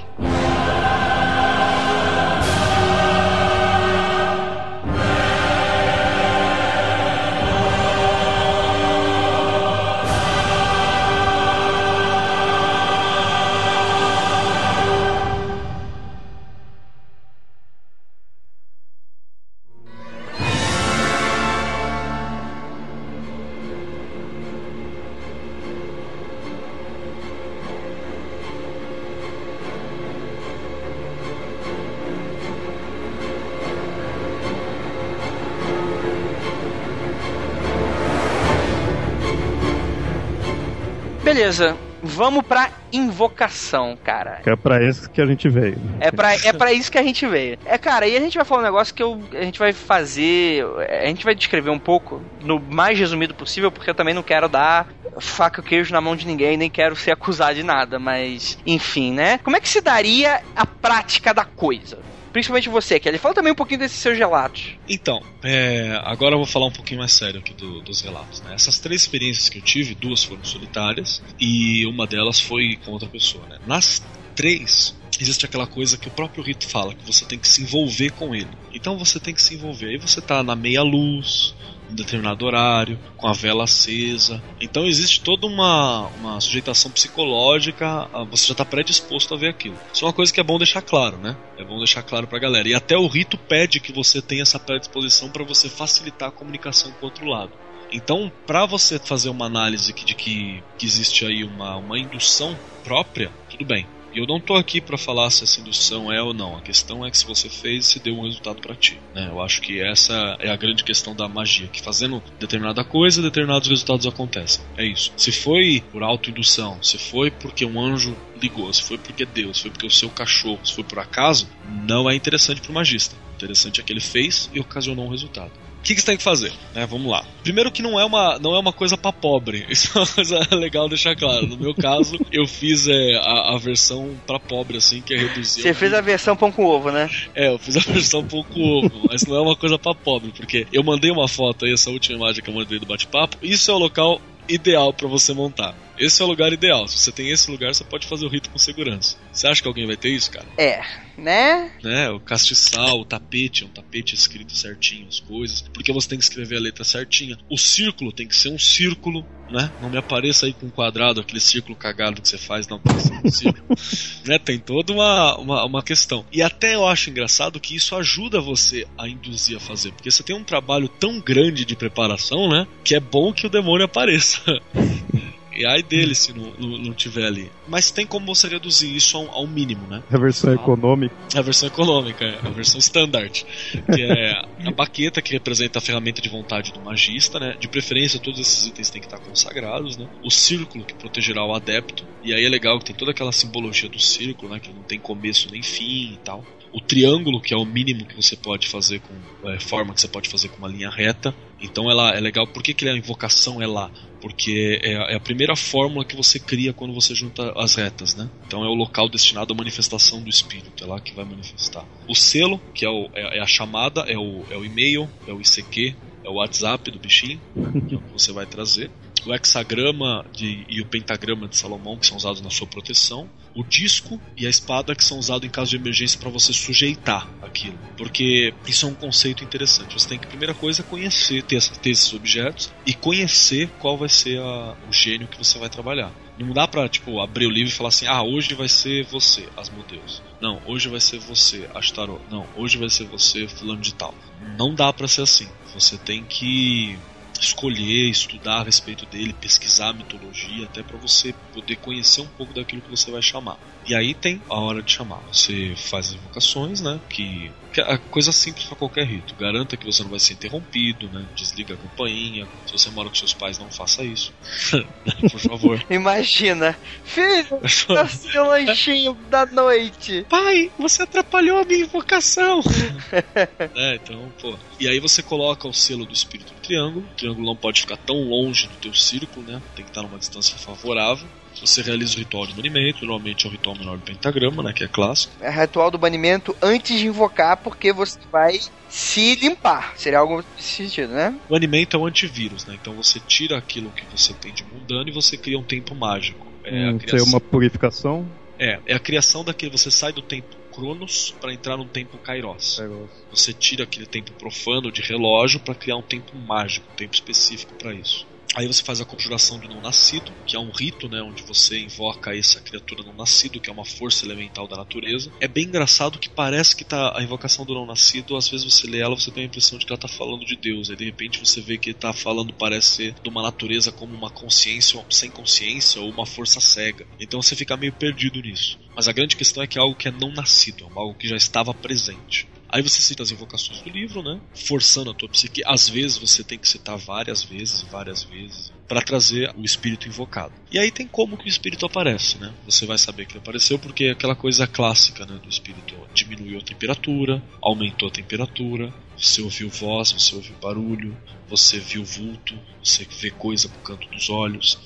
[41.39, 44.41] Beleza, vamos pra invocação, cara.
[44.43, 45.77] Que é pra isso que a gente veio.
[46.01, 47.57] É pra, é pra isso que a gente veio.
[47.65, 50.65] É, cara, e a gente vai falar um negócio que eu, a gente vai fazer.
[51.01, 54.49] A gente vai descrever um pouco, no mais resumido possível, porque eu também não quero
[54.49, 58.57] dar faca e queijo na mão de ninguém, nem quero ser acusado de nada, mas
[58.65, 59.37] enfim, né?
[59.37, 61.99] Como é que se daria a prática da coisa?
[62.31, 63.17] Principalmente você, Kelly.
[63.17, 64.75] Fala também um pouquinho desses seus relatos.
[64.87, 68.41] Então, é, agora eu vou falar um pouquinho mais sério aqui do, dos relatos.
[68.41, 68.53] Né?
[68.53, 73.07] Essas três experiências que eu tive, duas foram solitárias e uma delas foi com outra
[73.07, 73.45] pessoa.
[73.47, 73.57] Né?
[73.65, 74.03] Nas
[74.35, 78.11] três, existe aquela coisa que o próprio rito fala, que você tem que se envolver
[78.11, 78.49] com ele.
[78.73, 79.87] Então você tem que se envolver.
[79.87, 81.53] Aí você tá na meia luz,
[81.89, 84.41] um determinado horário, com a vela acesa.
[84.59, 89.77] Então existe toda uma, uma sujeitação psicológica, você já está predisposto a ver aquilo.
[89.93, 91.35] Isso é uma coisa que é bom deixar claro, né?
[91.57, 92.67] É bom deixar claro para a galera.
[92.67, 96.91] E até o rito pede que você tenha essa predisposição para você facilitar a comunicação
[96.91, 97.51] com o outro lado.
[97.91, 103.31] Então, para você fazer uma análise de que, que existe aí uma, uma indução própria,
[103.49, 103.87] tudo bem.
[104.13, 106.57] E eu não tô aqui para falar se essa indução é ou não.
[106.57, 108.99] A questão é que se você fez, se deu um resultado para ti.
[109.13, 109.27] Né?
[109.29, 113.69] Eu acho que essa é a grande questão da magia, que fazendo determinada coisa, determinados
[113.69, 114.63] resultados acontecem.
[114.77, 115.11] É isso.
[115.15, 119.63] Se foi por autoindução, se foi porque um anjo ligou, se foi porque Deus, se
[119.63, 121.47] foi porque o seu cachorro, se foi por acaso,
[121.87, 123.15] não é interessante pro magista.
[123.31, 125.51] O interessante é que ele fez e ocasionou um resultado.
[125.89, 126.53] O que, que você tem que fazer?
[126.75, 127.25] Né, vamos lá.
[127.41, 129.65] Primeiro que não é uma, não é uma coisa para pobre.
[129.71, 131.47] Isso é uma coisa legal deixar claro.
[131.47, 135.63] No meu caso, eu fiz é, a, a versão para pobre, assim, que é reduzir.
[135.63, 137.09] Você fez a versão pão com ovo, né?
[137.33, 140.31] É, eu fiz a versão pão com ovo, mas não é uma coisa para pobre,
[140.35, 143.37] porque eu mandei uma foto aí, essa última imagem que eu mandei do bate-papo.
[143.41, 145.73] Isso é o local ideal para você montar.
[145.99, 146.87] Esse é o lugar ideal.
[146.87, 149.17] Se você tem esse lugar, você pode fazer o rito com segurança.
[149.33, 150.47] Você acha que alguém vai ter isso, cara?
[150.57, 150.81] É,
[151.17, 151.71] né?
[151.83, 156.17] Né, o castiçal, o tapete, é um tapete escrito certinho as coisas, porque você tem
[156.17, 157.37] que escrever a letra certinha.
[157.49, 159.71] O círculo tem que ser um círculo, né?
[159.81, 162.95] Não me apareça aí com um quadrado, aquele círculo cagado que você faz, não, tem
[162.95, 163.77] que ser um círculo.
[164.25, 164.39] né?
[164.39, 166.25] Tem toda uma, uma, uma questão.
[166.31, 170.23] E até eu acho engraçado que isso ajuda você a induzir a fazer, porque você
[170.23, 172.65] tem um trabalho tão grande de preparação, né?
[172.83, 174.39] Que é bom que o demônio apareça.
[175.59, 177.51] E ai dele se não, não, não, tiver ali.
[177.67, 180.01] Mas tem como você reduzir isso ao, ao mínimo, né?
[180.09, 181.13] A versão econômica.
[181.35, 182.39] A versão econômica, é.
[182.41, 183.45] A versão standard.
[183.93, 187.57] Que é a baqueta, que representa a ferramenta de vontade do magista, né?
[187.59, 190.07] De preferência, todos esses itens têm que estar consagrados, né?
[190.23, 192.05] O círculo, que protegerá o adepto.
[192.23, 194.61] E aí é legal que tem toda aquela simbologia do círculo, né?
[194.61, 196.41] Que não tem começo nem fim e tal
[196.71, 200.07] o triângulo, que é o mínimo que você pode fazer com é, forma que você
[200.07, 201.33] pode fazer com uma linha reta.
[201.59, 202.47] Então ela é legal.
[202.47, 203.91] Por que, que a invocação é lá?
[204.21, 208.29] Porque é, é, a primeira fórmula que você cria quando você junta as retas, né?
[208.45, 211.85] Então é o local destinado à manifestação do espírito, é lá que vai manifestar.
[212.07, 215.33] O selo, que é, o, é, é a chamada, é o, é o e-mail, é
[215.33, 217.39] o ICQ, é o WhatsApp do bichinho,
[217.87, 218.91] que você vai trazer
[219.25, 223.29] o hexagrama de, e o pentagrama de Salomão, que são usados na sua proteção,
[223.59, 227.27] o disco e a espada, que são usados em caso de emergência para você sujeitar
[227.41, 227.77] aquilo.
[227.97, 229.99] Porque isso é um conceito interessante.
[229.99, 234.39] Você tem que, primeira coisa, conhecer, ter, ter esses objetos e conhecer qual vai ser
[234.39, 236.13] a, o gênio que você vai trabalhar.
[236.37, 239.45] Não dá pra, tipo, abrir o livro e falar assim, ah, hoje vai ser você,
[239.57, 240.21] Asmodeus.
[240.39, 242.21] Não, hoje vai ser você, Astarot.
[242.31, 244.15] Não, hoje vai ser você, fulano de tal.
[244.57, 245.49] Não dá para ser assim.
[245.73, 246.97] Você tem que
[247.41, 252.53] escolher, estudar a respeito dele, pesquisar a mitologia, até para você poder conhecer um pouco
[252.53, 253.57] daquilo que você vai chamar.
[253.87, 255.21] E aí tem a hora de chamar.
[255.31, 256.99] Você faz as invocações, né?
[257.09, 259.35] Que, que a coisa simples para qualquer rito.
[259.35, 261.25] Garanta que você não vai ser interrompido, né?
[261.35, 262.47] Desliga a campainha.
[262.65, 264.33] Se você mora com seus pais, não faça isso.
[265.31, 265.85] Por favor.
[265.89, 267.59] Imagina, filho,
[267.89, 270.25] nasci o lanchinho da noite.
[270.29, 272.61] Pai, você atrapalhou a minha invocação.
[273.75, 274.57] é, então, pô.
[274.79, 277.05] E aí você coloca o selo do espírito no triângulo.
[277.05, 279.61] O triângulo não pode ficar tão longe do teu círculo, né?
[279.75, 281.27] Tem que estar numa distância favorável.
[281.59, 284.73] Você realiza o ritual de banimento, normalmente é o ritual menor do pentagrama, né?
[284.73, 285.33] Que é clássico.
[285.41, 289.93] É ritual do banimento antes de invocar, porque você vai se limpar.
[289.97, 291.37] Seria algo nesse sentido, né?
[291.47, 292.77] O banimento é um antivírus, né?
[292.79, 296.47] Então você tira aquilo que você tem de mundano e você cria um tempo mágico.
[296.63, 297.27] É hum, a criação...
[297.27, 298.27] uma purificação?
[298.57, 299.71] É, é a criação daquele.
[299.71, 302.77] Você sai do tempo Cronos para entrar num tempo Kairos.
[302.77, 303.09] Kairos.
[303.31, 307.73] Você tira aquele tempo profano de relógio para criar um tempo mágico, um tempo específico
[307.75, 308.25] para isso.
[308.55, 311.79] Aí você faz a conjuração do não nascido, que é um rito, né, onde você
[311.79, 315.31] invoca essa criatura não nascido, que é uma força elemental da natureza.
[315.39, 318.87] É bem engraçado que parece que tá a invocação do não nascido, às vezes você
[318.87, 321.05] lê ela, você tem a impressão de que ela tá falando de Deus, aí de
[321.05, 325.29] repente você vê que ele tá falando parece de uma natureza como uma consciência sem
[325.29, 327.05] consciência ou uma força cega.
[327.19, 328.77] Então você fica meio perdido nisso.
[328.95, 331.27] Mas a grande questão é que é algo que é não nascido, é algo que
[331.27, 332.47] já estava presente.
[332.71, 334.39] Aí você cita as invocações do livro, né?
[334.53, 335.63] Forçando a tua psique.
[335.65, 340.53] Às vezes você tem que citar várias vezes, várias vezes, para trazer o espírito invocado.
[340.71, 342.53] E aí tem como que o espírito aparece, né?
[342.65, 346.59] Você vai saber que ele apareceu porque é aquela coisa clássica, né, do espírito diminuiu
[346.59, 351.17] a temperatura, aumentou a temperatura, você ouviu voz, você ouviu barulho,
[351.47, 354.77] você viu vulto, você vê coisa no canto dos olhos,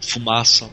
[0.00, 0.70] fumaça.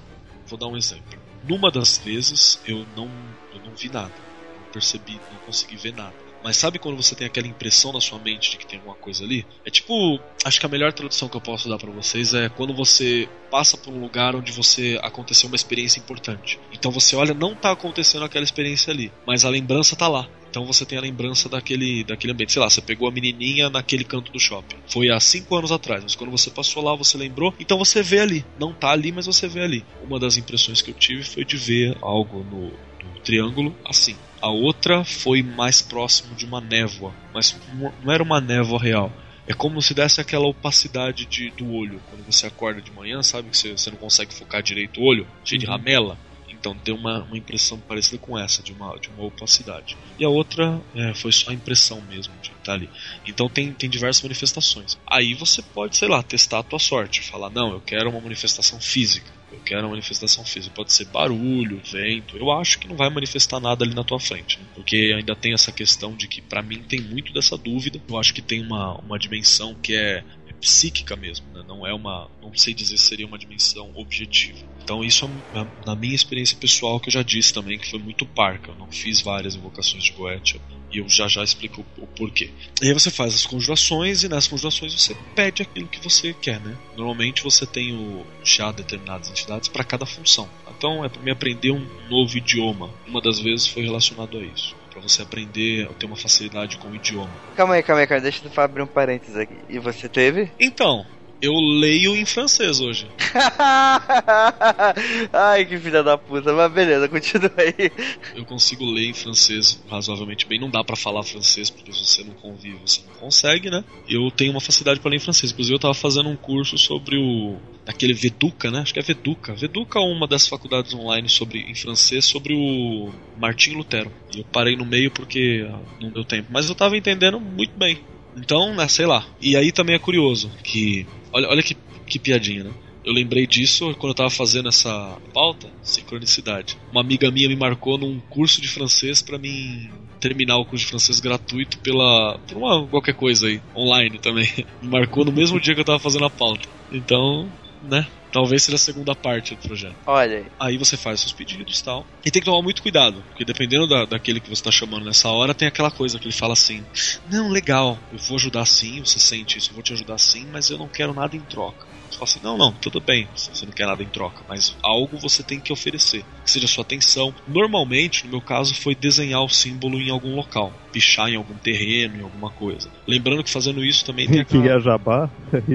[0.47, 1.19] Vou dar um exemplo.
[1.43, 3.09] Numa das vezes eu não,
[3.53, 4.13] eu não vi nada,
[4.57, 6.26] não percebi, não consegui ver nada.
[6.47, 9.25] Mas sabe quando você tem aquela impressão na sua mente de que tem alguma coisa
[9.25, 9.45] ali?
[9.65, 12.73] É tipo, acho que a melhor tradução que eu posso dar para vocês é quando
[12.73, 16.57] você passa por um lugar onde você aconteceu uma experiência importante.
[16.71, 20.29] Então você olha, não tá acontecendo aquela experiência ali, mas a lembrança tá lá.
[20.49, 22.53] Então você tem a lembrança daquele, daquele ambiente.
[22.53, 24.77] Sei lá, você pegou a menininha naquele canto do shopping.
[24.87, 27.53] Foi há cinco anos atrás, mas quando você passou lá, você lembrou.
[27.59, 28.45] Então você vê ali.
[28.57, 29.85] Não tá ali, mas você vê ali.
[30.01, 32.67] Uma das impressões que eu tive foi de ver algo no,
[33.03, 34.15] no triângulo assim.
[34.41, 37.59] A outra foi mais próximo de uma névoa, mas
[38.03, 39.11] não era uma névoa real.
[39.47, 42.01] É como se desse aquela opacidade de, do olho.
[42.09, 45.25] Quando você acorda de manhã, sabe que você, você não consegue focar direito o olho,
[45.43, 45.65] cheio uhum.
[45.65, 46.17] de ramela.
[46.49, 49.97] Então tem uma, uma impressão parecida com essa, de uma, de uma opacidade.
[50.19, 52.89] E a outra é, foi só a impressão mesmo de estar ali.
[53.25, 54.97] Então tem, tem diversas manifestações.
[55.05, 57.21] Aí você pode, sei lá, testar a tua sorte.
[57.21, 59.31] Falar, não, eu quero uma manifestação física.
[59.51, 60.73] Eu quero uma manifestação física.
[60.75, 62.37] Pode ser barulho, vento.
[62.37, 64.59] Eu acho que não vai manifestar nada ali na tua frente.
[64.59, 64.65] Né?
[64.75, 68.01] Porque ainda tem essa questão de que, para mim, tem muito dessa dúvida.
[68.07, 71.63] Eu acho que tem uma, uma dimensão que é, é psíquica mesmo, né?
[71.67, 74.59] não é uma, não sei dizer se seria uma dimensão objetiva.
[74.87, 78.25] Então isso é na minha experiência pessoal que eu já disse também que foi muito
[78.25, 78.71] parca.
[78.71, 82.49] Eu não fiz várias invocações de Goetia e eu já já explico o, porquê.
[82.81, 86.61] E aí você faz as conjurações e nessas conjurações você pede aquilo que você quer,
[86.61, 86.77] né?
[86.95, 90.49] Normalmente você tem o chá determinadas entidades para cada função.
[90.77, 92.89] Então é para me aprender um novo idioma.
[93.05, 96.95] Uma das vezes foi relacionado a isso para você aprender, ter uma facilidade com o
[96.95, 97.29] idioma.
[97.55, 99.59] Calma aí, calma aí, cara, deixa eu abrir um parênteses aqui.
[99.69, 100.51] E você teve?
[100.59, 101.05] Então,
[101.41, 103.07] eu leio em francês hoje.
[105.31, 106.51] Ai, que filha da puta.
[106.53, 107.91] Mas beleza, continua aí.
[108.35, 110.59] Eu consigo ler em francês razoavelmente bem.
[110.59, 113.83] Não dá para falar francês, porque se você não convive, você não consegue, né?
[114.09, 115.51] Eu tenho uma facilidade para ler em francês.
[115.51, 117.57] Inclusive, eu tava fazendo um curso sobre o.
[117.85, 118.79] aquele Veduca, né?
[118.79, 119.53] Acho que é Veduca.
[119.53, 124.11] Veduca é uma das faculdades online sobre, em francês sobre o Martinho Lutero.
[124.35, 125.69] E eu parei no meio porque
[126.01, 126.47] não deu tempo.
[126.51, 127.99] Mas eu tava entendendo muito bem.
[128.37, 129.25] Então, né, sei lá.
[129.41, 131.05] E aí também é curioso que.
[131.37, 131.77] Olha, olha que,
[132.07, 132.71] que piadinha, né?
[133.05, 136.75] Eu lembrei disso quando eu tava fazendo essa pauta, sincronicidade.
[136.91, 140.89] Uma amiga minha me marcou num curso de francês para mim terminar o curso de
[140.89, 144.49] francês gratuito pela por uma qualquer coisa aí, online também.
[144.81, 146.67] Me marcou no mesmo dia que eu tava fazendo a pauta.
[146.91, 147.49] Então,
[147.83, 148.05] né?
[148.31, 149.95] Talvez seja a segunda parte do projeto.
[150.05, 150.45] Olha aí.
[150.59, 152.05] Aí você faz seus pedidos e tal.
[152.25, 155.29] E tem que tomar muito cuidado, porque dependendo da, daquele que você está chamando nessa
[155.29, 156.83] hora, tem aquela coisa que ele fala assim:
[157.29, 160.69] Não, legal, eu vou ajudar sim, você sente isso, eu vou te ajudar sim, mas
[160.69, 161.85] eu não quero nada em troca.
[162.09, 165.17] Você fala assim: Não, não, tudo bem, você não quer nada em troca, mas algo
[165.19, 167.33] você tem que oferecer, que seja sua atenção.
[167.47, 172.17] Normalmente, no meu caso, foi desenhar o símbolo em algum local, pichar em algum terreno,
[172.17, 172.89] em alguma coisa.
[173.07, 174.63] Lembrando que fazendo isso também tem aquela.
[174.63, 175.29] Que é jabá?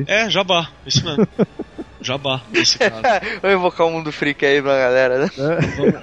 [0.06, 1.26] É, jabá, isso mesmo.
[2.02, 3.02] jabá nesse caso.
[3.42, 5.30] Vou invocar o mundo freak aí pra galera, né?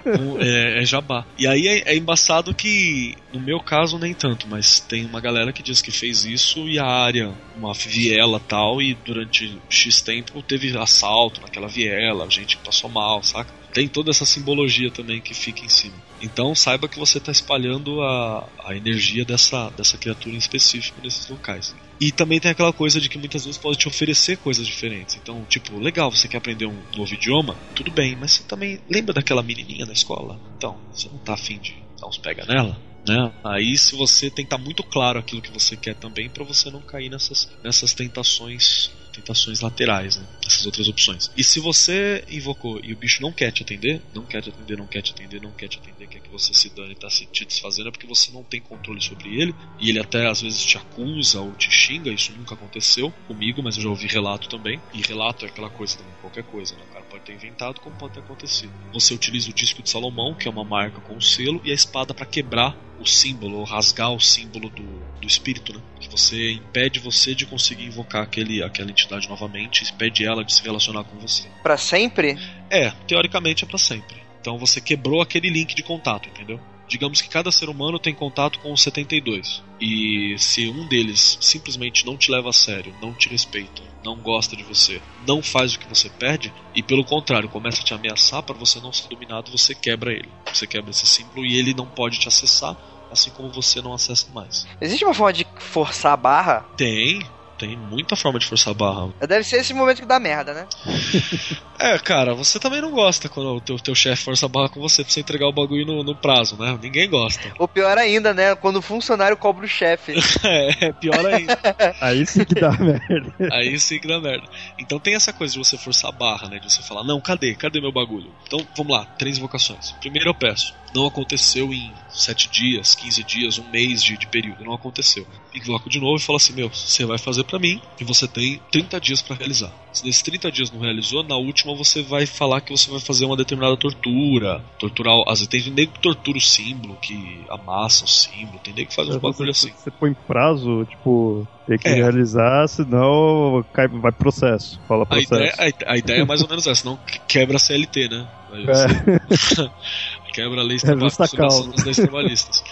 [0.05, 1.25] Vamos- é, é jabá.
[1.37, 5.51] E aí é, é embaçado que, no meu caso, nem tanto, mas tem uma galera
[5.53, 10.41] que diz que fez isso e a área, uma viela tal, e durante X tempo
[10.43, 13.51] teve assalto naquela viela, gente que passou mal, saca?
[13.73, 15.93] Tem toda essa simbologia também que fica em cima.
[16.21, 21.27] Então saiba que você está espalhando a, a energia dessa, dessa criatura em específico nesses
[21.27, 21.75] locais.
[21.99, 25.15] E também tem aquela coisa de que muitas vezes pode te oferecer coisas diferentes.
[25.15, 27.57] Então, tipo, legal, você quer aprender um novo idioma?
[27.75, 30.39] Tudo bem, mas você também lembra daquela menininha na escola?
[30.57, 32.77] Então, você não tá afim de dar uns pega nela?
[33.07, 33.31] Né?
[33.43, 36.69] Aí se você tem que estar muito claro aquilo que você quer também para você
[36.69, 40.25] não cair nessas, nessas tentações tentações laterais, né?
[40.59, 41.31] Essas outras opções.
[41.35, 44.77] E se você invocou e o bicho não quer te atender, não quer te atender,
[44.77, 47.09] não quer te atender, não quer te atender, quer que você se dane e tá
[47.09, 50.41] se te desfazendo, é porque você não tem controle sobre ele, e ele até às
[50.41, 54.49] vezes te acusa ou te xinga, isso nunca aconteceu comigo, mas eu já ouvi relato
[54.49, 54.81] também.
[54.93, 56.83] E relato é aquela coisa também, qualquer coisa, né?
[56.83, 58.71] O cara pode ter inventado como pode ter acontecido.
[58.91, 61.73] Você utiliza o disco de Salomão, que é uma marca com o selo, e a
[61.73, 64.83] espada para quebrar o símbolo, rasgar o símbolo do,
[65.21, 65.81] do espírito, né?
[65.99, 70.63] Que você impede você de conseguir invocar aquele, aquela entidade novamente, impede ela de se
[70.63, 71.47] relacionar com você.
[71.63, 72.37] Pra sempre?
[72.69, 74.17] É, teoricamente é para sempre.
[74.41, 76.59] Então você quebrou aquele link de contato, entendeu?
[76.89, 79.63] Digamos que cada ser humano tem contato com os 72.
[79.79, 84.55] E se um deles simplesmente não te leva a sério, não te respeita, não gosta
[84.55, 88.41] de você, não faz o que você pede, e pelo contrário, começa a te ameaçar
[88.41, 90.29] para você não ser dominado, você quebra ele.
[90.51, 92.75] Você quebra esse símbolo e ele não pode te acessar,
[93.11, 94.67] assim como você não acessa mais.
[94.81, 96.61] Existe uma forma de forçar a barra?
[96.75, 97.21] Tem,
[97.59, 99.09] tem muita forma de forçar a barra.
[99.19, 100.67] Deve ser esse momento que dá merda, né?
[101.81, 104.81] É, cara, você também não gosta quando o teu, teu chefe força a barra com
[104.81, 106.77] você pra você entregar o bagulho no, no prazo, né?
[106.81, 107.53] Ninguém gosta.
[107.57, 108.53] Ou pior ainda, né?
[108.53, 110.13] Quando o funcionário cobra o chefe.
[110.43, 111.57] É, é pior ainda.
[112.01, 113.33] Aí sim que dá merda.
[113.51, 114.47] Aí sim que dá merda.
[114.77, 116.59] Então tem essa coisa de você forçar a barra, né?
[116.59, 117.55] De você falar, não, cadê?
[117.55, 118.31] Cadê meu bagulho?
[118.45, 119.91] Então vamos lá, três invocações.
[119.99, 120.73] Primeiro eu peço.
[120.93, 124.63] Não aconteceu em sete dias, 15 dias, um mês de, de período.
[124.63, 125.25] Não aconteceu.
[125.59, 128.59] Invoco de novo e falo assim, meu, você vai fazer pra mim e você tem
[128.71, 129.71] 30 dias pra realizar.
[129.91, 133.25] Se nesses 30 dias não realizou, na última você vai falar que você vai fazer
[133.25, 134.63] uma determinada tortura.
[134.79, 135.13] Torturar.
[135.27, 138.95] Às vezes tem nego que tortura o símbolo, que amassa o símbolo, tem nego que
[138.95, 139.75] faz uns bagulho Você, assim.
[139.75, 141.93] você põe prazo, tipo, tem que É.
[141.95, 144.79] realizar, senão cai, vai processo.
[144.87, 145.33] Fala A processo.
[145.35, 145.53] ideia,
[145.87, 148.27] a, a ideia é mais ou menos essa, não que- quebra a CLT, né?
[148.51, 149.29] É.
[150.33, 151.71] quebra a lei É justa trabalhista, causa.
[151.75, 152.63] as leis trabalhistas.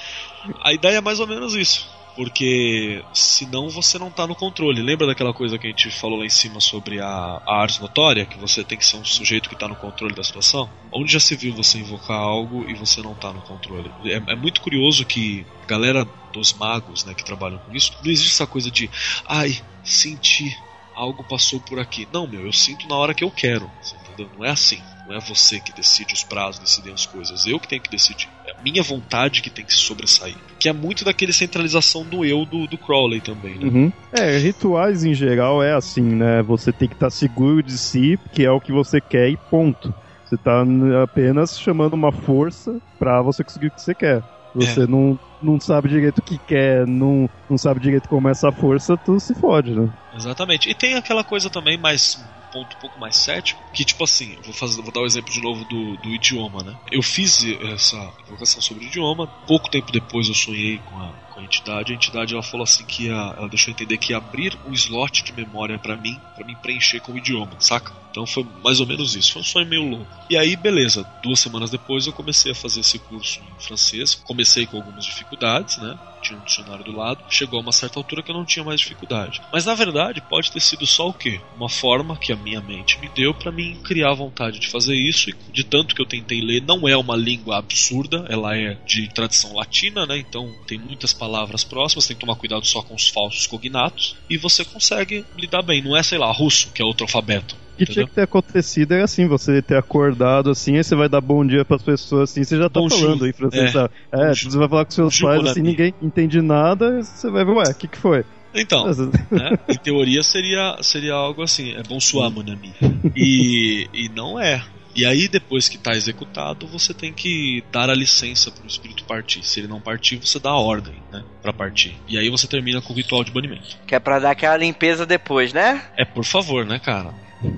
[0.63, 1.96] A ideia é mais ou menos isso.
[2.17, 4.81] Porque senão você não tá no controle.
[4.81, 8.25] Lembra daquela coisa que a gente falou lá em cima sobre a, a ars notória?
[8.25, 10.67] Que você tem que ser um sujeito que tá no controle da situação?
[10.91, 13.91] Onde já se viu você invocar algo e você não tá no controle?
[14.05, 18.11] É, é muito curioso que a galera dos magos, né, que trabalham com isso, não
[18.11, 18.89] existe essa coisa de
[19.27, 20.57] ai, senti,
[20.95, 22.07] algo passou por aqui.
[22.11, 23.69] Não, meu, eu sinto na hora que eu quero.
[24.01, 24.31] Entendeu?
[24.35, 24.81] Não é assim.
[25.07, 27.45] Não é você que decide os prazos, decidem as coisas.
[27.45, 28.27] Eu que tenho que decidir.
[28.47, 30.35] É a minha vontade que tem que sobressair.
[30.59, 33.67] Que é muito daquele centralização do eu do, do Crowley também, né?
[33.67, 33.91] Uhum.
[34.11, 36.41] É, rituais em geral é assim, né?
[36.43, 39.93] Você tem que estar seguro de si, que é o que você quer e ponto.
[40.25, 44.23] Você tá n- apenas chamando uma força pra você conseguir o que você quer.
[44.55, 48.51] Você não, não sabe direito o que quer, não, não sabe direito como é essa
[48.51, 49.87] força, tu se fode, né?
[50.15, 50.67] Exatamente.
[50.69, 52.17] E tem aquela coisa também mais
[52.57, 55.41] ponto um pouco mais cético, que tipo assim, vou fazer, vou dar o exemplo de
[55.41, 56.75] novo do, do idioma, né?
[56.91, 57.43] Eu fiz
[57.73, 61.95] essa invocação sobre idioma, pouco tempo depois eu sonhei com a, com a entidade, a
[61.95, 65.31] entidade ela falou assim que ia, ela deixou entender que ia abrir um slot de
[65.31, 67.93] memória pra mim, pra mim preencher com o idioma, saca?
[68.09, 70.07] Então foi mais ou menos isso, foi um sonho meio louco.
[70.27, 74.65] E aí, beleza, duas semanas depois eu comecei a fazer esse curso em francês, comecei
[74.65, 75.95] com algumas dificuldades, né?
[76.19, 78.81] Tinha um dicionário do lado, chegou a uma certa altura que eu não tinha mais
[78.81, 79.39] dificuldade.
[79.53, 81.39] Mas na verdade, pode ter sido só o quê?
[81.55, 85.29] Uma forma que a minha mente me deu pra mim criar vontade de fazer isso,
[85.29, 89.07] e de tanto que eu tentei ler, não é uma língua absurda, ela é de
[89.09, 90.17] tradição latina, né?
[90.17, 91.26] Então tem muitas palavras
[91.63, 95.81] próximas, tem que tomar cuidado só com os falsos cognatos, e você consegue lidar bem.
[95.81, 97.55] Não é, sei lá, russo, que é outro alfabeto.
[97.55, 97.93] O que Entendeu?
[97.93, 101.45] tinha que ter acontecido é assim, você ter acordado assim, aí você vai dar bom
[101.45, 102.99] dia pras pessoas assim, você já tá Bonjour.
[102.99, 103.65] falando em francês.
[103.65, 103.71] É.
[103.71, 103.93] sabe?
[104.11, 107.69] É, você vai falar com seus pais assim, ninguém entende nada, você vai ver, ué,
[107.69, 108.25] o que que foi?
[108.55, 109.51] Então, né?
[109.69, 112.73] Em teoria seria, seria algo assim, é bonsoir, mon ami.
[113.15, 114.63] E, e não é.
[114.97, 119.03] E aí, depois que está executado, você tem que dar a licença para o espírito
[119.03, 119.43] partir.
[119.43, 121.23] Se ele não partir, você dá a ordem, né?
[121.39, 121.95] Pra partir.
[122.07, 123.77] E aí você termina com o ritual de banimento.
[123.85, 125.83] Que é pra dar aquela limpeza depois, né?
[125.95, 127.13] É, por favor, né, cara?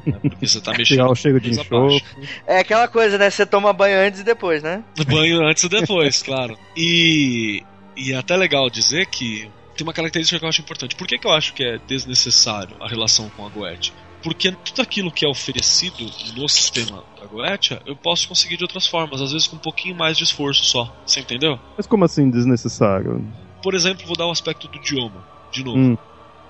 [0.05, 1.15] É porque você tá mexendo.
[1.15, 2.29] Cheiro de coisa enxofre.
[2.45, 3.29] É aquela coisa, né?
[3.29, 4.83] Você toma banho antes e depois, né?
[5.07, 6.59] Banho antes e depois, claro.
[6.75, 7.63] E,
[7.95, 10.93] e é até legal dizer que tem uma característica que eu acho importante.
[10.93, 13.93] Por que, que eu acho que é desnecessário a relação com a Goethe?
[14.21, 16.05] Porque tudo aquilo que é oferecido
[16.35, 19.95] no sistema da Goetia, eu posso conseguir de outras formas, às vezes com um pouquinho
[19.95, 20.85] mais de esforço só.
[21.05, 21.57] Você entendeu?
[21.77, 23.25] Mas como assim desnecessário?
[23.61, 25.79] Por exemplo, vou dar o um aspecto do idioma, de novo.
[25.79, 25.97] Hum.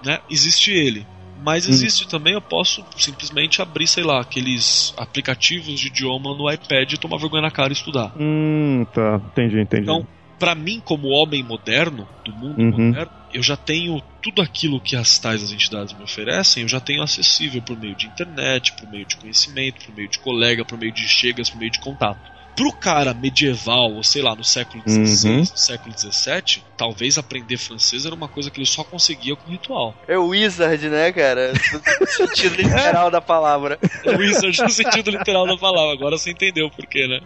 [0.04, 0.20] Né?
[0.30, 1.06] Existe ele.
[1.42, 1.70] Mas Hum.
[1.72, 6.98] existe também, eu posso simplesmente abrir, sei lá, aqueles aplicativos de idioma no iPad e
[6.98, 8.12] tomar vergonha na cara e estudar.
[8.20, 9.22] Hum, tá.
[9.26, 9.84] Entendi, entendi.
[9.84, 10.06] Então,
[10.38, 12.72] pra mim, como homem moderno, do mundo Uhum.
[12.72, 16.80] moderno, eu já tenho tudo aquilo que as tais as entidades me oferecem, eu já
[16.80, 20.78] tenho acessível por meio de internet, por meio de conhecimento, por meio de colega, por
[20.78, 22.20] meio de chegas, por meio de contato.
[22.56, 25.38] Pro cara medieval, ou sei lá, no século XVI, Uhum.
[25.40, 29.94] no século XVII, talvez aprender francês era uma coisa que ele só conseguia com ritual.
[30.08, 31.52] É o Wizard, né, cara?
[32.00, 33.78] No sentido literal da palavra.
[34.06, 37.20] O Wizard no sentido literal da palavra, agora você entendeu o porquê, né?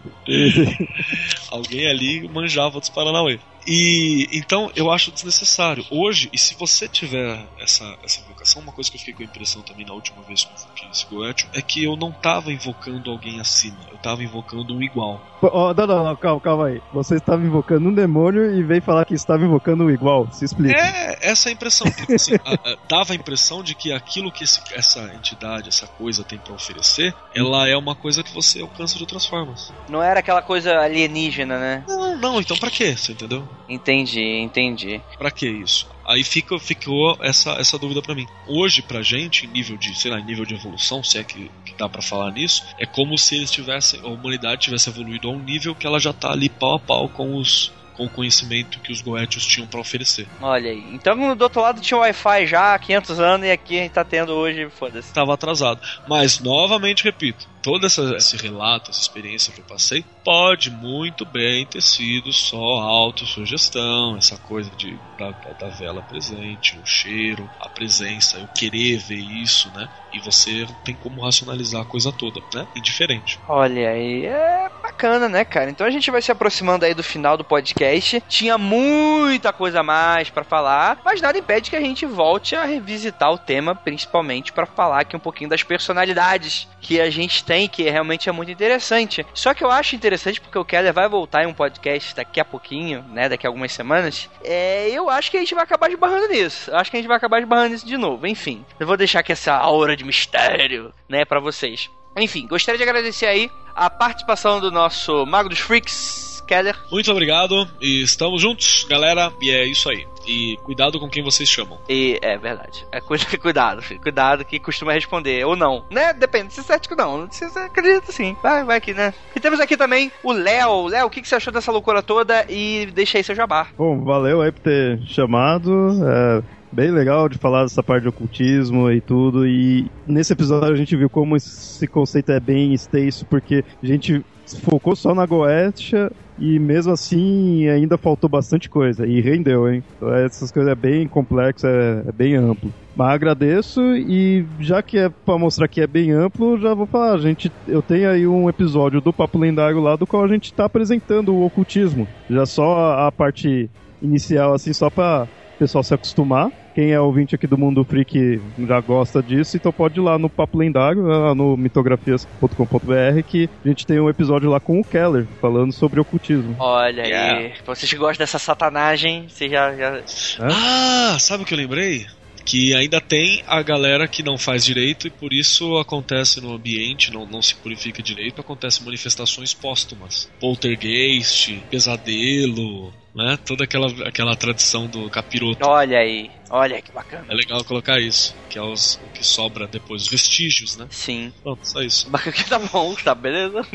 [1.48, 3.38] Alguém ali manjava dos Paranauê.
[3.66, 5.84] E então eu acho desnecessário.
[5.90, 9.26] Hoje, e se você tiver essa, essa invocação, uma coisa que eu fiquei com a
[9.26, 12.52] impressão também na última vez que eu invoquei esse Goethe é que eu não tava
[12.52, 15.20] invocando alguém acima, eu tava invocando um igual.
[15.42, 16.80] Ó, não, não, não, calma, calma aí.
[16.92, 20.28] Você estava invocando um demônio e veio falar que estava invocando o igual.
[20.32, 20.78] Se explica.
[20.78, 21.90] É, essa é a impressão.
[21.90, 25.86] Porque, assim, a- a- dava a impressão de que aquilo que esse- essa entidade, essa
[25.86, 29.72] coisa tem pra oferecer, ela é uma coisa que você alcança de outras formas.
[29.88, 31.84] Não era aquela coisa alienígena, né?
[31.86, 32.96] Não, não, então pra quê?
[32.96, 33.46] Você entendeu?
[33.68, 35.00] Entendi, entendi.
[35.18, 35.86] Pra que isso?
[36.06, 38.26] Aí fica, ficou essa, essa dúvida pra mim.
[38.46, 41.50] Hoje, pra gente, em nível de, sei lá, em nível de evolução, se é que,
[41.64, 45.32] que dá pra falar nisso, é como se eles tivessem, a humanidade tivesse evoluído a
[45.32, 48.80] um nível que ela já tá ali pau a pau com os com o conhecimento
[48.80, 50.26] que os Goetios tinham pra oferecer.
[50.40, 50.84] Olha aí.
[50.92, 54.04] Então do outro lado tinha Wi-Fi já há 500 anos e aqui a gente tá
[54.04, 55.08] tendo hoje, foda-se.
[55.08, 55.80] Estava atrasado.
[56.08, 61.64] Mas, novamente repito, todo essa, esse relato, essa experiência que eu passei, pode muito bem
[61.64, 68.36] ter sido só autossugestão, essa coisa de, da, da vela presente, o cheiro, a presença,
[68.36, 69.88] eu querer ver isso, né?
[70.12, 72.68] E você tem como racionalizar a coisa toda, né?
[72.76, 73.40] Indiferente.
[73.48, 75.70] Olha aí, é bacana, né, cara?
[75.70, 78.22] Então a gente vai se aproximando aí do final do podcast.
[78.28, 82.64] Tinha muita coisa a mais pra falar, mas nada impede que a gente volte a
[82.64, 87.53] revisitar o tema, principalmente pra falar aqui um pouquinho das personalidades que a gente tem,
[87.68, 89.26] que realmente é muito interessante.
[89.32, 92.44] Só que eu acho interessante porque o Keller vai voltar em um podcast daqui a
[92.44, 94.28] pouquinho, né, daqui a algumas semanas.
[94.42, 96.70] É, eu acho que a gente vai acabar esbarrando nisso.
[96.70, 98.26] Eu acho que a gente vai acabar esbarrando nisso de novo.
[98.26, 101.90] Enfim, eu vou deixar aqui essa aura de mistério, né, pra vocês.
[102.16, 106.76] Enfim, gostaria de agradecer aí a participação do nosso Mago dos Freaks, Keller.
[106.90, 109.32] Muito obrigado e estamos juntos, galera.
[109.40, 110.06] E é isso aí.
[110.26, 111.78] E cuidado com quem vocês chamam.
[111.88, 112.84] E é verdade.
[112.90, 114.00] É, cu- cuidado, filho.
[114.00, 115.44] Cuidado que costuma responder.
[115.44, 115.84] Ou não.
[115.90, 116.12] Né?
[116.14, 116.54] Depende.
[116.54, 117.30] Se é cético, não.
[117.30, 118.34] Se você acredita, sim.
[118.42, 119.12] Vai, vai aqui, né?
[119.36, 120.86] E temos aqui também o Léo.
[120.86, 122.46] Léo, o que, que você achou dessa loucura toda?
[122.48, 123.66] E deixa aí seu jabá.
[123.76, 125.90] Bom, valeu aí por ter chamado.
[126.06, 126.42] É
[126.72, 129.46] bem legal de falar dessa parte de ocultismo e tudo.
[129.46, 134.24] E nesse episódio a gente viu como esse conceito é bem extenso, porque a gente
[134.62, 139.06] focou só na Goetia e mesmo assim ainda faltou bastante coisa.
[139.06, 139.82] E rendeu, hein?
[139.96, 142.72] Então, essas coisas é bem complexo, é, é bem amplo.
[142.96, 147.18] Mas agradeço e já que é pra mostrar que é bem amplo, já vou falar,
[147.18, 150.64] gente, eu tenho aí um episódio do Papo Lendário lá do qual a gente tá
[150.64, 152.06] apresentando o ocultismo.
[152.30, 153.68] Já só a, parte
[154.00, 156.50] inicial assim só pra o pessoal se acostumar.
[156.74, 160.28] Quem é ouvinte aqui do Mundo Freak já gosta disso, então pode ir lá no
[160.28, 165.24] Papo Lendário, lá no mitografias.com.br, que a gente tem um episódio lá com o Keller,
[165.40, 166.56] falando sobre ocultismo.
[166.58, 167.10] Olha aí.
[167.10, 167.54] Yeah.
[167.64, 169.72] Vocês que gostam dessa satanagem, você já.
[169.76, 170.02] já...
[170.40, 172.06] Ah, sabe o que eu lembrei?
[172.44, 177.12] Que ainda tem a galera que não faz direito e por isso acontece no ambiente,
[177.12, 180.28] não, não se purifica direito, acontecem manifestações póstumas.
[180.40, 183.38] Poltergeist, pesadelo, né?
[183.46, 185.66] Toda aquela, aquela tradição do capiroto.
[185.66, 186.30] Olha aí.
[186.50, 187.24] Olha que bacana.
[187.28, 190.86] É legal colocar isso, que é os, o que sobra depois, os vestígios, né?
[190.90, 191.32] Sim.
[191.42, 192.08] Pronto, só isso.
[192.10, 193.66] Bacana que tá bom, tá beleza?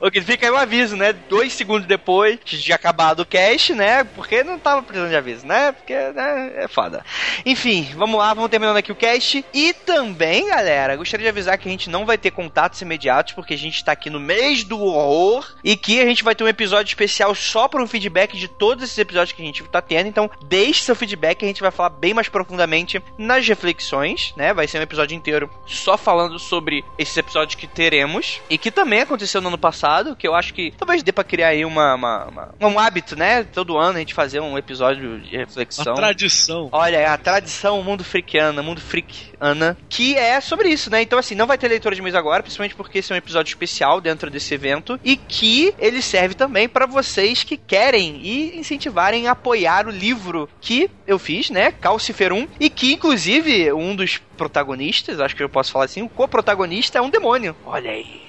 [0.00, 1.12] ok, fica aí o aviso, né?
[1.12, 4.04] Dois segundos depois de acabado o cast, né?
[4.04, 5.72] Porque não tava precisando de aviso, né?
[5.72, 6.52] Porque, né?
[6.56, 7.04] É foda.
[7.44, 9.44] Enfim, vamos lá, vamos terminando aqui o cast.
[9.54, 13.54] E também, galera, gostaria de avisar que a gente não vai ter contatos imediatos, porque
[13.54, 15.46] a gente tá aqui no mês do horror.
[15.62, 18.84] E que a gente vai ter um episódio especial só para um feedback de todos
[18.84, 20.08] esses episódios que a gente tá tendo.
[20.08, 24.52] Então, deixe seu feedback, a gente vai falar bem mais profundamente nas reflexões, né?
[24.52, 29.00] Vai ser um episódio inteiro só falando sobre esses episódios que teremos e que também
[29.00, 32.24] aconteceu no ano passado, que eu acho que talvez dê pra criar aí uma, uma-
[32.26, 33.44] uma- um hábito, né?
[33.44, 35.84] Todo ano a gente fazer um episódio de reflexão.
[35.94, 36.68] Uma tradição.
[36.72, 41.02] Olha, é a tradição mundo freakiana, mundo freakana, que é sobre isso, né?
[41.02, 43.50] Então, assim, não vai ter leitura de mês agora, principalmente porque esse é um episódio
[43.50, 49.28] especial dentro desse evento e que ele serve também pra vocês que querem ir incentivarem
[49.28, 51.70] a apoiar o livro que eu fiz, né?
[52.06, 56.98] Calciferum, e que inclusive um dos protagonistas, acho que eu posso falar assim, o co-protagonista
[56.98, 57.56] é um demônio.
[57.64, 58.25] Olha aí.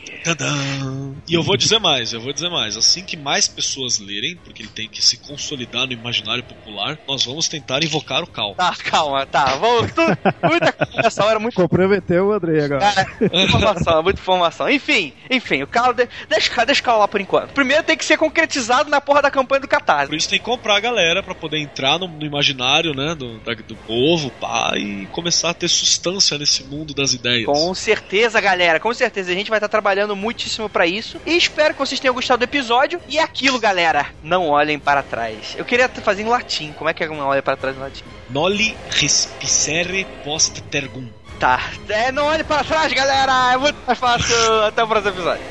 [1.27, 2.77] E eu vou dizer mais, eu vou dizer mais.
[2.77, 7.23] Assim que mais pessoas lerem, porque ele tem que se consolidar no imaginário popular, nós
[7.25, 8.55] vamos tentar invocar o Cal.
[8.55, 9.55] Tá, calma, tá.
[9.55, 9.91] Vamos.
[9.93, 11.55] Tudo, muita essa hora, muito.
[11.55, 13.07] Comprometeu o André agora.
[13.19, 14.69] Muita informação, muita informação.
[14.69, 15.93] Enfim, enfim, o Cal.
[15.93, 17.53] de- Deixa, deixa o Cal lá por enquanto.
[17.53, 20.07] Primeiro tem que ser concretizado na porra da campanha do Catarse.
[20.09, 23.39] Por isso tem que comprar a galera pra poder entrar no, no imaginário, né, do,
[23.39, 27.45] da- do povo, pá, e começar a ter sustância nesse mundo das ideias.
[27.45, 29.31] Com certeza, galera, com certeza.
[29.31, 31.22] A gente vai estar trabalhando muitíssimo pra isso.
[31.26, 32.99] E espero que vocês tenham gostado do episódio.
[33.07, 35.56] E é aquilo, galera, não olhem para trás.
[35.57, 36.73] Eu queria fazer em latim.
[36.73, 38.03] Como é que é não olha para trás em latim?
[38.30, 41.07] Noli respicere post tergum.
[41.39, 41.69] Tá.
[41.88, 43.53] É, não olhe para trás, galera.
[43.53, 44.35] É muito mais fácil.
[44.65, 45.44] Até o próximo episódio.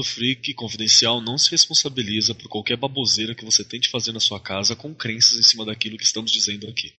[0.00, 4.40] Mundo Freak Confidencial não se responsabiliza por qualquer baboseira que você tente fazer na sua
[4.40, 6.94] casa com crenças em cima daquilo que estamos dizendo aqui.